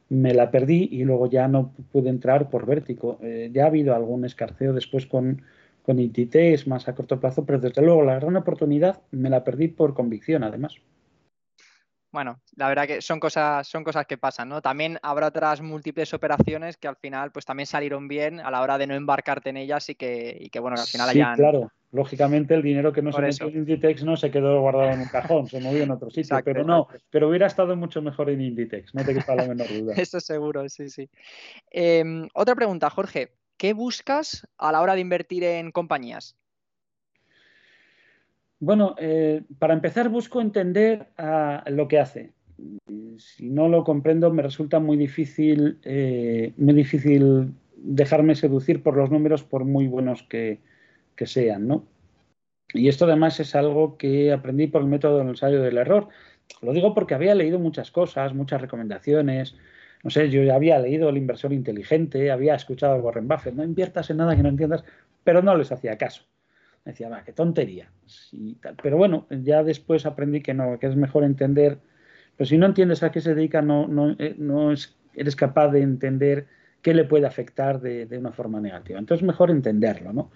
me 0.08 0.34
la 0.34 0.50
perdí 0.50 0.88
y 0.90 1.04
luego 1.04 1.28
ya 1.28 1.48
no 1.48 1.72
pude 1.92 2.08
entrar 2.08 2.50
por 2.50 2.66
vértigo. 2.66 3.18
Eh, 3.22 3.50
ya 3.52 3.64
ha 3.64 3.66
habido 3.66 3.94
algún 3.94 4.24
escarceo 4.24 4.72
después 4.72 5.06
con, 5.06 5.42
con 5.82 5.98
es 5.98 6.66
más 6.66 6.88
a 6.88 6.94
corto 6.94 7.20
plazo, 7.20 7.44
pero 7.44 7.58
desde 7.58 7.82
luego 7.82 8.02
la 8.02 8.16
gran 8.16 8.36
oportunidad 8.36 9.00
me 9.10 9.30
la 9.30 9.44
perdí 9.44 9.68
por 9.68 9.94
convicción, 9.94 10.44
además. 10.44 10.74
Bueno, 12.18 12.40
la 12.56 12.66
verdad 12.66 12.88
que 12.88 13.00
son 13.00 13.20
cosas, 13.20 13.64
son 13.68 13.84
cosas 13.84 14.04
que 14.04 14.18
pasan, 14.18 14.48
¿no? 14.48 14.60
También 14.60 14.98
habrá 15.02 15.28
otras 15.28 15.62
múltiples 15.62 16.12
operaciones 16.12 16.76
que 16.76 16.88
al 16.88 16.96
final, 16.96 17.30
pues 17.30 17.44
también 17.44 17.68
salieron 17.68 18.08
bien 18.08 18.40
a 18.40 18.50
la 18.50 18.60
hora 18.60 18.76
de 18.76 18.88
no 18.88 18.96
embarcarte 18.96 19.50
en 19.50 19.56
ellas 19.56 19.88
y 19.88 19.94
que, 19.94 20.36
y 20.40 20.50
que 20.50 20.58
bueno, 20.58 20.80
al 20.80 20.86
final 20.88 21.10
sí, 21.10 21.22
claro. 21.36 21.70
Lógicamente 21.92 22.54
el 22.54 22.62
dinero 22.62 22.92
que 22.92 23.02
no 23.02 23.12
se 23.12 23.22
metió 23.22 23.46
en 23.46 23.58
Inditex 23.58 24.02
no 24.02 24.16
se 24.16 24.32
quedó 24.32 24.60
guardado 24.60 24.90
en 24.94 24.98
un 25.02 25.06
cajón, 25.06 25.46
se 25.46 25.60
movió 25.60 25.84
en 25.84 25.92
otro 25.92 26.10
sitio, 26.10 26.36
pero 26.44 26.64
no, 26.64 26.88
pero 27.08 27.28
hubiera 27.28 27.46
estado 27.46 27.76
mucho 27.76 28.02
mejor 28.02 28.30
en 28.30 28.40
Inditex, 28.40 28.96
no 28.96 29.04
te 29.04 29.14
quepa 29.14 29.36
la 29.36 29.46
menor 29.46 29.68
duda. 29.68 29.94
Eso 29.96 30.18
seguro, 30.18 30.68
sí, 30.68 30.90
sí. 30.90 31.08
Em, 31.70 32.28
otra 32.34 32.56
pregunta, 32.56 32.90
Jorge, 32.90 33.30
¿qué 33.56 33.74
buscas 33.74 34.44
a 34.58 34.72
la 34.72 34.80
hora 34.80 34.96
de 34.96 35.02
invertir 35.02 35.44
en 35.44 35.70
compañías? 35.70 36.36
Bueno, 38.60 38.96
eh, 38.98 39.42
para 39.58 39.74
empezar 39.74 40.08
busco 40.08 40.40
entender 40.40 41.08
lo 41.66 41.86
que 41.86 42.00
hace. 42.00 42.32
Si 43.18 43.48
no 43.48 43.68
lo 43.68 43.84
comprendo, 43.84 44.32
me 44.32 44.42
resulta 44.42 44.80
muy 44.80 44.96
difícil, 44.96 45.78
eh, 45.84 46.52
muy 46.56 46.74
difícil 46.74 47.54
dejarme 47.76 48.34
seducir 48.34 48.82
por 48.82 48.96
los 48.96 49.10
números, 49.10 49.44
por 49.44 49.64
muy 49.64 49.86
buenos 49.86 50.24
que, 50.24 50.58
sean, 51.24 51.68
¿no? 51.68 51.84
Y 52.74 52.88
esto 52.88 53.04
además 53.06 53.40
es 53.40 53.54
algo 53.54 53.96
que 53.96 54.32
aprendí 54.32 54.66
por 54.66 54.82
el 54.82 54.88
método 54.88 55.18
del 55.18 55.28
ensayo 55.28 55.62
del 55.62 55.78
error. 55.78 56.08
Lo 56.62 56.72
digo 56.72 56.94
porque 56.94 57.14
había 57.14 57.34
leído 57.34 57.58
muchas 57.58 57.90
cosas, 57.90 58.34
muchas 58.34 58.60
recomendaciones. 58.60 59.56
No 60.04 60.10
sé, 60.10 60.30
yo 60.30 60.42
ya 60.42 60.54
había 60.54 60.78
leído 60.78 61.08
El 61.08 61.16
inversor 61.16 61.52
inteligente, 61.52 62.30
había 62.30 62.54
escuchado 62.54 62.94
a 62.94 63.00
Warren 63.00 63.28
Buffett, 63.28 63.54
no 63.54 63.64
inviertas 63.64 64.10
en 64.10 64.18
nada 64.18 64.36
que 64.36 64.42
no 64.42 64.48
entiendas, 64.48 64.84
pero 65.24 65.42
no 65.42 65.56
les 65.56 65.72
hacía 65.72 65.98
caso 65.98 66.24
decía, 66.84 67.08
va, 67.08 67.24
qué 67.24 67.32
tontería. 67.32 67.90
Pero 68.82 68.96
bueno, 68.96 69.26
ya 69.30 69.62
después 69.62 70.06
aprendí 70.06 70.40
que 70.40 70.54
no, 70.54 70.78
que 70.78 70.86
es 70.86 70.96
mejor 70.96 71.24
entender. 71.24 71.78
Pero 72.36 72.48
si 72.48 72.58
no 72.58 72.66
entiendes 72.66 73.02
a 73.02 73.10
qué 73.10 73.20
se 73.20 73.34
dedica, 73.34 73.62
no, 73.62 73.86
no, 73.88 74.16
eh, 74.18 74.34
no 74.38 74.72
es, 74.72 74.96
eres 75.14 75.36
capaz 75.36 75.68
de 75.68 75.82
entender 75.82 76.46
qué 76.82 76.94
le 76.94 77.04
puede 77.04 77.26
afectar 77.26 77.80
de, 77.80 78.06
una 78.18 78.32
forma 78.32 78.60
negativa. 78.60 78.98
Entonces, 78.98 79.26
mejor 79.26 79.50
entenderlo, 79.50 80.12
¿no? 80.12 80.30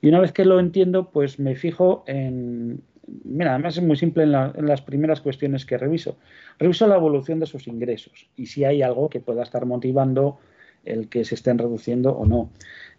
Y 0.00 0.08
una 0.08 0.20
vez 0.20 0.32
que 0.32 0.44
lo 0.44 0.60
entiendo, 0.60 1.10
pues 1.10 1.38
me 1.38 1.56
fijo 1.56 2.04
en. 2.06 2.82
Mira, 3.24 3.52
además 3.52 3.76
es 3.76 3.82
muy 3.82 3.96
simple 3.96 4.24
en, 4.24 4.34
en, 4.34 4.66
las 4.66 4.82
primeras 4.82 5.20
cuestiones 5.20 5.64
que 5.64 5.78
reviso. 5.78 6.18
Reviso 6.58 6.86
la 6.86 6.96
evolución 6.96 7.38
de 7.38 7.46
sus 7.46 7.68
ingresos 7.68 8.28
y 8.36 8.46
si 8.46 8.64
hay 8.64 8.82
algo 8.82 9.08
que 9.08 9.20
pueda 9.20 9.44
estar 9.44 9.64
motivando 9.64 10.40
el 10.86 11.08
que 11.08 11.24
se 11.24 11.34
estén 11.34 11.58
reduciendo 11.58 12.12
o 12.12 12.26
no. 12.26 12.50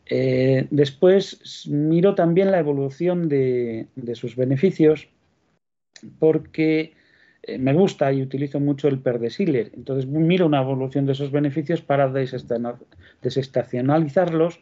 Eh, 0.09 0.67
después 0.71 1.67
miro 1.67 2.15
también 2.15 2.49
la 2.51 2.59
evolución 2.59 3.27
de, 3.27 3.87
sus 4.13 4.37
beneficios 4.37 5.09
porque 6.19 6.93
eh, 7.43 7.57
me 7.57 7.73
gusta 7.73 8.13
y 8.13 8.21
utilizo 8.21 8.61
mucho 8.61 8.87
el 8.87 8.99
PER 8.99 9.19
de 9.19 9.29
Siller. 9.29 9.71
Entonces 9.75 10.07
miro 10.07 10.45
una 10.45 10.61
evolución 10.61 11.05
de 11.05 11.11
esos 11.13 11.31
beneficios 11.31 11.81
para 11.81 12.09
desestacionalizarlos, 12.09 14.59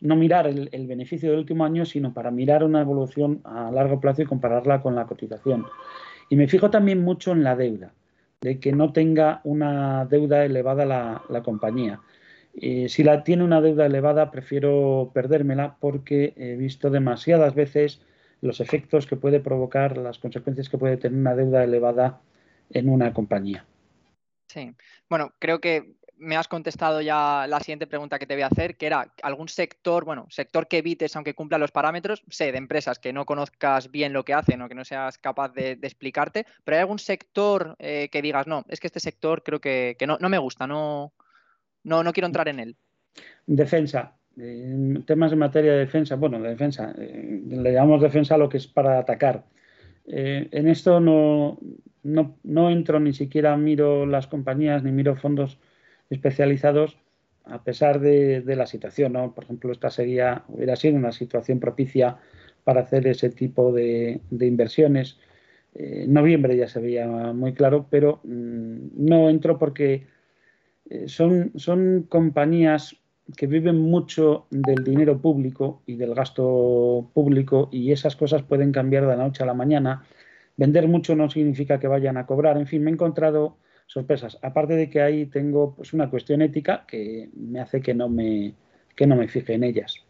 no 0.00 0.14
mirar 0.16 0.46
el, 0.46 0.86
beneficio 0.86 1.30
del 1.30 1.40
último 1.40 1.64
año, 1.64 1.84
sino 1.84 2.14
para 2.14 2.30
mirar 2.30 2.62
una 2.64 2.80
evolución 2.80 3.40
a 3.44 3.70
largo 3.70 4.00
plazo 4.00 4.22
y 4.22 4.26
compararla 4.26 4.80
con 4.82 4.94
la 4.94 5.06
cotización. 5.06 5.66
Y 6.30 6.36
me 6.36 6.48
fijo 6.48 6.70
también 6.70 7.02
mucho 7.02 7.32
en 7.32 7.44
la 7.44 7.56
deuda, 7.56 7.92
de 8.40 8.60
que 8.60 8.72
no 8.72 8.92
tenga 8.92 9.40
una 9.44 10.06
deuda 10.06 10.44
elevada 10.44 11.22
la 11.28 11.42
compañía. 11.42 12.00
Eh, 12.60 12.88
si 12.88 13.04
la 13.04 13.22
tiene 13.22 13.44
una 13.44 13.60
deuda 13.60 13.86
elevada, 13.86 14.30
prefiero 14.30 15.10
perdérmela 15.14 15.76
porque 15.80 16.34
he 16.36 16.56
visto 16.56 16.90
demasiadas 16.90 17.54
veces 17.54 18.00
los 18.40 18.60
efectos 18.60 19.06
que 19.06 19.16
puede 19.16 19.40
provocar, 19.40 19.96
las 19.96 20.18
consecuencias 20.18 20.68
que 20.68 20.78
puede 20.78 20.96
tener 20.96 21.18
una 21.18 21.34
deuda 21.34 21.62
elevada 21.64 22.20
en 22.70 22.88
una 22.88 23.12
compañía. 23.12 23.64
Sí, 24.48 24.74
bueno, 25.08 25.32
creo 25.38 25.60
que 25.60 25.98
me 26.18 26.36
has 26.36 26.48
contestado 26.48 27.00
ya 27.00 27.46
la 27.48 27.60
siguiente 27.60 27.86
pregunta 27.86 28.18
que 28.18 28.26
te 28.26 28.34
voy 28.34 28.42
a 28.42 28.48
hacer, 28.48 28.76
que 28.76 28.86
era 28.86 29.12
algún 29.22 29.48
sector, 29.48 30.04
bueno, 30.04 30.26
sector 30.30 30.66
que 30.66 30.78
evites 30.78 31.14
aunque 31.16 31.34
cumpla 31.34 31.58
los 31.58 31.70
parámetros, 31.70 32.22
sé, 32.28 32.50
de 32.50 32.58
empresas 32.58 32.98
que 32.98 33.12
no 33.12 33.24
conozcas 33.24 33.90
bien 33.90 34.12
lo 34.12 34.24
que 34.24 34.34
hacen 34.34 34.60
o 34.62 34.68
que 34.68 34.74
no 34.74 34.84
seas 34.84 35.18
capaz 35.18 35.52
de, 35.52 35.78
explicarte, 35.82 36.44
pero 36.64 36.76
hay 36.76 36.80
algún 36.80 36.98
sector 36.98 37.76
eh, 37.78 38.08
que 38.10 38.22
digas, 38.22 38.46
no, 38.46 38.64
es 38.68 38.80
que 38.80 38.88
este 38.88 39.00
sector 39.00 39.42
creo 39.42 39.60
que, 39.60 39.96
no, 40.06 40.18
no 40.18 40.28
me 40.28 40.38
gusta, 40.38 40.66
no, 40.66 41.12
no, 41.84 42.02
no 42.02 42.12
quiero 42.12 42.26
entrar 42.26 42.48
en 42.48 42.60
él. 42.60 42.76
Defensa. 43.46 44.16
temas 45.06 45.30
de 45.30 45.36
materia 45.36 45.72
de 45.72 45.78
defensa, 45.78 46.16
bueno, 46.16 46.40
de 46.40 46.50
defensa, 46.50 46.94
eh, 46.98 47.42
le 47.46 47.72
llamamos 47.72 48.02
defensa 48.02 48.34
a 48.34 48.38
lo 48.38 48.48
que 48.48 48.58
es 48.58 48.66
para 48.66 48.98
atacar. 48.98 49.44
Eh, 50.06 50.48
en 50.52 50.68
esto 50.68 51.00
no, 51.00 51.58
no, 52.02 52.70
entro 52.70 53.00
ni 53.00 53.12
siquiera 53.12 53.56
miro 53.56 54.06
las 54.06 54.26
compañías 54.26 54.82
ni 54.82 54.92
miro 54.92 55.16
fondos 55.16 55.58
especializados 56.08 56.98
a 57.44 57.62
pesar 57.62 58.00
de, 58.00 58.42
la 58.46 58.66
situación. 58.66 59.14
¿no? 59.14 59.34
Por 59.34 59.44
ejemplo, 59.44 59.72
esta 59.72 59.90
sería, 59.90 60.44
hubiera 60.48 60.76
sido 60.76 60.96
una 60.96 61.12
situación 61.12 61.60
propicia 61.60 62.18
para 62.64 62.82
hacer 62.82 63.06
ese 63.06 63.30
tipo 63.30 63.72
de, 63.72 64.20
inversiones. 64.30 65.18
Eh, 65.74 66.06
noviembre 66.08 66.56
ya 66.56 66.68
se 66.68 66.80
veía 66.80 67.06
muy 67.06 67.54
claro, 67.54 67.86
pero 67.90 68.20
mm, 68.24 68.88
no 68.96 69.30
entro 69.30 69.58
porque 69.58 70.06
eh, 70.90 71.08
son, 71.08 71.52
son 71.56 72.04
compañías 72.08 72.96
que 73.36 73.46
viven 73.46 73.78
mucho 73.78 74.46
del 74.50 74.82
dinero 74.84 75.20
público 75.20 75.82
y 75.86 75.96
del 75.96 76.14
gasto 76.14 77.10
público 77.12 77.68
y 77.70 77.92
esas 77.92 78.16
cosas 78.16 78.42
pueden 78.42 78.72
cambiar 78.72 79.02
de 79.02 79.16
la 79.16 79.24
noche 79.24 79.42
a 79.42 79.46
la 79.46 79.54
mañana. 79.54 80.04
Vender 80.56 80.88
mucho 80.88 81.14
no 81.14 81.28
significa 81.28 81.78
que 81.78 81.88
vayan 81.88 82.16
a 82.16 82.26
cobrar. 82.26 82.56
En 82.56 82.66
fin, 82.66 82.82
me 82.82 82.90
he 82.90 82.94
encontrado 82.94 83.58
sorpresas. 83.86 84.38
Aparte 84.42 84.74
de 84.74 84.88
que 84.88 85.02
ahí 85.02 85.26
tengo 85.26 85.74
pues, 85.76 85.92
una 85.92 86.08
cuestión 86.10 86.42
ética 86.42 86.84
que 86.86 87.30
me 87.34 87.60
hace 87.60 87.80
que 87.80 87.94
no 87.94 88.08
me, 88.08 88.54
que 88.96 89.06
no 89.06 89.16
me 89.16 89.28
fije 89.28 89.54
en 89.54 89.64
ellas. 89.64 90.07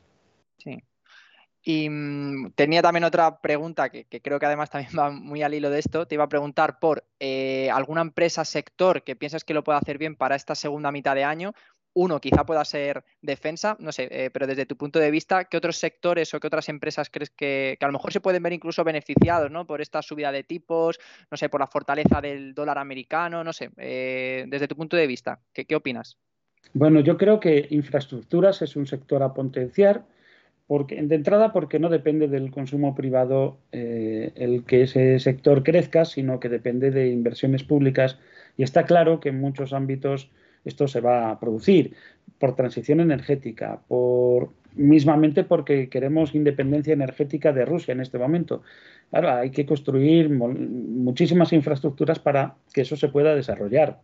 Y 1.68 1.90
mm, 1.90 2.52
tenía 2.54 2.80
también 2.80 3.04
otra 3.04 3.42
pregunta 3.42 3.90
que, 3.90 4.06
creo 4.06 4.38
que 4.38 4.46
además 4.46 4.70
también 4.70 4.90
va 4.98 5.10
muy 5.10 5.42
al 5.42 5.52
hilo 5.52 5.68
de 5.68 5.78
esto. 5.78 6.06
Te 6.06 6.14
iba 6.14 6.24
a 6.24 6.28
preguntar 6.28 6.78
por 6.78 7.04
eh, 7.20 7.68
alguna 7.70 8.00
empresa, 8.00 8.46
sector 8.46 9.02
que 9.02 9.16
piensas 9.16 9.44
que 9.44 9.52
lo 9.52 9.62
pueda 9.62 9.76
hacer 9.76 9.98
bien 9.98 10.16
para 10.16 10.34
esta 10.34 10.54
segunda 10.54 10.90
mitad 10.90 11.14
de 11.14 11.24
año. 11.24 11.52
Uno, 11.92 12.22
quizá 12.22 12.46
pueda 12.46 12.64
ser 12.64 13.04
defensa, 13.20 13.76
no 13.80 13.92
sé, 13.92 14.08
eh, 14.10 14.30
pero 14.32 14.46
desde 14.46 14.64
tu 14.64 14.78
punto 14.78 14.98
de 14.98 15.10
vista, 15.10 15.44
¿qué 15.44 15.58
otros 15.58 15.76
sectores 15.76 16.32
o 16.32 16.40
qué 16.40 16.46
otras 16.46 16.70
empresas 16.70 17.10
crees 17.10 17.28
que, 17.28 17.76
a 17.78 17.86
lo 17.86 17.92
mejor 17.92 18.14
se 18.14 18.20
pueden 18.20 18.42
ver 18.42 18.54
incluso 18.54 18.82
beneficiados 18.82 19.50
¿no? 19.50 19.66
por 19.66 19.82
esta 19.82 20.00
subida 20.00 20.32
de 20.32 20.44
tipos, 20.44 20.98
no 21.30 21.36
sé, 21.36 21.50
por 21.50 21.60
la 21.60 21.66
fortaleza 21.66 22.22
del 22.22 22.54
dólar 22.54 22.78
americano, 22.78 23.44
no 23.44 23.52
sé, 23.52 23.70
eh, 23.76 24.46
desde 24.48 24.68
tu 24.68 24.76
punto 24.76 24.96
de 24.96 25.06
vista, 25.06 25.40
¿qué, 25.52 25.66
¿qué 25.66 25.76
opinas? 25.76 26.16
Bueno, 26.72 27.00
yo 27.00 27.18
creo 27.18 27.40
que 27.40 27.66
infraestructuras 27.70 28.62
es 28.62 28.76
un 28.76 28.86
sector 28.86 29.22
a 29.22 29.34
potenciar 29.34 30.06
porque, 30.68 31.02
de 31.02 31.14
entrada 31.14 31.52
porque 31.52 31.80
no 31.80 31.88
depende 31.88 32.28
del 32.28 32.52
consumo 32.52 32.94
privado 32.94 33.58
eh, 33.72 34.32
el 34.36 34.64
que 34.64 34.82
ese 34.82 35.18
sector 35.18 35.64
crezca, 35.64 36.04
sino 36.04 36.38
que 36.38 36.50
depende 36.50 36.90
de 36.90 37.08
inversiones 37.08 37.64
públicas 37.64 38.18
y 38.56 38.62
está 38.62 38.84
claro 38.84 39.18
que 39.18 39.30
en 39.30 39.40
muchos 39.40 39.72
ámbitos 39.72 40.30
esto 40.64 40.86
se 40.86 41.00
va 41.00 41.30
a 41.30 41.40
producir 41.40 41.94
por 42.38 42.54
transición 42.54 43.00
energética, 43.00 43.80
por 43.88 44.52
mismamente 44.74 45.42
porque 45.42 45.88
queremos 45.88 46.34
independencia 46.34 46.92
energética 46.92 47.52
de 47.52 47.64
Rusia 47.64 47.92
en 47.92 48.00
este 48.00 48.18
momento. 48.18 48.62
Claro, 49.10 49.30
hay 49.30 49.50
que 49.50 49.64
construir 49.64 50.28
muchísimas 50.28 51.52
infraestructuras 51.54 52.18
para 52.18 52.56
que 52.74 52.82
eso 52.82 52.96
se 52.96 53.08
pueda 53.08 53.34
desarrollar. 53.34 54.00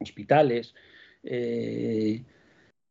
Hospitales, 0.00 0.74
eh, 1.22 2.24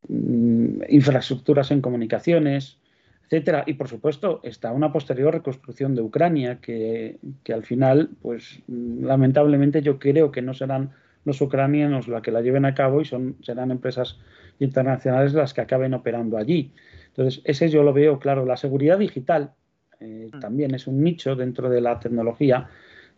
mm, 0.08 0.82
infraestructuras 0.88 1.70
en 1.70 1.82
comunicaciones, 1.82 2.78
etcétera. 3.26 3.64
Y 3.66 3.74
por 3.74 3.88
supuesto 3.88 4.40
está 4.42 4.72
una 4.72 4.92
posterior 4.92 5.34
reconstrucción 5.34 5.94
de 5.94 6.02
Ucrania 6.02 6.60
que, 6.60 7.18
al 7.52 7.64
final, 7.64 8.10
pues 8.22 8.60
lamentablemente 8.68 9.82
yo 9.82 9.98
creo 9.98 10.30
que 10.30 10.42
no 10.42 10.54
serán 10.54 10.92
los 11.24 11.40
ucranianos 11.40 12.06
las 12.06 12.22
que 12.22 12.30
la 12.30 12.40
lleven 12.40 12.64
a 12.64 12.74
cabo 12.74 13.00
y 13.00 13.04
son, 13.04 13.36
serán 13.42 13.72
empresas 13.72 14.18
internacionales 14.60 15.34
las 15.34 15.52
que 15.52 15.60
acaben 15.60 15.92
operando 15.94 16.36
allí. 16.36 16.72
Entonces, 17.08 17.42
ese 17.44 17.68
yo 17.68 17.82
lo 17.82 17.92
veo 17.92 18.18
claro. 18.18 18.46
La 18.46 18.56
seguridad 18.56 18.98
digital 18.98 19.52
eh, 19.98 20.30
mm. 20.32 20.38
también 20.38 20.74
es 20.74 20.86
un 20.86 21.02
nicho 21.02 21.34
dentro 21.34 21.68
de 21.68 21.80
la 21.80 21.98
tecnología 21.98 22.68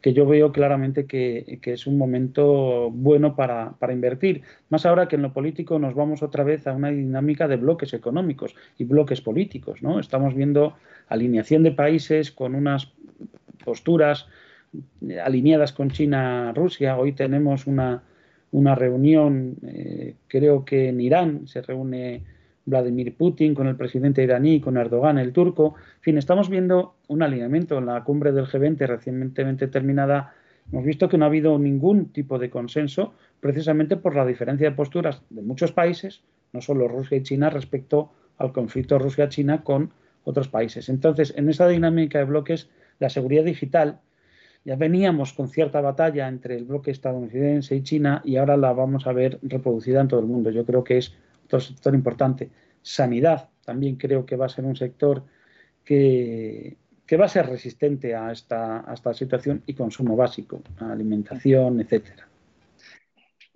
que 0.01 0.13
yo 0.13 0.27
veo 0.27 0.53
claramente 0.53 1.07
que, 1.07 1.59
es 1.63 1.87
un 1.87 1.99
momento 1.99 2.91
bueno 2.91 3.35
para, 3.35 3.77
invertir. 3.91 4.43
Más 4.69 4.87
ahora 4.87 5.09
que 5.09 5.17
en 5.17 5.23
lo 5.23 5.33
político 5.33 5.79
nos 5.79 5.95
vamos 5.95 6.23
otra 6.23 6.45
vez 6.45 6.67
a 6.67 6.73
una 6.73 6.91
dinámica 6.91 7.49
de 7.49 7.57
bloques 7.57 7.93
económicos 7.95 8.55
y 8.79 8.85
bloques 8.85 9.21
políticos. 9.21 9.83
¿no? 9.83 9.99
Estamos 9.99 10.35
viendo 10.35 10.75
alineación 11.09 11.63
de 11.63 11.73
países 11.73 12.31
con 12.31 12.55
unas 12.55 12.93
posturas 13.65 14.29
alineadas 15.25 15.73
con 15.73 15.91
China, 15.91 16.53
Rusia. 16.55 16.97
Hoy 16.97 17.13
tenemos 17.13 17.67
una, 17.67 18.03
una 18.53 18.75
reunión, 18.75 19.57
eh, 19.67 20.15
creo 20.29 20.65
que 20.65 20.89
en 20.89 21.01
Irán 21.01 21.49
se 21.49 21.63
reúne 21.63 22.23
Vladimir 22.69 23.17
Putin, 23.17 23.55
con 23.55 23.67
el 23.67 23.77
presidente 23.77 24.23
iraní, 24.23 24.61
con 24.61 24.77
Erdogan, 24.77 25.19
el 25.19 25.33
turco. 25.33 25.75
En 25.97 26.03
fin, 26.03 26.19
estamos 26.19 26.51
viendo 26.51 26.97
un 27.09 27.23
alineamiento 27.23 27.79
en 27.79 27.87
la 27.87 28.05
cumbre 28.05 28.33
del 28.33 28.47
G20 28.47 28.87
recientemente 28.87 29.69
terminada 29.69 30.35
hemos 30.71 30.85
visto 30.85 31.09
que 31.09 31.17
no 31.17 31.25
ha 31.25 31.29
habido 31.29 31.59
ningún 31.59 32.13
tipo 32.13 32.39
de 32.39 32.51
consenso 32.51 33.15
precisamente 33.41 33.97
por 33.97 34.15
la 34.15 34.27
diferencia 34.27 34.69
de 34.69 34.77
posturas 34.77 35.23
de 35.31 35.43
muchos 35.43 35.73
países, 35.73 36.23
no 36.53 36.61
solo 36.61 36.89
Rusia 36.89 37.17
y 37.17 37.23
China, 37.23 37.51
respecto 37.51 38.13
al 38.37 38.53
conflicto 38.53 38.99
Rusia-China 38.99 39.65
con 39.65 39.93
otros 40.25 40.49
países. 40.49 40.89
Entonces, 40.89 41.33
en 41.37 41.49
esa 41.49 41.69
dinámica 41.69 42.19
de 42.19 42.25
bloques, 42.25 42.69
la 42.99 43.09
seguridad 43.09 43.45
digital, 43.45 44.01
ya 44.65 44.77
veníamos 44.77 45.33
con 45.33 45.49
cierta 45.49 45.81
batalla 45.81 46.29
entre 46.29 46.57
el 46.57 46.65
bloque 46.65 46.91
estadounidense 46.91 47.77
y 47.77 47.83
China 47.83 48.21
y 48.25 48.37
ahora 48.37 48.57
la 48.57 48.73
vamos 48.73 49.07
a 49.07 49.13
ver 49.13 49.39
reproducida 49.43 50.01
en 50.01 50.09
todo 50.09 50.21
el 50.21 50.27
mundo. 50.27 50.51
Yo 50.51 50.67
creo 50.67 50.85
que 50.85 50.99
es 50.99 51.15
otro 51.49 51.61
sector 51.61 51.95
importante. 51.95 52.51
Sanidad, 52.83 53.49
también 53.65 53.97
creo 53.97 54.25
que 54.25 54.37
va 54.37 54.47
a 54.47 54.51
ser 54.51 54.65
un 54.65 54.77
sector 54.77 55.25
que, 55.85 56.77
va 57.19 57.25
a 57.25 57.29
ser 57.29 57.47
resistente 57.47 58.15
a 58.15 58.31
esta, 58.31 58.89
a 58.89 58.95
esta 58.95 59.13
situación 59.15 59.63
y 59.67 59.75
consumo 59.75 60.15
básico, 60.15 60.63
alimentación, 60.79 61.81
etcétera. 61.81 62.29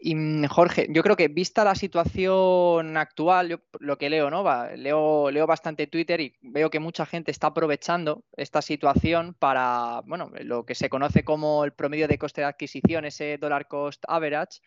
Y 0.04 0.16
mm, 0.16 0.46
Jorge, 0.46 0.88
yo 0.90 1.02
creo 1.02 1.16
que 1.16 1.28
vista 1.28 1.62
la 1.62 1.76
situación 1.76 2.96
actual, 2.96 3.48
yo 3.50 3.58
lo 3.78 3.98
que 3.98 4.10
leo, 4.10 4.30
¿no? 4.30 4.42
leo, 4.76 5.30
leo 5.30 5.46
bastante 5.46 5.86
Twitter 5.86 6.20
y 6.20 6.34
veo 6.42 6.70
que 6.70 6.80
mucha 6.80 7.06
gente 7.06 7.30
está 7.30 7.48
aprovechando 7.48 8.24
esta 8.36 8.62
situación 8.62 9.36
para, 9.38 10.00
bueno, 10.06 10.32
lo 10.40 10.66
que 10.66 10.74
se 10.74 10.88
conoce 10.88 11.22
como 11.24 11.64
el 11.64 11.72
promedio 11.72 12.08
de 12.08 12.18
coste 12.18 12.40
de 12.40 12.48
adquisición, 12.48 13.04
ese 13.04 13.38
dollar 13.38 13.68
cost 13.68 14.02
average, 14.08 14.60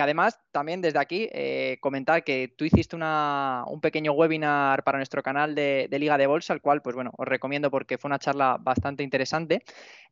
que 0.00 0.04
además 0.04 0.40
también 0.50 0.80
desde 0.80 0.98
aquí 0.98 1.28
eh, 1.30 1.76
comentar 1.82 2.24
que 2.24 2.54
tú 2.56 2.64
hiciste 2.64 2.96
un 2.96 3.80
pequeño 3.82 4.12
webinar 4.12 4.82
para 4.82 4.96
nuestro 4.96 5.22
canal 5.22 5.54
de, 5.54 5.88
Liga 5.90 6.16
de 6.16 6.26
Bolsa, 6.26 6.54
el 6.54 6.62
cual, 6.62 6.80
pues 6.80 6.96
bueno, 6.96 7.12
os 7.18 7.28
recomiendo 7.28 7.70
porque 7.70 7.98
fue 7.98 8.08
una 8.08 8.18
charla 8.18 8.56
bastante 8.58 9.02
interesante. 9.02 9.62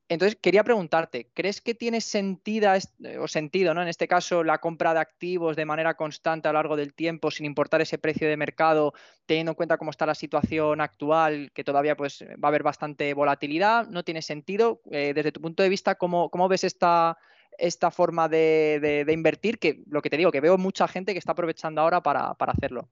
Entonces, 0.06 0.36
quería 0.42 0.62
preguntarte, 0.62 1.30
¿crees 1.32 1.62
que 1.62 1.74
tiene 1.74 2.02
sentido, 2.02 2.70
o 3.18 3.28
sentido 3.28 3.72
¿no? 3.72 3.80
en 3.80 3.88
este 3.88 4.06
caso 4.06 4.44
la 4.44 4.58
compra 4.58 4.92
de 4.92 5.00
activos 5.00 5.56
de 5.56 5.64
manera 5.64 5.94
constante 5.94 6.48
a 6.48 6.52
lo 6.52 6.58
largo 6.58 6.76
del 6.76 6.92
tiempo, 6.92 7.30
sin 7.30 7.46
importar 7.46 7.80
ese 7.80 7.96
precio 7.96 8.28
de 8.28 8.36
mercado, 8.36 8.92
teniendo 9.24 9.52
en 9.52 9.56
cuenta 9.56 9.78
cómo 9.78 9.90
está 9.90 10.04
la 10.04 10.14
situación 10.14 10.82
actual, 10.82 11.50
que 11.54 11.64
todavía 11.64 11.96
pues, 11.96 12.22
va 12.22 12.48
a 12.48 12.48
haber 12.48 12.62
bastante 12.62 13.14
volatilidad? 13.14 13.86
¿No 13.88 14.02
tiene 14.04 14.20
sentido? 14.20 14.82
Eh, 14.90 15.12
desde 15.14 15.32
tu 15.32 15.40
punto 15.40 15.62
de 15.62 15.70
vista, 15.70 15.94
¿cómo, 15.94 16.28
ves 16.50 16.64
esta, 16.64 17.16
esta 17.58 17.90
forma 17.90 18.28
de, 18.28 19.04
invertir? 19.08 19.58
Que 19.58 19.82
lo 19.90 20.00
que 20.00 20.10
te 20.10 20.16
digo, 20.16 20.32
que 20.32 20.40
veo 20.40 20.56
mucha 20.56 20.88
gente 20.88 21.12
que 21.12 21.18
está 21.18 21.32
aprovechando 21.32 21.80
ahora 21.80 22.02
para, 22.02 22.36
hacerlo. 22.38 22.88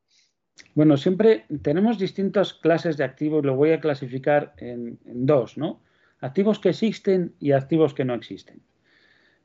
Bueno, 0.74 0.96
siempre 0.96 1.44
tenemos 1.62 1.98
distintas 1.98 2.52
clases 2.54 2.96
de 2.96 3.04
activos, 3.04 3.44
lo 3.44 3.56
voy 3.56 3.72
a 3.72 3.80
clasificar 3.80 4.54
en, 4.58 4.98
dos, 5.04 5.56
¿no? 5.56 5.80
activos 6.20 6.58
que 6.58 6.70
existen 6.70 7.34
y 7.40 7.52
activos 7.52 7.94
que 7.94 8.04
no 8.04 8.14
existen. 8.14 8.60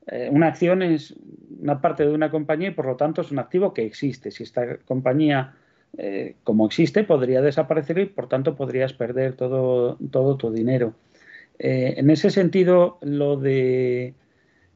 Eh, 0.07 0.29
una 0.31 0.47
acción 0.47 0.81
es 0.81 1.15
una 1.59 1.79
parte 1.79 2.05
de 2.05 2.11
una 2.11 2.31
compañía 2.31 2.69
y 2.69 2.73
por 2.73 2.85
lo 2.85 2.95
tanto 2.95 3.21
es 3.21 3.31
un 3.31 3.39
activo 3.39 3.73
que 3.73 3.85
existe. 3.85 4.31
Si 4.31 4.43
esta 4.43 4.77
compañía, 4.77 5.53
eh, 5.97 6.35
como 6.43 6.65
existe, 6.65 7.03
podría 7.03 7.41
desaparecer 7.41 7.99
y 7.99 8.05
por 8.05 8.27
tanto 8.27 8.55
podrías 8.55 8.93
perder 8.93 9.33
todo, 9.33 9.97
todo 10.11 10.37
tu 10.37 10.51
dinero. 10.51 10.95
Eh, 11.59 11.95
en 11.97 12.09
ese 12.09 12.31
sentido, 12.31 12.97
lo 13.01 13.37
de 13.37 14.15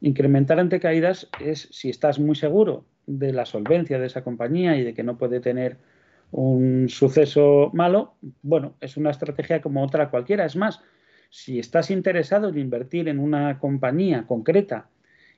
incrementar 0.06 0.60
ante 0.60 0.80
caídas 0.80 1.28
es 1.40 1.68
si 1.72 1.90
estás 1.90 2.20
muy 2.20 2.36
seguro 2.36 2.86
de 3.08 3.34
la 3.34 3.46
solvencia 3.46 3.98
de 3.98 4.06
esa 4.06 4.24
compañía 4.24 4.78
y 4.78 4.84
de 4.84 4.94
que 4.94 5.02
no 5.02 5.18
puede 5.18 5.40
tener 5.40 5.78
un 6.30 6.90
suceso 6.90 7.72
malo, 7.74 8.14
bueno, 8.44 8.76
es 8.82 8.98
una 8.98 9.10
estrategia 9.10 9.62
como 9.62 9.84
otra 9.84 10.12
cualquiera. 10.12 10.46
Es 10.46 10.56
más, 10.56 10.80
si 11.32 11.58
estás 11.58 11.90
interesado 11.90 12.50
en 12.50 12.60
invertir 12.60 13.10
en 13.10 13.18
una 13.18 13.58
compañía 13.58 14.28
concreta 14.28 14.90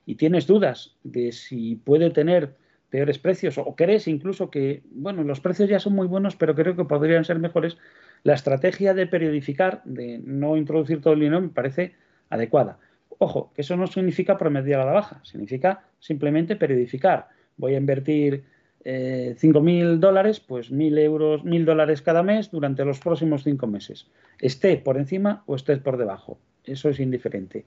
y 0.04 0.16
tienes 0.16 0.46
dudas 0.46 0.96
de 1.02 1.32
si 1.32 1.76
puede 1.76 2.10
tener 2.10 2.54
peores 2.90 3.18
precios 3.18 3.56
o 3.56 3.74
crees 3.74 4.06
incluso 4.06 4.50
que, 4.50 4.82
bueno, 4.90 5.22
los 5.24 5.40
precios 5.40 5.70
ya 5.70 5.80
son 5.80 5.94
muy 5.94 6.06
buenos, 6.06 6.36
pero 6.36 6.54
creo 6.54 6.76
que 6.76 6.84
podrían 6.84 7.24
ser 7.24 7.38
mejores, 7.38 7.78
la 8.22 8.34
estrategia 8.34 8.92
de 8.92 9.06
periodificar, 9.06 9.82
de 9.86 10.20
no 10.22 10.58
introducir 10.58 11.00
todo 11.00 11.14
el 11.14 11.20
dinero, 11.20 11.40
me 11.40 11.48
parece 11.48 11.94
adecuada. 12.28 12.78
Ojo, 13.18 13.52
que 13.54 13.62
eso 13.62 13.76
no 13.76 13.86
significa 13.86 14.38
promediar 14.38 14.80
a 14.80 14.84
la 14.84 14.92
baja, 14.92 15.20
significa 15.24 15.84
simplemente 15.98 16.56
periodificar. 16.56 17.28
Voy 17.56 17.74
a 17.74 17.78
invertir 17.78 18.44
eh, 18.84 19.34
5.000 19.36 19.98
dólares, 19.98 20.38
pues 20.40 20.70
1.000 20.72 20.98
euros, 20.98 21.44
1.000 21.44 21.64
dólares 21.64 22.00
cada 22.00 22.22
mes 22.22 22.50
durante 22.50 22.84
los 22.84 23.00
próximos 23.00 23.42
cinco 23.42 23.66
meses. 23.66 24.06
Esté 24.40 24.76
por 24.76 24.96
encima 24.96 25.42
o 25.46 25.56
esté 25.56 25.76
por 25.78 25.96
debajo. 25.96 26.38
Eso 26.64 26.88
es 26.88 27.00
indiferente. 27.00 27.64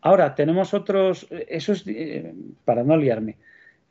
Ahora, 0.00 0.36
tenemos 0.36 0.74
otros, 0.74 1.26
eso 1.30 1.72
es 1.72 1.84
eh, 1.88 2.32
para 2.64 2.84
no 2.84 2.96
liarme. 2.96 3.36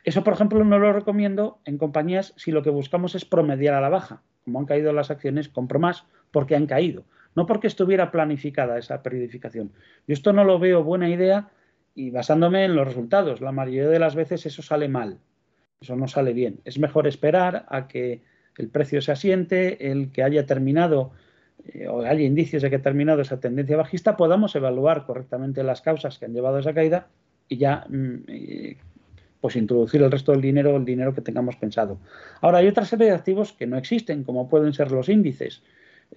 Eso, 0.03 0.23
por 0.23 0.33
ejemplo, 0.33 0.63
no 0.63 0.79
lo 0.79 0.93
recomiendo 0.93 1.59
en 1.65 1.77
compañías 1.77 2.33
si 2.37 2.51
lo 2.51 2.63
que 2.63 2.69
buscamos 2.69 3.15
es 3.15 3.25
promediar 3.25 3.73
a 3.73 3.81
la 3.81 3.89
baja. 3.89 4.21
Como 4.43 4.59
han 4.59 4.65
caído 4.65 4.93
las 4.93 5.11
acciones, 5.11 5.49
compro 5.49 5.79
más 5.79 6.05
porque 6.31 6.55
han 6.55 6.67
caído, 6.67 7.03
no 7.35 7.45
porque 7.45 7.67
estuviera 7.67 8.11
planificada 8.11 8.77
esa 8.77 9.03
periodificación. 9.03 9.71
Yo 10.07 10.13
esto 10.13 10.31
no 10.33 10.43
lo 10.43 10.59
veo 10.59 10.83
buena 10.83 11.09
idea 11.09 11.49
y 11.95 12.11
basándome 12.11 12.63
en 12.63 12.75
los 12.75 12.87
resultados, 12.87 13.41
la 13.41 13.51
mayoría 13.51 13.89
de 13.89 13.99
las 13.99 14.15
veces 14.15 14.45
eso 14.45 14.61
sale 14.61 14.87
mal. 14.87 15.19
Eso 15.81 15.95
no 15.95 16.07
sale 16.07 16.33
bien. 16.33 16.59
Es 16.65 16.79
mejor 16.79 17.07
esperar 17.07 17.65
a 17.69 17.87
que 17.87 18.21
el 18.57 18.69
precio 18.69 19.01
se 19.01 19.11
asiente, 19.11 19.91
el 19.91 20.11
que 20.11 20.23
haya 20.23 20.45
terminado 20.45 21.11
eh, 21.65 21.87
o 21.87 22.01
haya 22.01 22.21
indicios 22.21 22.61
de 22.61 22.69
que 22.69 22.77
ha 22.77 22.81
terminado 22.81 23.21
esa 23.21 23.39
tendencia 23.39 23.77
bajista, 23.77 24.17
podamos 24.17 24.55
evaluar 24.55 25.05
correctamente 25.05 25.63
las 25.63 25.81
causas 25.81 26.17
que 26.17 26.25
han 26.25 26.33
llevado 26.33 26.57
a 26.57 26.59
esa 26.61 26.73
caída 26.73 27.07
y 27.47 27.57
ya 27.57 27.85
mm, 27.89 28.15
eh, 28.27 28.77
pues 29.47 29.55
introducir 29.55 30.01
el 30.01 30.11
resto 30.11 30.33
del 30.33 30.41
dinero 30.41 30.75
el 30.75 30.83
dinero 30.83 31.13
que 31.13 31.21
tengamos 31.21 31.55
pensado. 31.55 32.01
Ahora, 32.41 32.57
hay 32.57 32.67
otra 32.67 32.83
serie 32.83 33.05
de 33.05 33.13
activos 33.13 33.53
que 33.53 33.65
no 33.65 33.77
existen, 33.77 34.25
como 34.25 34.49
pueden 34.49 34.73
ser 34.73 34.91
los 34.91 35.07
índices, 35.07 35.63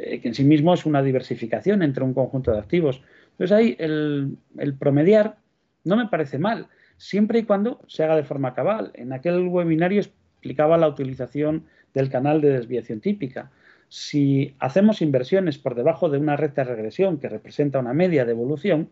eh, 0.00 0.20
que 0.20 0.26
en 0.26 0.34
sí 0.34 0.42
mismo 0.42 0.74
es 0.74 0.84
una 0.84 1.00
diversificación 1.00 1.84
entre 1.84 2.02
un 2.02 2.12
conjunto 2.12 2.50
de 2.50 2.58
activos. 2.58 3.00
Entonces 3.30 3.56
ahí 3.56 3.76
el, 3.78 4.36
el 4.58 4.74
promediar 4.74 5.36
no 5.84 5.96
me 5.96 6.08
parece 6.08 6.40
mal 6.40 6.66
siempre 6.96 7.38
y 7.38 7.44
cuando 7.44 7.80
se 7.86 8.02
haga 8.02 8.16
de 8.16 8.24
forma 8.24 8.52
cabal. 8.52 8.90
En 8.94 9.12
aquel 9.12 9.46
webinario 9.46 10.00
explicaba 10.00 10.76
la 10.76 10.88
utilización 10.88 11.66
del 11.94 12.10
canal 12.10 12.40
de 12.40 12.50
desviación 12.50 13.00
típica. 13.00 13.52
Si 13.88 14.56
hacemos 14.58 15.02
inversiones 15.02 15.56
por 15.56 15.76
debajo 15.76 16.08
de 16.08 16.18
una 16.18 16.36
recta 16.36 16.64
de 16.64 16.74
regresión 16.74 17.18
que 17.18 17.28
representa 17.28 17.78
una 17.78 17.94
media 17.94 18.24
de 18.24 18.32
evolución, 18.32 18.88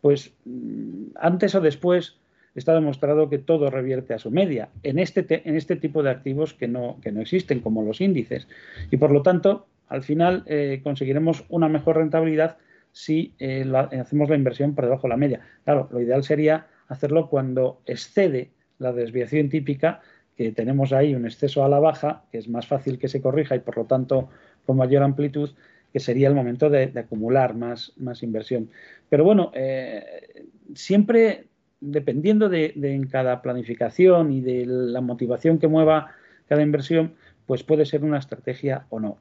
pues 0.00 0.32
mm, 0.44 1.10
antes 1.20 1.54
o 1.54 1.60
después 1.60 2.18
está 2.56 2.74
demostrado 2.74 3.28
que 3.28 3.38
todo 3.38 3.70
revierte 3.70 4.14
a 4.14 4.18
su 4.18 4.30
media 4.30 4.70
en 4.82 4.98
este, 4.98 5.42
en 5.48 5.56
este 5.56 5.76
tipo 5.76 6.02
de 6.02 6.10
activos 6.10 6.54
que 6.54 6.68
no, 6.68 6.98
que 7.02 7.12
no 7.12 7.20
existen, 7.20 7.60
como 7.60 7.82
los 7.82 8.00
índices. 8.00 8.48
Y 8.90 8.96
por 8.96 9.10
lo 9.12 9.22
tanto, 9.22 9.66
al 9.88 10.02
final 10.02 10.42
eh, 10.46 10.80
conseguiremos 10.82 11.44
una 11.48 11.68
mejor 11.68 11.96
rentabilidad 11.96 12.56
si 12.92 13.34
eh, 13.38 13.70
hacemos 14.00 14.30
la 14.30 14.36
inversión 14.36 14.74
por 14.74 14.84
debajo 14.84 15.02
de 15.02 15.10
la 15.10 15.16
media. 15.18 15.40
Claro, 15.64 15.88
lo 15.92 16.00
ideal 16.00 16.24
sería 16.24 16.66
hacerlo 16.88 17.28
cuando 17.28 17.82
excede 17.84 18.50
la 18.78 18.92
desviación 18.92 19.50
típica, 19.50 20.00
que 20.36 20.52
tenemos 20.52 20.92
ahí 20.92 21.14
un 21.14 21.24
exceso 21.26 21.64
a 21.64 21.68
la 21.68 21.78
baja, 21.78 22.24
que 22.30 22.38
es 22.38 22.48
más 22.48 22.66
fácil 22.66 22.98
que 22.98 23.08
se 23.08 23.20
corrija 23.20 23.56
y 23.56 23.60
por 23.60 23.76
lo 23.76 23.84
tanto 23.84 24.28
con 24.64 24.76
mayor 24.76 25.02
amplitud, 25.02 25.50
que 25.92 26.00
sería 26.00 26.28
el 26.28 26.34
momento 26.34 26.68
de, 26.68 26.92
acumular 26.96 27.54
más, 27.54 27.92
más, 27.96 28.22
inversión. 28.22 28.70
Pero 29.08 29.24
bueno, 29.24 29.50
eh, 29.54 30.44
siempre 30.74 31.45
dependiendo 31.80 32.48
de, 32.48 32.72
en 32.76 33.06
cada 33.06 33.42
planificación 33.42 34.32
y 34.32 34.40
de 34.40 34.64
la 34.66 35.00
motivación 35.00 35.58
que 35.58 35.68
mueva 35.68 36.12
cada 36.48 36.62
inversión, 36.62 37.14
pues 37.46 37.62
puede 37.62 37.86
ser 37.86 38.04
una 38.04 38.18
estrategia 38.18 38.86
o 38.90 39.00
no. 39.00 39.18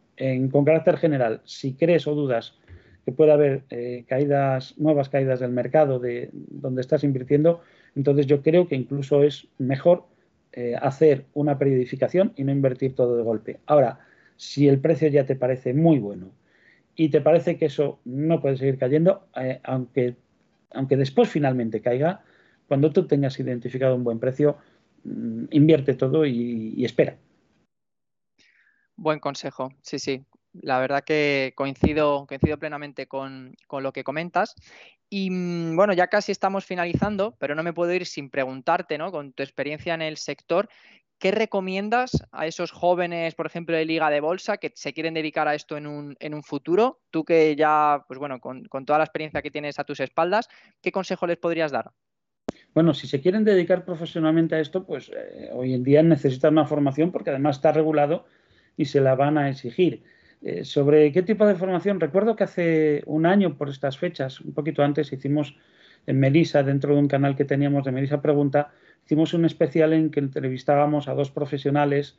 Con 0.51 0.65
carácter 0.65 0.97
general, 0.97 1.41
si 1.45 1.73
crees 1.73 2.07
o 2.07 2.15
dudas 2.15 2.55
que 3.05 3.11
puede 3.11 3.31
haber 3.31 3.63
eh, 3.69 4.03
caídas, 4.07 4.77
nuevas 4.77 5.09
caídas 5.09 5.39
del 5.39 5.51
mercado 5.51 5.99
de 5.99 6.29
donde 6.33 6.81
estás 6.81 7.03
invirtiendo, 7.03 7.61
entonces 7.95 8.25
yo 8.25 8.41
creo 8.41 8.67
que 8.67 8.75
incluso 8.75 9.23
es 9.23 9.47
mejor 9.59 10.05
eh, 10.53 10.75
hacer 10.81 11.25
una 11.33 11.59
periodificación 11.59 12.33
y 12.35 12.43
no 12.43 12.51
invertir 12.51 12.95
todo 12.95 13.15
de 13.15 13.23
golpe. 13.23 13.59
Ahora, 13.67 13.99
si 14.37 14.67
el 14.67 14.79
precio 14.79 15.07
ya 15.09 15.25
te 15.25 15.35
parece 15.35 15.73
muy 15.73 15.99
bueno 15.99 16.31
y 16.95 17.09
te 17.09 17.21
parece 17.21 17.57
que 17.57 17.65
eso 17.65 17.99
no 18.05 18.41
puede 18.41 18.57
seguir 18.57 18.77
cayendo, 18.77 19.27
eh, 19.35 19.59
aunque, 19.63 20.15
aunque 20.71 20.97
después 20.97 21.29
finalmente 21.29 21.81
caiga, 21.81 22.23
cuando 22.67 22.91
tú 22.91 23.07
tengas 23.07 23.39
identificado 23.39 23.95
un 23.95 24.03
buen 24.03 24.19
precio, 24.19 24.57
mm, 25.03 25.45
invierte 25.51 25.93
todo 25.93 26.25
y 26.25 26.83
espera. 26.83 27.17
Buen 28.95 29.19
consejo, 29.19 29.69
sí, 29.81 29.99
sí 29.99 30.25
la 30.61 30.79
verdad 30.79 31.03
que 31.03 31.53
coincido, 31.55 32.27
plenamente 32.59 33.07
con, 33.07 33.55
lo 33.69 33.91
que 33.91 34.03
comentas. 34.03 34.55
Y 35.09 35.29
mm, 35.29 35.75
bueno, 35.75 35.93
ya 35.93 36.07
casi 36.07 36.31
estamos 36.31 36.65
finalizando, 36.65 37.35
pero 37.39 37.55
no 37.55 37.63
me 37.63 37.73
puedo 37.73 37.93
ir 37.93 38.05
sin 38.05 38.29
preguntarte, 38.29 38.97
¿no? 38.97 39.11
Con 39.11 39.33
tu 39.33 39.43
experiencia 39.43 39.93
en 39.93 40.01
el 40.01 40.17
sector, 40.17 40.69
¿qué 41.19 41.31
recomiendas 41.31 42.11
a 42.31 42.47
esos 42.47 42.71
jóvenes, 42.71 43.35
por 43.35 43.45
ejemplo, 43.45 43.75
de 43.75 43.85
Liga 43.85 44.09
de 44.09 44.21
Bolsa, 44.21 44.57
que 44.57 44.71
se 44.75 44.93
quieren 44.93 45.13
dedicar 45.13 45.47
a 45.47 45.55
esto 45.55 45.77
en 45.77 45.87
un, 45.87 46.15
en 46.19 46.33
un 46.33 46.43
futuro? 46.43 47.01
Tú 47.11 47.23
que 47.23 47.55
ya, 47.55 48.03
pues 48.07 48.19
bueno, 48.19 48.39
con, 48.39 48.67
toda 48.85 48.99
la 48.99 49.05
experiencia 49.05 49.41
que 49.41 49.51
tienes 49.51 49.79
a 49.79 49.83
tus 49.83 49.99
espaldas, 49.99 50.47
¿qué 50.81 50.91
consejo 50.91 51.27
les 51.27 51.37
podrías 51.37 51.71
dar? 51.71 51.91
Bueno, 52.75 52.93
si 52.93 53.07
se 53.07 53.21
quieren 53.21 53.45
dedicar 53.45 53.85
profesionalmente 53.85 54.55
a 54.55 54.59
esto, 54.59 54.85
pues 54.85 55.09
eh, 55.09 55.49
hoy 55.53 55.73
en 55.73 55.83
día 55.85 56.03
necesitan 56.03 56.51
una 56.53 56.65
formación 56.65 57.13
porque 57.13 57.29
además 57.29 57.55
está 57.55 57.71
regulado 57.71 58.25
y 58.75 58.83
se 58.83 58.99
la 58.99 59.15
van 59.15 59.37
a 59.37 59.49
exigir. 59.49 60.03
Eh, 60.41 60.65
sobre 60.65 61.13
qué 61.13 61.21
tipo 61.21 61.47
de 61.47 61.55
formación, 61.55 62.01
recuerdo 62.01 62.35
que 62.35 62.43
hace 62.43 63.01
un 63.05 63.25
año 63.25 63.57
por 63.57 63.69
estas 63.69 63.97
fechas, 63.97 64.41
un 64.41 64.53
poquito 64.53 64.83
antes, 64.83 65.13
hicimos 65.13 65.55
en 66.05 66.19
Melisa, 66.19 66.63
dentro 66.63 66.93
de 66.93 66.99
un 66.99 67.07
canal 67.07 67.37
que 67.37 67.45
teníamos 67.45 67.85
de 67.85 67.93
Melisa 67.93 68.21
Pregunta, 68.21 68.73
hicimos 69.05 69.33
un 69.33 69.45
especial 69.45 69.93
en 69.93 70.11
que 70.11 70.19
entrevistábamos 70.19 71.07
a 71.07 71.13
dos 71.13 71.31
profesionales 71.31 72.17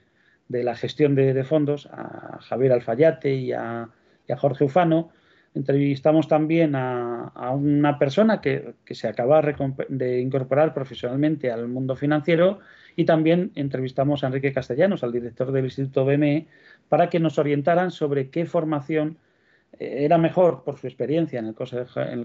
de 0.48 0.64
la 0.64 0.74
gestión 0.74 1.14
de, 1.14 1.44
fondos, 1.44 1.86
a 1.92 2.38
Javier 2.40 2.72
Alfayate 2.72 3.34
y 3.34 3.52
a, 3.52 3.90
Jorge 4.38 4.64
Ufano. 4.64 5.10
Entrevistamos 5.56 6.28
también 6.28 6.74
a, 6.76 7.50
una 7.50 7.98
persona 7.98 8.42
que, 8.42 8.74
se 8.90 9.08
acaba 9.08 9.40
de 9.88 10.20
incorporar 10.20 10.74
profesionalmente 10.74 11.50
al 11.50 11.66
mundo 11.66 11.96
financiero 11.96 12.58
y 12.94 13.06
también 13.06 13.52
entrevistamos 13.54 14.22
a 14.22 14.26
Enrique 14.26 14.52
Castellanos, 14.52 15.02
al 15.02 15.12
director 15.12 15.50
del 15.52 15.64
Instituto 15.64 16.04
BME, 16.04 16.46
para 16.90 17.08
que 17.08 17.20
nos 17.20 17.38
orientaran 17.38 17.90
sobre 17.90 18.28
qué 18.28 18.44
formación 18.44 19.16
eh, 19.78 20.04
era 20.04 20.18
mejor 20.18 20.62
por 20.62 20.78
su 20.78 20.88
experiencia 20.88 21.38
en 21.38 21.46
el 21.46 21.54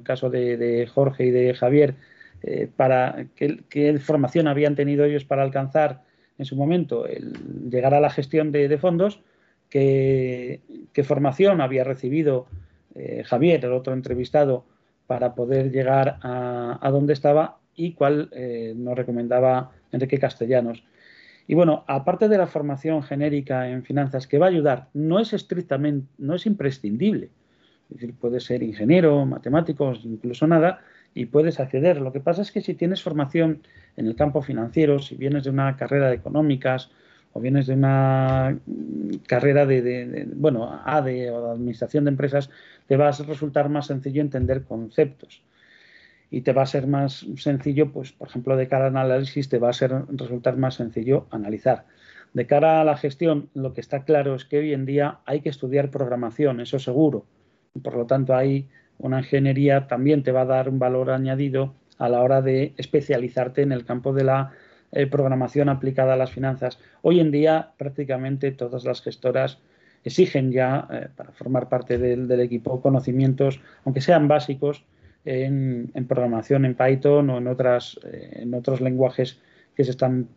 caso, 0.04 0.30
de, 0.30 0.90
Jorge 0.94 1.26
y 1.26 1.32
de 1.32 1.54
Javier, 1.54 1.96
eh, 2.44 2.70
para 2.76 3.28
qué, 3.36 3.98
formación 4.00 4.50
habían 4.50 4.76
tenido 4.76 5.06
ellos 5.06 5.24
para 5.24 5.44
alcanzar 5.44 6.02
en 6.38 6.44
su 6.44 6.58
momento 6.58 7.08
el 7.08 7.32
llegar 7.70 7.94
a 7.94 8.02
la 8.02 8.10
gestión 8.10 8.52
de, 8.52 8.78
fondos, 8.78 9.22
qué, 9.70 10.60
formación 11.06 11.62
había 11.62 11.86
recibido 11.86 12.48
eh, 12.96 13.24
Javier, 13.26 13.64
el 13.66 13.74
otro 13.74 13.94
entrevistado, 13.94 14.66
para 15.08 15.36
poder 15.36 15.72
llegar 15.72 16.20
a, 16.22 16.90
donde 16.92 17.14
estaba 17.14 17.60
y 17.76 17.94
cuál 17.94 18.30
nos 18.78 18.96
recomendaba 18.96 19.72
Enrique 19.92 20.20
Castellanos. 20.20 20.84
Y 21.48 21.54
bueno, 21.54 21.84
aparte 21.88 22.30
de 22.30 22.38
la 22.38 22.48
formación 22.48 23.04
genérica 23.04 23.70
en 23.70 23.84
finanzas 23.84 24.26
que 24.26 24.38
va 24.38 24.46
a 24.46 24.50
ayudar, 24.50 24.88
no 24.94 25.20
es 25.20 25.34
estrictamente, 25.34 26.08
no 26.18 26.36
es 26.36 26.46
imprescindible. 26.46 27.30
Es 27.90 27.98
decir, 27.98 28.16
puedes 28.18 28.46
ser 28.46 28.64
ingeniero, 28.64 29.26
matemático, 29.26 29.94
incluso 30.04 30.48
nada, 30.48 30.80
y 31.14 31.26
puedes 31.26 31.60
acceder. 31.60 32.00
Lo 32.00 32.14
que 32.14 32.22
pasa 32.22 32.42
es 32.42 32.52
que 32.54 32.62
si 32.62 32.74
tienes 32.74 33.04
formación 33.04 33.64
en 33.98 34.08
el 34.08 34.16
campo 34.16 34.42
financiero, 34.42 35.00
si 35.00 35.16
vienes 35.16 35.44
de 35.44 35.50
una 35.50 35.76
carrera 35.76 36.08
de 36.08 36.16
económicas 36.16 36.90
o 37.34 37.40
vienes 37.40 37.68
de 37.68 37.74
una 37.74 38.58
carrera 39.28 39.66
de, 39.66 40.28
bueno, 40.36 40.82
ADE 40.86 41.32
o 41.32 41.46
de 41.46 41.52
administración 41.52 42.06
de 42.06 42.12
empresas, 42.12 42.50
te 42.88 42.98
va 42.98 43.10
a 43.10 43.12
resultar 43.12 43.70
más 43.70 43.88
sencillo 43.88 44.22
entender 44.22 44.64
conceptos 44.64 45.44
y 46.30 46.42
te 46.42 46.54
va 46.54 46.64
a 46.64 46.66
ser 46.66 46.88
más 46.88 47.26
sencillo, 47.38 47.92
pues 47.92 48.14
por 48.14 48.30
ejemplo, 48.30 48.56
de 48.56 48.68
cara 48.68 48.88
al 48.88 48.98
análisis 48.98 49.50
te 49.50 49.60
va 49.60 49.70
a 49.70 49.74
ser 49.74 49.92
resultar 50.10 50.58
más 50.58 50.76
sencillo 50.76 51.28
analizar. 51.30 51.86
De 52.34 52.48
cara 52.48 52.80
a 52.80 52.86
la 52.86 52.96
gestión, 52.96 53.50
lo 53.54 53.74
que 53.74 53.82
está 53.82 54.06
claro 54.06 54.36
es 54.36 54.46
que 54.46 54.60
hoy 54.60 54.74
en 54.74 54.86
día 54.86 55.20
hay 55.26 55.42
que 55.42 55.50
estudiar 55.50 55.92
programación, 55.92 56.62
eso 56.62 56.80
seguro. 56.80 57.26
Por 57.84 57.96
lo 57.96 58.06
tanto, 58.06 58.34
ahí 58.34 58.68
una 58.98 59.20
ingeniería 59.20 59.88
también 59.88 60.24
te 60.24 60.32
va 60.32 60.42
a 60.42 60.46
dar 60.46 60.70
un 60.70 60.80
valor 60.80 61.12
añadido 61.12 61.74
a 61.98 62.08
la 62.08 62.22
hora 62.22 62.42
de 62.42 62.74
especializarte 62.78 63.62
en 63.62 63.74
el 63.74 63.84
campo 63.84 64.14
de 64.14 64.24
la 64.24 64.54
eh, 64.92 65.08
programación 65.08 65.70
aplicada 65.70 66.14
a 66.14 66.18
las 66.18 66.32
finanzas. 66.32 66.80
Hoy 67.02 67.20
en 67.22 67.32
día 67.32 67.72
prácticamente 67.78 68.52
todas 68.52 68.84
las 68.84 69.02
gestoras 69.02 69.60
exigen 70.04 70.52
ya, 70.52 70.88
eh, 70.92 71.08
para 71.16 71.32
formar 71.32 71.70
parte 71.70 71.98
del, 71.98 72.30
equipo, 72.42 72.82
conocimientos, 72.82 73.62
aunque 73.86 74.02
sean 74.02 74.28
básicos, 74.28 74.84
en, 75.24 75.92
programación 76.10 76.66
en 76.66 76.76
Python 76.76 77.30
o 77.30 77.38
en, 77.38 77.48
otras, 77.48 78.00
eh, 78.04 78.40
en 78.42 78.54
otros 78.54 78.82
lenguajes 78.82 79.40
que 79.76 79.84
se, 79.84 79.92
están, 79.92 80.28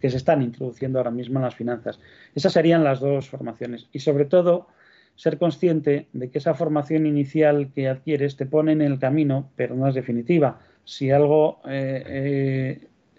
que 0.00 0.10
se 0.10 0.16
están 0.16 0.42
introduciendo 0.42 1.00
ahora 1.00 1.10
mismo 1.10 1.38
en 1.38 1.44
las 1.44 1.56
finanzas. 1.56 2.00
Esas 2.34 2.52
serían 2.52 2.84
las 2.84 3.00
dos 3.00 3.28
formaciones. 3.28 3.88
Y 3.92 3.98
sobre 3.98 4.24
todo, 4.24 4.68
ser 5.16 5.38
consciente 5.38 6.06
de 6.12 6.30
que 6.30 6.38
esa 6.38 6.54
formación 6.54 7.04
inicial 7.04 7.72
que 7.74 7.88
adquieres 7.88 8.36
te 8.36 8.46
pone 8.46 8.72
en 8.72 8.80
el 8.80 8.98
camino, 9.00 9.50
pero 9.56 9.74
no 9.74 9.88
es 9.88 9.94
definitiva. 9.94 10.60
Si 10.84 11.10
algo 11.10 11.60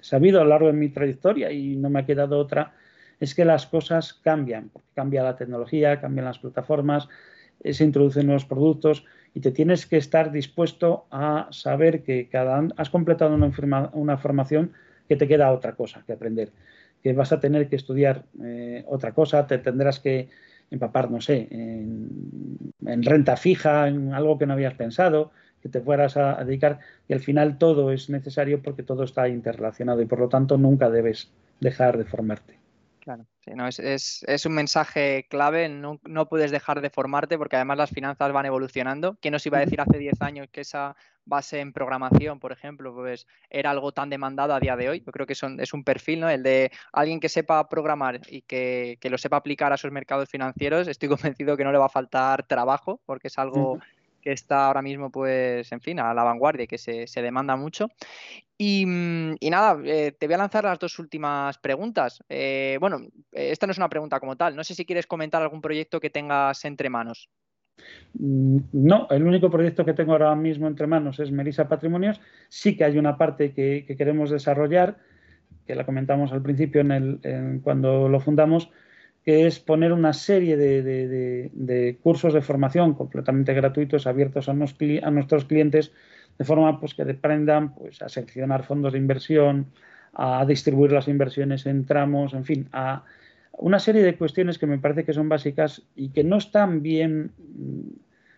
sabido 0.01 0.41
a 0.41 0.43
lo 0.43 0.49
largo 0.49 0.67
de 0.67 0.73
mi 0.73 0.89
trayectoria 0.89 1.51
y 1.51 1.75
no 1.75 1.89
me 1.89 1.99
ha 1.99 2.05
quedado 2.05 2.37
otra, 2.37 2.73
es 3.19 3.35
que 3.35 3.45
las 3.45 3.67
cosas 3.67 4.13
cambian, 4.13 4.69
porque 4.69 4.87
cambia 4.93 5.23
la 5.23 5.35
tecnología, 5.35 5.99
cambian 5.99 6.25
las 6.25 6.39
plataformas, 6.39 7.09
eh, 7.61 7.73
se 7.73 7.83
introducen 7.83 8.25
nuevos 8.25 8.45
productos 8.45 9.05
y 9.33 9.41
te 9.41 9.51
tienes 9.51 9.85
que 9.85 9.97
estar 9.97 10.31
dispuesto 10.31 11.05
a 11.11 11.47
saber 11.51 12.03
que 12.03 12.29
cada 12.29 12.67
has 12.77 12.89
completado 12.89 13.35
una, 13.35 14.17
formación 14.17 14.71
que 15.07 15.15
te 15.15 15.27
queda 15.27 15.51
otra 15.51 15.75
cosa 15.75 16.03
que 16.05 16.13
aprender, 16.13 16.51
que 17.03 17.13
vas 17.13 17.31
a 17.31 17.39
tener 17.39 17.67
que 17.69 17.75
estudiar 17.75 18.25
eh, 18.43 18.83
otra 18.87 19.13
cosa, 19.13 19.45
te 19.45 19.57
tendrás 19.57 19.99
que 19.99 20.29
empapar, 20.71 21.09
no 21.11 21.19
sé, 21.21 21.47
en, 21.51 22.73
renta 23.03 23.37
fija, 23.37 23.87
en 23.87 24.13
algo 24.13 24.37
que 24.37 24.45
no 24.45 24.53
habías 24.53 24.75
pensado, 24.75 25.31
que 25.61 25.69
te 25.69 25.81
fueras 25.81 26.17
a, 26.17 26.43
dedicar 26.43 26.79
y 27.07 27.13
al 27.13 27.19
final 27.19 27.57
todo 27.57 27.91
es 27.91 28.09
necesario 28.09 28.61
porque 28.61 28.83
todo 28.83 29.03
está 29.03 29.27
interrelacionado 29.27 30.01
y 30.01 30.05
por 30.05 30.19
lo 30.19 30.29
tanto 30.29 30.57
nunca 30.57 30.89
debes 30.89 31.31
dejar 31.59 31.97
de 31.97 32.05
formarte. 32.05 32.59
Claro, 32.99 33.25
no, 33.55 33.67
es, 33.67 33.79
es, 33.79 34.45
un 34.45 34.53
mensaje 34.53 35.25
clave, 35.29 35.69
no, 35.69 35.99
no, 36.03 36.27
puedes 36.27 36.51
dejar 36.51 36.81
de 36.81 36.89
formarte 36.89 37.37
porque 37.37 37.55
además 37.55 37.77
las 37.77 37.89
finanzas 37.89 38.31
van 38.31 38.45
evolucionando. 38.45 39.17
¿Quién 39.21 39.31
nos 39.31 39.45
iba 39.45 39.57
a 39.57 39.61
decir 39.61 39.81
hace 39.81 39.97
10 39.97 40.21
años 40.21 40.47
que 40.51 40.61
esa 40.61 40.95
base 41.25 41.59
en 41.59 41.73
programación, 41.73 42.39
por 42.39 42.51
ejemplo, 42.51 42.93
pues 42.93 43.25
era 43.49 43.71
algo 43.71 43.91
tan 43.93 44.09
demandado 44.09 44.53
a 44.53 44.59
día 44.59 44.75
de 44.75 44.89
hoy? 44.89 45.03
Yo 45.03 45.11
creo 45.11 45.25
que 45.25 45.33
son, 45.33 45.59
es 45.59 45.73
un 45.73 45.83
perfil, 45.83 46.19
¿no? 46.19 46.29
El 46.29 46.43
de 46.43 46.71
alguien 46.91 47.19
que 47.19 47.29
sepa 47.29 47.67
programar 47.69 48.21
y 48.27 48.41
que, 48.41 48.97
que, 48.99 49.09
lo 49.09 49.17
sepa 49.17 49.37
aplicar 49.37 49.73
a 49.73 49.77
sus 49.77 49.91
mercados 49.91 50.29
financieros, 50.29 50.87
estoy 50.87 51.09
convencido 51.09 51.57
que 51.57 51.63
no 51.63 51.71
le 51.71 51.79
va 51.79 51.85
a 51.85 51.89
faltar 51.89 52.43
trabajo 52.43 53.01
porque 53.05 53.29
es 53.29 53.39
algo 53.39 53.79
que 54.19 54.31
está 54.31 54.67
ahora 54.67 54.81
mismo, 54.81 55.11
pues, 55.11 55.71
en 55.71 55.81
fin, 55.81 55.99
a 55.99 56.13
la 56.13 56.23
vanguardia, 56.23 56.67
que 56.67 56.77
se, 56.77 57.21
demanda 57.21 57.55
mucho. 57.55 57.87
Y, 58.57 58.85
mm, 58.85 59.35
nada, 59.49 59.79
eh, 59.85 60.13
te 60.17 60.27
voy 60.27 60.35
a 60.35 60.39
lanzar 60.39 60.63
las 60.63 60.79
dos 60.79 60.99
últimas 60.99 61.57
preguntas. 61.57 62.23
Eh, 62.29 62.77
bueno, 62.79 62.99
esta 63.31 63.65
no 63.67 63.71
es 63.71 63.77
una 63.77 63.89
pregunta 63.89 64.19
como 64.19 64.35
tal. 64.35 64.55
No 64.55 64.63
sé 64.63 64.75
si 64.75 64.85
quieres 64.85 65.07
comentar 65.07 65.41
algún 65.41 65.61
proyecto 65.61 65.99
que 65.99 66.09
tengas 66.09 66.65
entre 66.65 66.89
manos. 66.89 67.29
Mm, 68.13 68.57
no, 68.73 69.07
el 69.09 69.23
único 69.23 69.49
proyecto 69.49 69.85
que 69.85 69.93
tengo 69.93 70.13
ahora 70.13 70.35
mismo 70.35 70.67
entre 70.67 70.87
manos 70.87 71.19
es 71.19 71.31
Melisa 71.31 71.67
Patrimonios. 71.67 72.21
Sí 72.49 72.75
que 72.75 72.83
hay 72.83 72.97
una 72.97 73.17
parte 73.17 73.53
que, 73.53 73.85
queremos 73.97 74.29
desarrollar, 74.29 74.97
que 75.65 75.75
la 75.75 75.85
comentamos 75.85 76.31
al 76.31 76.41
principio 76.41 76.81
en 76.81 76.91
el, 76.91 77.61
cuando 77.63 78.09
lo 78.09 78.19
fundamos, 78.19 78.69
que 79.23 79.47
es 79.47 79.59
poner 79.59 79.91
una 79.93 80.13
serie 80.13 80.57
de, 80.57 81.97
cursos 82.01 82.33
de 82.33 82.41
formación 82.41 82.93
completamente 82.93 83.53
gratuitos 83.53 84.07
abiertos 84.07 84.49
a, 84.49 84.53
nuestros 84.53 85.45
clientes 85.45 85.91
de 86.37 86.45
forma 86.45 86.79
pues, 86.79 86.93
que 86.93 87.03
aprendan 87.03 87.75
pues, 87.75 88.01
a 88.01 88.09
seleccionar 88.09 88.63
fondos 88.63 88.93
de 88.93 88.99
inversión, 88.99 89.67
a 90.13 90.45
distribuir 90.45 90.91
las 90.91 91.07
inversiones 91.07 91.65
en 91.65 91.85
tramos, 91.85 92.33
en 92.33 92.45
fin, 92.45 92.69
a 92.71 93.03
una 93.51 93.79
serie 93.79 94.03
de 94.03 94.15
cuestiones 94.15 94.57
que 94.57 94.65
me 94.65 94.79
parece 94.79 95.03
que 95.03 95.13
son 95.13 95.27
básicas 95.27 95.83
y 95.95 96.09
que 96.09 96.23
no 96.23 96.37
están 96.37 96.81
bien, 96.81 97.31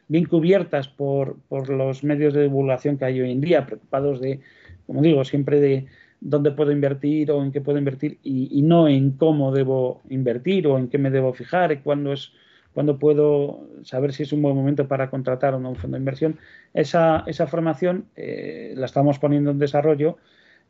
bien 0.07 0.25
cubiertas 0.25 0.87
por, 0.87 1.37
por 1.47 1.69
los 1.69 2.03
medios 2.03 2.33
de 2.33 2.43
divulgación 2.43 2.97
que 2.97 3.05
hay 3.05 3.21
hoy 3.21 3.31
en 3.31 3.41
día, 3.41 3.67
preocupados 3.67 4.19
de, 4.19 4.39
como 4.87 5.01
digo, 5.01 5.23
siempre 5.23 5.61
de 5.61 5.85
dónde 6.21 6.51
puedo 6.51 6.71
invertir 6.71 7.31
o 7.31 7.43
en 7.43 7.51
qué 7.51 7.59
puedo 7.59 7.79
invertir 7.79 8.19
y, 8.23 8.61
no 8.61 8.87
en 8.87 9.11
cómo 9.11 9.51
debo 9.51 10.01
invertir 10.09 10.67
o 10.67 10.77
en 10.77 10.87
qué 10.87 10.97
me 10.99 11.09
debo 11.09 11.33
fijar 11.33 11.71
y 11.71 11.77
cuándo 11.77 12.13
es 12.13 12.31
cuándo 12.73 12.99
puedo 12.99 13.67
saber 13.83 14.13
si 14.13 14.23
es 14.23 14.31
un 14.31 14.41
buen 14.41 14.55
momento 14.55 14.87
para 14.87 15.09
contratar 15.09 15.55
o 15.55 15.59
no 15.59 15.71
un 15.71 15.75
fondo 15.75 15.95
de 15.95 16.01
inversión. 16.01 16.39
Esa, 16.73 17.25
esa 17.27 17.47
formación 17.47 18.05
eh, 18.15 18.73
la 18.77 18.85
estamos 18.85 19.19
poniendo 19.19 19.51
en 19.51 19.59
desarrollo 19.59 20.17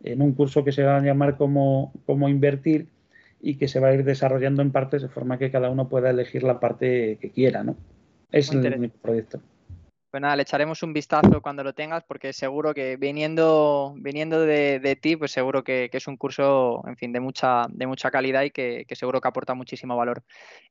en 0.03 0.21
un 0.23 0.33
curso 0.33 0.63
que 0.63 0.71
se 0.71 0.83
va 0.83 0.97
a 0.97 1.01
llamar 1.01 1.37
cómo, 1.37 1.93
cómo 2.07 2.27
invertir 2.27 2.87
y 3.39 3.55
que 3.55 3.67
se 3.67 3.79
va 3.79 3.89
a 3.89 3.93
ir 3.93 4.03
desarrollando 4.03 4.63
en 4.63 4.71
partes 4.71 5.03
de 5.03 5.09
forma 5.09 5.37
que 5.37 5.51
cada 5.51 5.69
uno 5.69 5.89
pueda 5.89 6.09
elegir 6.09 6.41
la 6.41 6.59
parte 6.59 7.19
que 7.21 7.29
quiera. 7.29 7.63
¿no? 7.63 7.75
Es 8.31 8.51
el 8.51 8.89
proyecto. 9.01 9.41
Pues 10.11 10.19
nada, 10.19 10.35
le 10.35 10.41
echaremos 10.41 10.83
un 10.83 10.91
vistazo 10.91 11.41
cuando 11.41 11.63
lo 11.63 11.73
tengas, 11.73 12.03
porque 12.03 12.33
seguro 12.33 12.73
que 12.73 12.97
viniendo, 12.97 13.93
viniendo 13.95 14.41
de, 14.41 14.99
ti, 15.01 15.15
pues 15.15 15.31
seguro 15.31 15.63
que, 15.63 15.89
es 15.89 16.07
un 16.07 16.17
curso, 16.17 16.83
en 16.85 16.97
fin, 16.97 17.13
de 17.13 17.21
mucha, 17.21 17.65
de 17.69 17.87
mucha 17.87 18.11
calidad 18.11 18.43
y 18.43 18.51
que, 18.51 18.85
seguro 18.91 19.21
que 19.21 19.29
aporta 19.29 19.53
muchísimo 19.53 19.95
valor. 19.95 20.21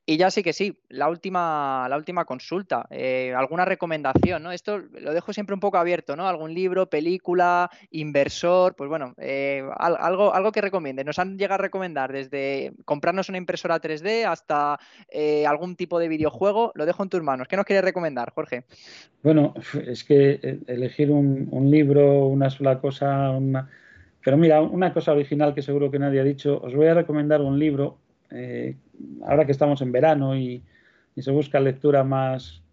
Y 0.05 0.17
ya 0.17 0.29
sí 0.29 0.43
que 0.43 0.53
sí, 0.53 0.77
la 0.89 1.09
última, 1.09 1.87
la 1.89 1.97
última 1.97 2.23
consulta, 2.23 2.85
eh, 2.91 3.33
alguna 3.35 3.65
recomendación, 3.65 4.43
¿no? 4.43 4.51
Esto 4.51 4.77
lo 4.77 5.11
dejo 5.11 5.33
siempre 5.33 5.55
un 5.55 5.59
poco 5.59 5.79
abierto, 5.79 6.15
¿no? 6.15 6.27
Algún 6.27 6.53
libro, 6.53 6.87
película, 6.87 7.71
inversor, 7.89 8.75
pues 8.75 8.89
bueno, 8.89 9.15
eh, 9.17 9.67
algo, 9.75 10.35
algo 10.35 10.51
que 10.51 10.61
recomiende. 10.61 11.03
Nos 11.03 11.17
han 11.17 11.39
llegado 11.39 11.55
a 11.55 11.63
recomendar 11.63 12.11
desde 12.11 12.73
comprarnos 12.85 13.29
una 13.29 13.39
impresora 13.39 13.81
3D 13.81 14.23
hasta 14.23 14.79
eh, 15.09 15.47
algún 15.47 15.75
tipo 15.75 15.97
de 15.97 16.09
videojuego. 16.09 16.71
Lo 16.75 16.85
dejo 16.85 17.01
en 17.01 17.09
tus 17.09 17.23
manos. 17.23 17.47
¿Qué 17.47 17.55
nos 17.55 17.65
quieres 17.65 17.83
recomendar, 17.83 18.31
Jorge? 18.35 18.65
Bueno, 19.23 19.30
es 19.87 20.03
que 20.03 20.59
elegir 20.67 21.11
un, 21.11 21.69
libro, 21.69 22.27
una 22.27 22.49
sola 22.49 22.79
cosa, 22.79 23.31
Pero 24.23 24.37
mira, 24.37 24.61
una 24.61 24.93
cosa 24.93 25.11
original 25.11 25.53
que 25.53 25.61
seguro 25.61 25.91
que 25.91 25.99
nadie 25.99 26.19
ha 26.19 26.23
dicho, 26.23 26.61
os 26.61 26.75
voy 26.75 26.87
a 26.87 26.93
recomendar 26.93 27.41
un 27.41 27.59
libro, 27.59 27.97
eh, 28.31 28.75
ahora 29.25 29.45
que 29.45 29.51
estamos 29.51 29.81
en 29.81 29.91
verano 29.91 30.35
y, 30.35 30.63
se 31.17 31.29
busca 31.29 31.59
lectura 31.59 32.03
más, 32.03 32.63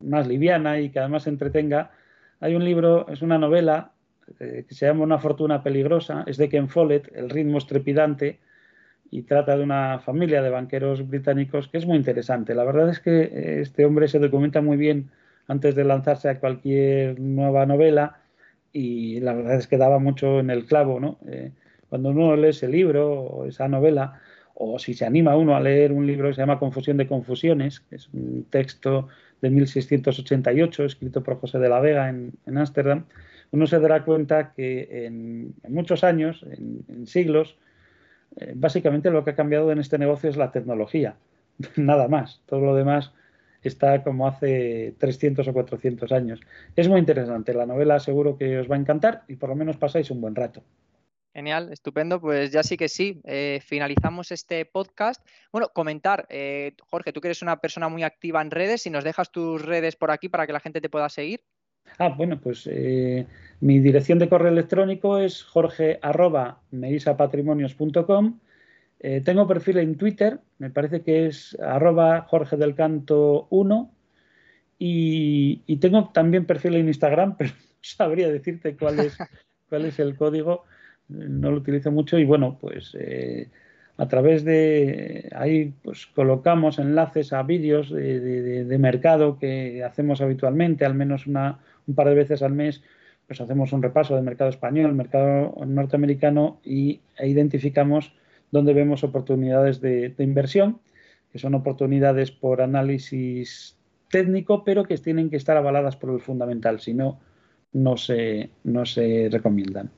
más 0.00 0.28
liviana 0.28 0.78
y 0.78 0.90
que 0.90 1.00
además 1.00 1.26
entretenga, 1.26 1.90
hay 2.38 2.54
un 2.54 2.64
libro, 2.64 3.08
es 3.08 3.20
una 3.22 3.36
novela 3.36 3.90
eh, 4.38 4.64
que 4.68 4.74
se 4.74 4.86
llama 4.86 5.02
Una 5.02 5.18
fortuna 5.18 5.62
peligrosa, 5.62 6.22
es 6.26 6.36
de 6.36 6.48
Ken 6.48 6.68
Follett, 6.68 7.10
El 7.16 7.30
ritmo 7.30 7.58
estrepidante, 7.58 8.38
y 9.10 9.22
trata 9.22 9.56
de 9.56 9.62
una 9.62 9.98
familia 10.00 10.42
de 10.42 10.50
banqueros 10.50 11.08
británicos 11.08 11.68
que 11.68 11.78
es 11.78 11.86
muy 11.86 11.96
interesante. 11.96 12.54
La 12.54 12.64
verdad 12.64 12.90
es 12.90 13.00
que 13.00 13.22
eh, 13.22 13.60
este 13.60 13.84
hombre 13.84 14.08
se 14.08 14.18
documenta 14.18 14.60
muy 14.60 14.76
bien 14.76 15.10
antes 15.48 15.74
de 15.74 15.84
lanzarse 15.84 16.28
a 16.28 16.40
cualquier 16.40 17.18
nueva 17.20 17.66
novela 17.66 18.20
y 18.72 19.20
la 19.20 19.34
verdad 19.34 19.56
es 19.56 19.66
que 19.66 19.78
daba 19.78 19.98
mucho 19.98 20.40
en 20.40 20.50
el 20.50 20.66
clavo, 20.66 21.00
¿no? 21.00 21.18
Eh, 21.28 21.52
cuando 21.88 22.10
uno 22.10 22.36
lee 22.36 22.48
ese 22.48 22.68
libro 22.68 23.22
o 23.22 23.46
esa 23.46 23.68
novela, 23.68 24.20
o 24.54 24.78
si 24.78 24.94
se 24.94 25.06
anima 25.06 25.36
uno 25.36 25.54
a 25.54 25.60
leer 25.60 25.92
un 25.92 26.06
libro 26.06 26.28
que 26.28 26.34
se 26.34 26.42
llama 26.42 26.58
Confusión 26.58 26.96
de 26.96 27.06
Confusiones, 27.06 27.80
que 27.80 27.96
es 27.96 28.08
un 28.12 28.44
texto 28.50 29.08
de 29.40 29.50
1688 29.50 30.84
escrito 30.84 31.22
por 31.22 31.38
José 31.38 31.58
de 31.58 31.68
la 31.68 31.80
Vega 31.80 32.08
en 32.08 32.32
Ámsterdam, 32.46 33.04
uno 33.50 33.66
se 33.66 33.78
dará 33.78 34.04
cuenta 34.04 34.52
que 34.52 35.06
en, 35.06 35.54
muchos 35.68 36.04
años, 36.04 36.44
en 36.50 37.06
siglos, 37.06 37.56
eh, 38.36 38.52
básicamente 38.54 39.10
lo 39.10 39.24
que 39.24 39.30
ha 39.30 39.34
cambiado 39.34 39.70
en 39.72 39.78
este 39.78 39.98
negocio 39.98 40.28
es 40.28 40.36
la 40.36 40.52
tecnología, 40.52 41.16
nada 41.76 42.08
más. 42.08 42.42
Todo 42.46 42.60
lo 42.60 42.74
demás 42.74 43.12
está 43.66 44.02
como 44.02 44.26
hace 44.26 44.94
300 44.98 45.46
o 45.48 45.52
400 45.52 46.12
años. 46.12 46.40
Es 46.74 46.88
muy 46.88 47.00
interesante, 47.00 47.54
la 47.54 47.66
novela 47.66 47.98
seguro 48.00 48.36
que 48.36 48.58
os 48.58 48.70
va 48.70 48.76
a 48.76 48.78
encantar 48.78 49.24
y 49.28 49.36
por 49.36 49.48
lo 49.48 49.56
menos 49.56 49.76
pasáis 49.76 50.10
un 50.10 50.20
buen 50.20 50.34
rato. 50.34 50.62
Genial, 51.34 51.70
estupendo. 51.70 52.18
Pues 52.18 52.50
ya 52.50 52.62
sí 52.62 52.78
que 52.78 52.88
sí, 52.88 53.20
eh, 53.24 53.60
finalizamos 53.62 54.32
este 54.32 54.64
podcast. 54.64 55.22
Bueno, 55.52 55.68
comentar, 55.68 56.26
eh, 56.30 56.72
Jorge, 56.88 57.12
tú 57.12 57.20
que 57.20 57.28
eres 57.28 57.42
una 57.42 57.60
persona 57.60 57.90
muy 57.90 58.04
activa 58.04 58.40
en 58.40 58.50
redes, 58.50 58.82
si 58.82 58.90
nos 58.90 59.04
dejas 59.04 59.30
tus 59.30 59.62
redes 59.62 59.96
por 59.96 60.10
aquí 60.10 60.30
para 60.30 60.46
que 60.46 60.54
la 60.54 60.60
gente 60.60 60.80
te 60.80 60.88
pueda 60.88 61.10
seguir. 61.10 61.42
Ah, 61.98 62.08
bueno, 62.08 62.40
pues 62.40 62.68
mi 63.60 63.78
dirección 63.78 64.18
de 64.18 64.28
correo 64.28 64.48
electrónico 64.48 65.18
es 65.18 65.44
jorge 65.44 65.98
eh, 69.00 69.20
tengo 69.24 69.46
perfil 69.46 69.78
en 69.78 69.96
Twitter, 69.96 70.40
me 70.58 70.70
parece 70.70 71.02
que 71.02 71.26
es 71.26 71.56
arroba 71.60 72.22
Jorge 72.22 72.56
del 72.56 72.74
Canto 72.74 73.46
1 73.50 73.90
y, 74.78 75.76
tengo 75.78 76.10
también 76.10 76.46
perfil 76.46 76.76
en 76.76 76.88
Instagram, 76.88 77.36
pero 77.38 77.50
no 77.50 77.56
sabría 77.80 78.28
decirte 78.28 78.76
cuál 78.76 79.00
es, 79.00 79.16
cuál 79.68 79.84
es 79.84 79.98
el 79.98 80.16
código, 80.16 80.64
no 81.08 81.50
lo 81.50 81.58
utilizo 81.58 81.90
mucho 81.90 82.18
y 82.18 82.24
bueno, 82.24 82.58
pues 82.60 82.96
eh, 82.98 83.48
a 83.98 84.08
través 84.08 84.44
de 84.44 85.28
ahí 85.34 85.72
pues 85.82 86.06
colocamos 86.06 86.78
enlaces 86.78 87.32
a 87.32 87.42
vídeos 87.42 87.90
de, 87.90 88.76
mercado 88.78 89.38
que 89.38 89.84
hacemos 89.84 90.20
habitualmente, 90.20 90.84
al 90.84 90.94
menos 90.94 91.26
una, 91.26 91.58
un 91.86 91.94
par 91.94 92.08
de 92.08 92.14
veces 92.14 92.42
al 92.42 92.52
mes 92.52 92.82
pues 93.26 93.40
hacemos 93.40 93.72
un 93.72 93.82
repaso 93.82 94.14
del 94.14 94.24
mercado 94.24 94.50
español, 94.50 94.94
mercado 94.94 95.54
norteamericano 95.66 96.60
y, 96.64 97.00
e 97.18 97.28
identificamos 97.28 98.12
dónde 98.50 98.74
vemos 98.74 99.04
oportunidades 99.04 99.80
de, 99.80 100.14
inversión, 100.18 100.80
que 101.32 101.38
son 101.38 101.54
oportunidades 101.54 102.30
por 102.30 102.60
análisis 102.60 103.76
técnico, 104.10 104.64
pero 104.64 104.84
que 104.84 104.96
tienen 104.98 105.30
que 105.30 105.36
estar 105.36 105.56
avaladas 105.56 105.96
por 105.96 106.10
el 106.10 106.20
fundamental, 106.20 106.80
si 106.80 106.94
no, 106.94 107.20
no 107.72 107.96
se, 107.96 108.50
no 108.64 108.86
se 108.86 109.28
recomiendan. 109.30 109.90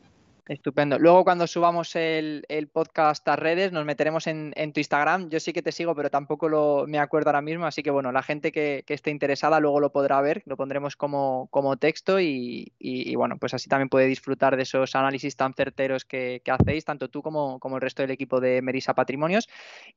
Estupendo. 0.49 0.99
Luego 0.99 1.24
cuando 1.24 1.46
subamos 1.46 1.94
el, 1.94 2.42
podcast 2.72 3.28
a 3.28 3.36
redes 3.36 3.70
nos 3.70 3.84
meteremos 3.84 4.26
en, 4.26 4.55
tu 4.72 4.80
Instagram. 4.80 5.28
Yo 5.28 5.40
sí 5.40 5.53
que 5.53 5.61
te 5.61 5.72
sigo, 5.72 5.94
pero 5.94 6.09
tampoco 6.09 6.49
lo, 6.49 6.86
me 6.88 6.99
acuerdo 6.99 7.28
ahora 7.28 7.42
mismo. 7.42 7.66
Así 7.66 7.82
que 7.82 7.90
bueno, 7.90 8.12
la 8.12 8.22
gente 8.22 8.51
que, 8.51 8.82
esté 8.88 9.11
interesada 9.11 9.61
luego 9.61 9.78
lo 9.78 9.92
podrá 9.92 10.22
ver. 10.22 10.42
Lo 10.46 10.57
pondremos 10.57 10.96
como, 10.96 11.49
como 11.51 11.76
texto 11.76 12.18
y, 12.18 12.72
bueno, 13.14 13.36
pues 13.38 13.53
así 13.53 13.68
también 13.68 13.90
puede 13.90 14.07
disfrutar 14.07 14.57
de 14.57 14.62
esos 14.62 14.94
análisis 14.94 15.36
tan 15.36 15.53
certeros 15.53 16.07
que, 16.07 16.40
hacéis, 16.46 16.86
tanto 16.86 17.11
tú 17.11 17.20
como, 17.20 17.59
como, 17.61 17.76
el 17.76 17.82
resto 17.82 18.03
del 18.03 18.11
equipo 18.11 18.40
de 18.40 18.62
Merisa 18.62 18.94
Patrimonios. 18.94 19.49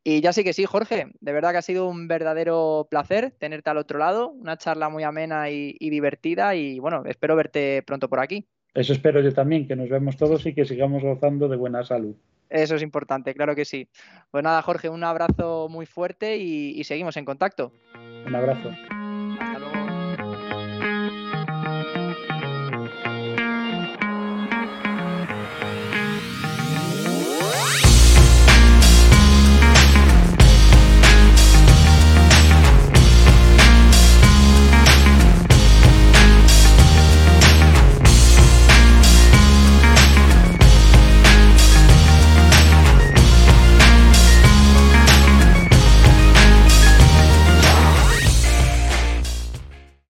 Y 0.03 0.19
ya 0.19 0.33
sí 0.33 0.43
que 0.43 0.51
sí, 0.51 0.65
Jorge, 0.65 1.07
de 1.17 1.31
verdad 1.31 1.51
que 1.51 1.57
ha 1.59 1.61
sido 1.61 1.87
un 1.87 2.09
verdadero 2.09 2.87
placer 2.91 3.31
tenerte 3.39 3.69
al 3.69 3.77
otro 3.77 3.99
lado. 3.99 4.31
Una 4.31 4.57
charla 4.57 4.89
muy 4.89 5.03
amena 5.03 5.49
y 5.49 5.89
divertida 5.89 6.55
y 6.55 6.79
bueno, 6.79 7.03
espero 7.05 7.37
verte 7.37 7.83
pronto 7.83 8.09
por 8.09 8.19
aquí. 8.19 8.49
Eso 8.73 8.93
espero 8.93 9.21
yo 9.21 9.33
también, 9.33 9.67
que 9.67 9.75
nos 9.75 9.89
vemos 9.89 10.17
todos 10.17 10.45
y 10.45 10.53
que 10.53 10.65
sigamos 10.65 11.03
gozando 11.03 11.47
de 11.47 11.57
buena 11.57 11.83
salud. 11.83 12.15
Eso 12.49 12.75
es 12.75 12.81
importante, 12.81 13.33
claro 13.33 13.55
que 13.55 13.65
sí. 13.65 13.87
Pues 14.29 14.43
nada, 14.43 14.61
Jorge, 14.61 14.89
un 14.89 15.03
abrazo 15.03 15.67
muy 15.69 15.85
fuerte 15.85 16.37
y, 16.37 16.79
y 16.79 16.83
seguimos 16.83 17.15
en 17.17 17.25
contacto. 17.25 17.71
Un 18.25 18.35
abrazo. 18.35 18.71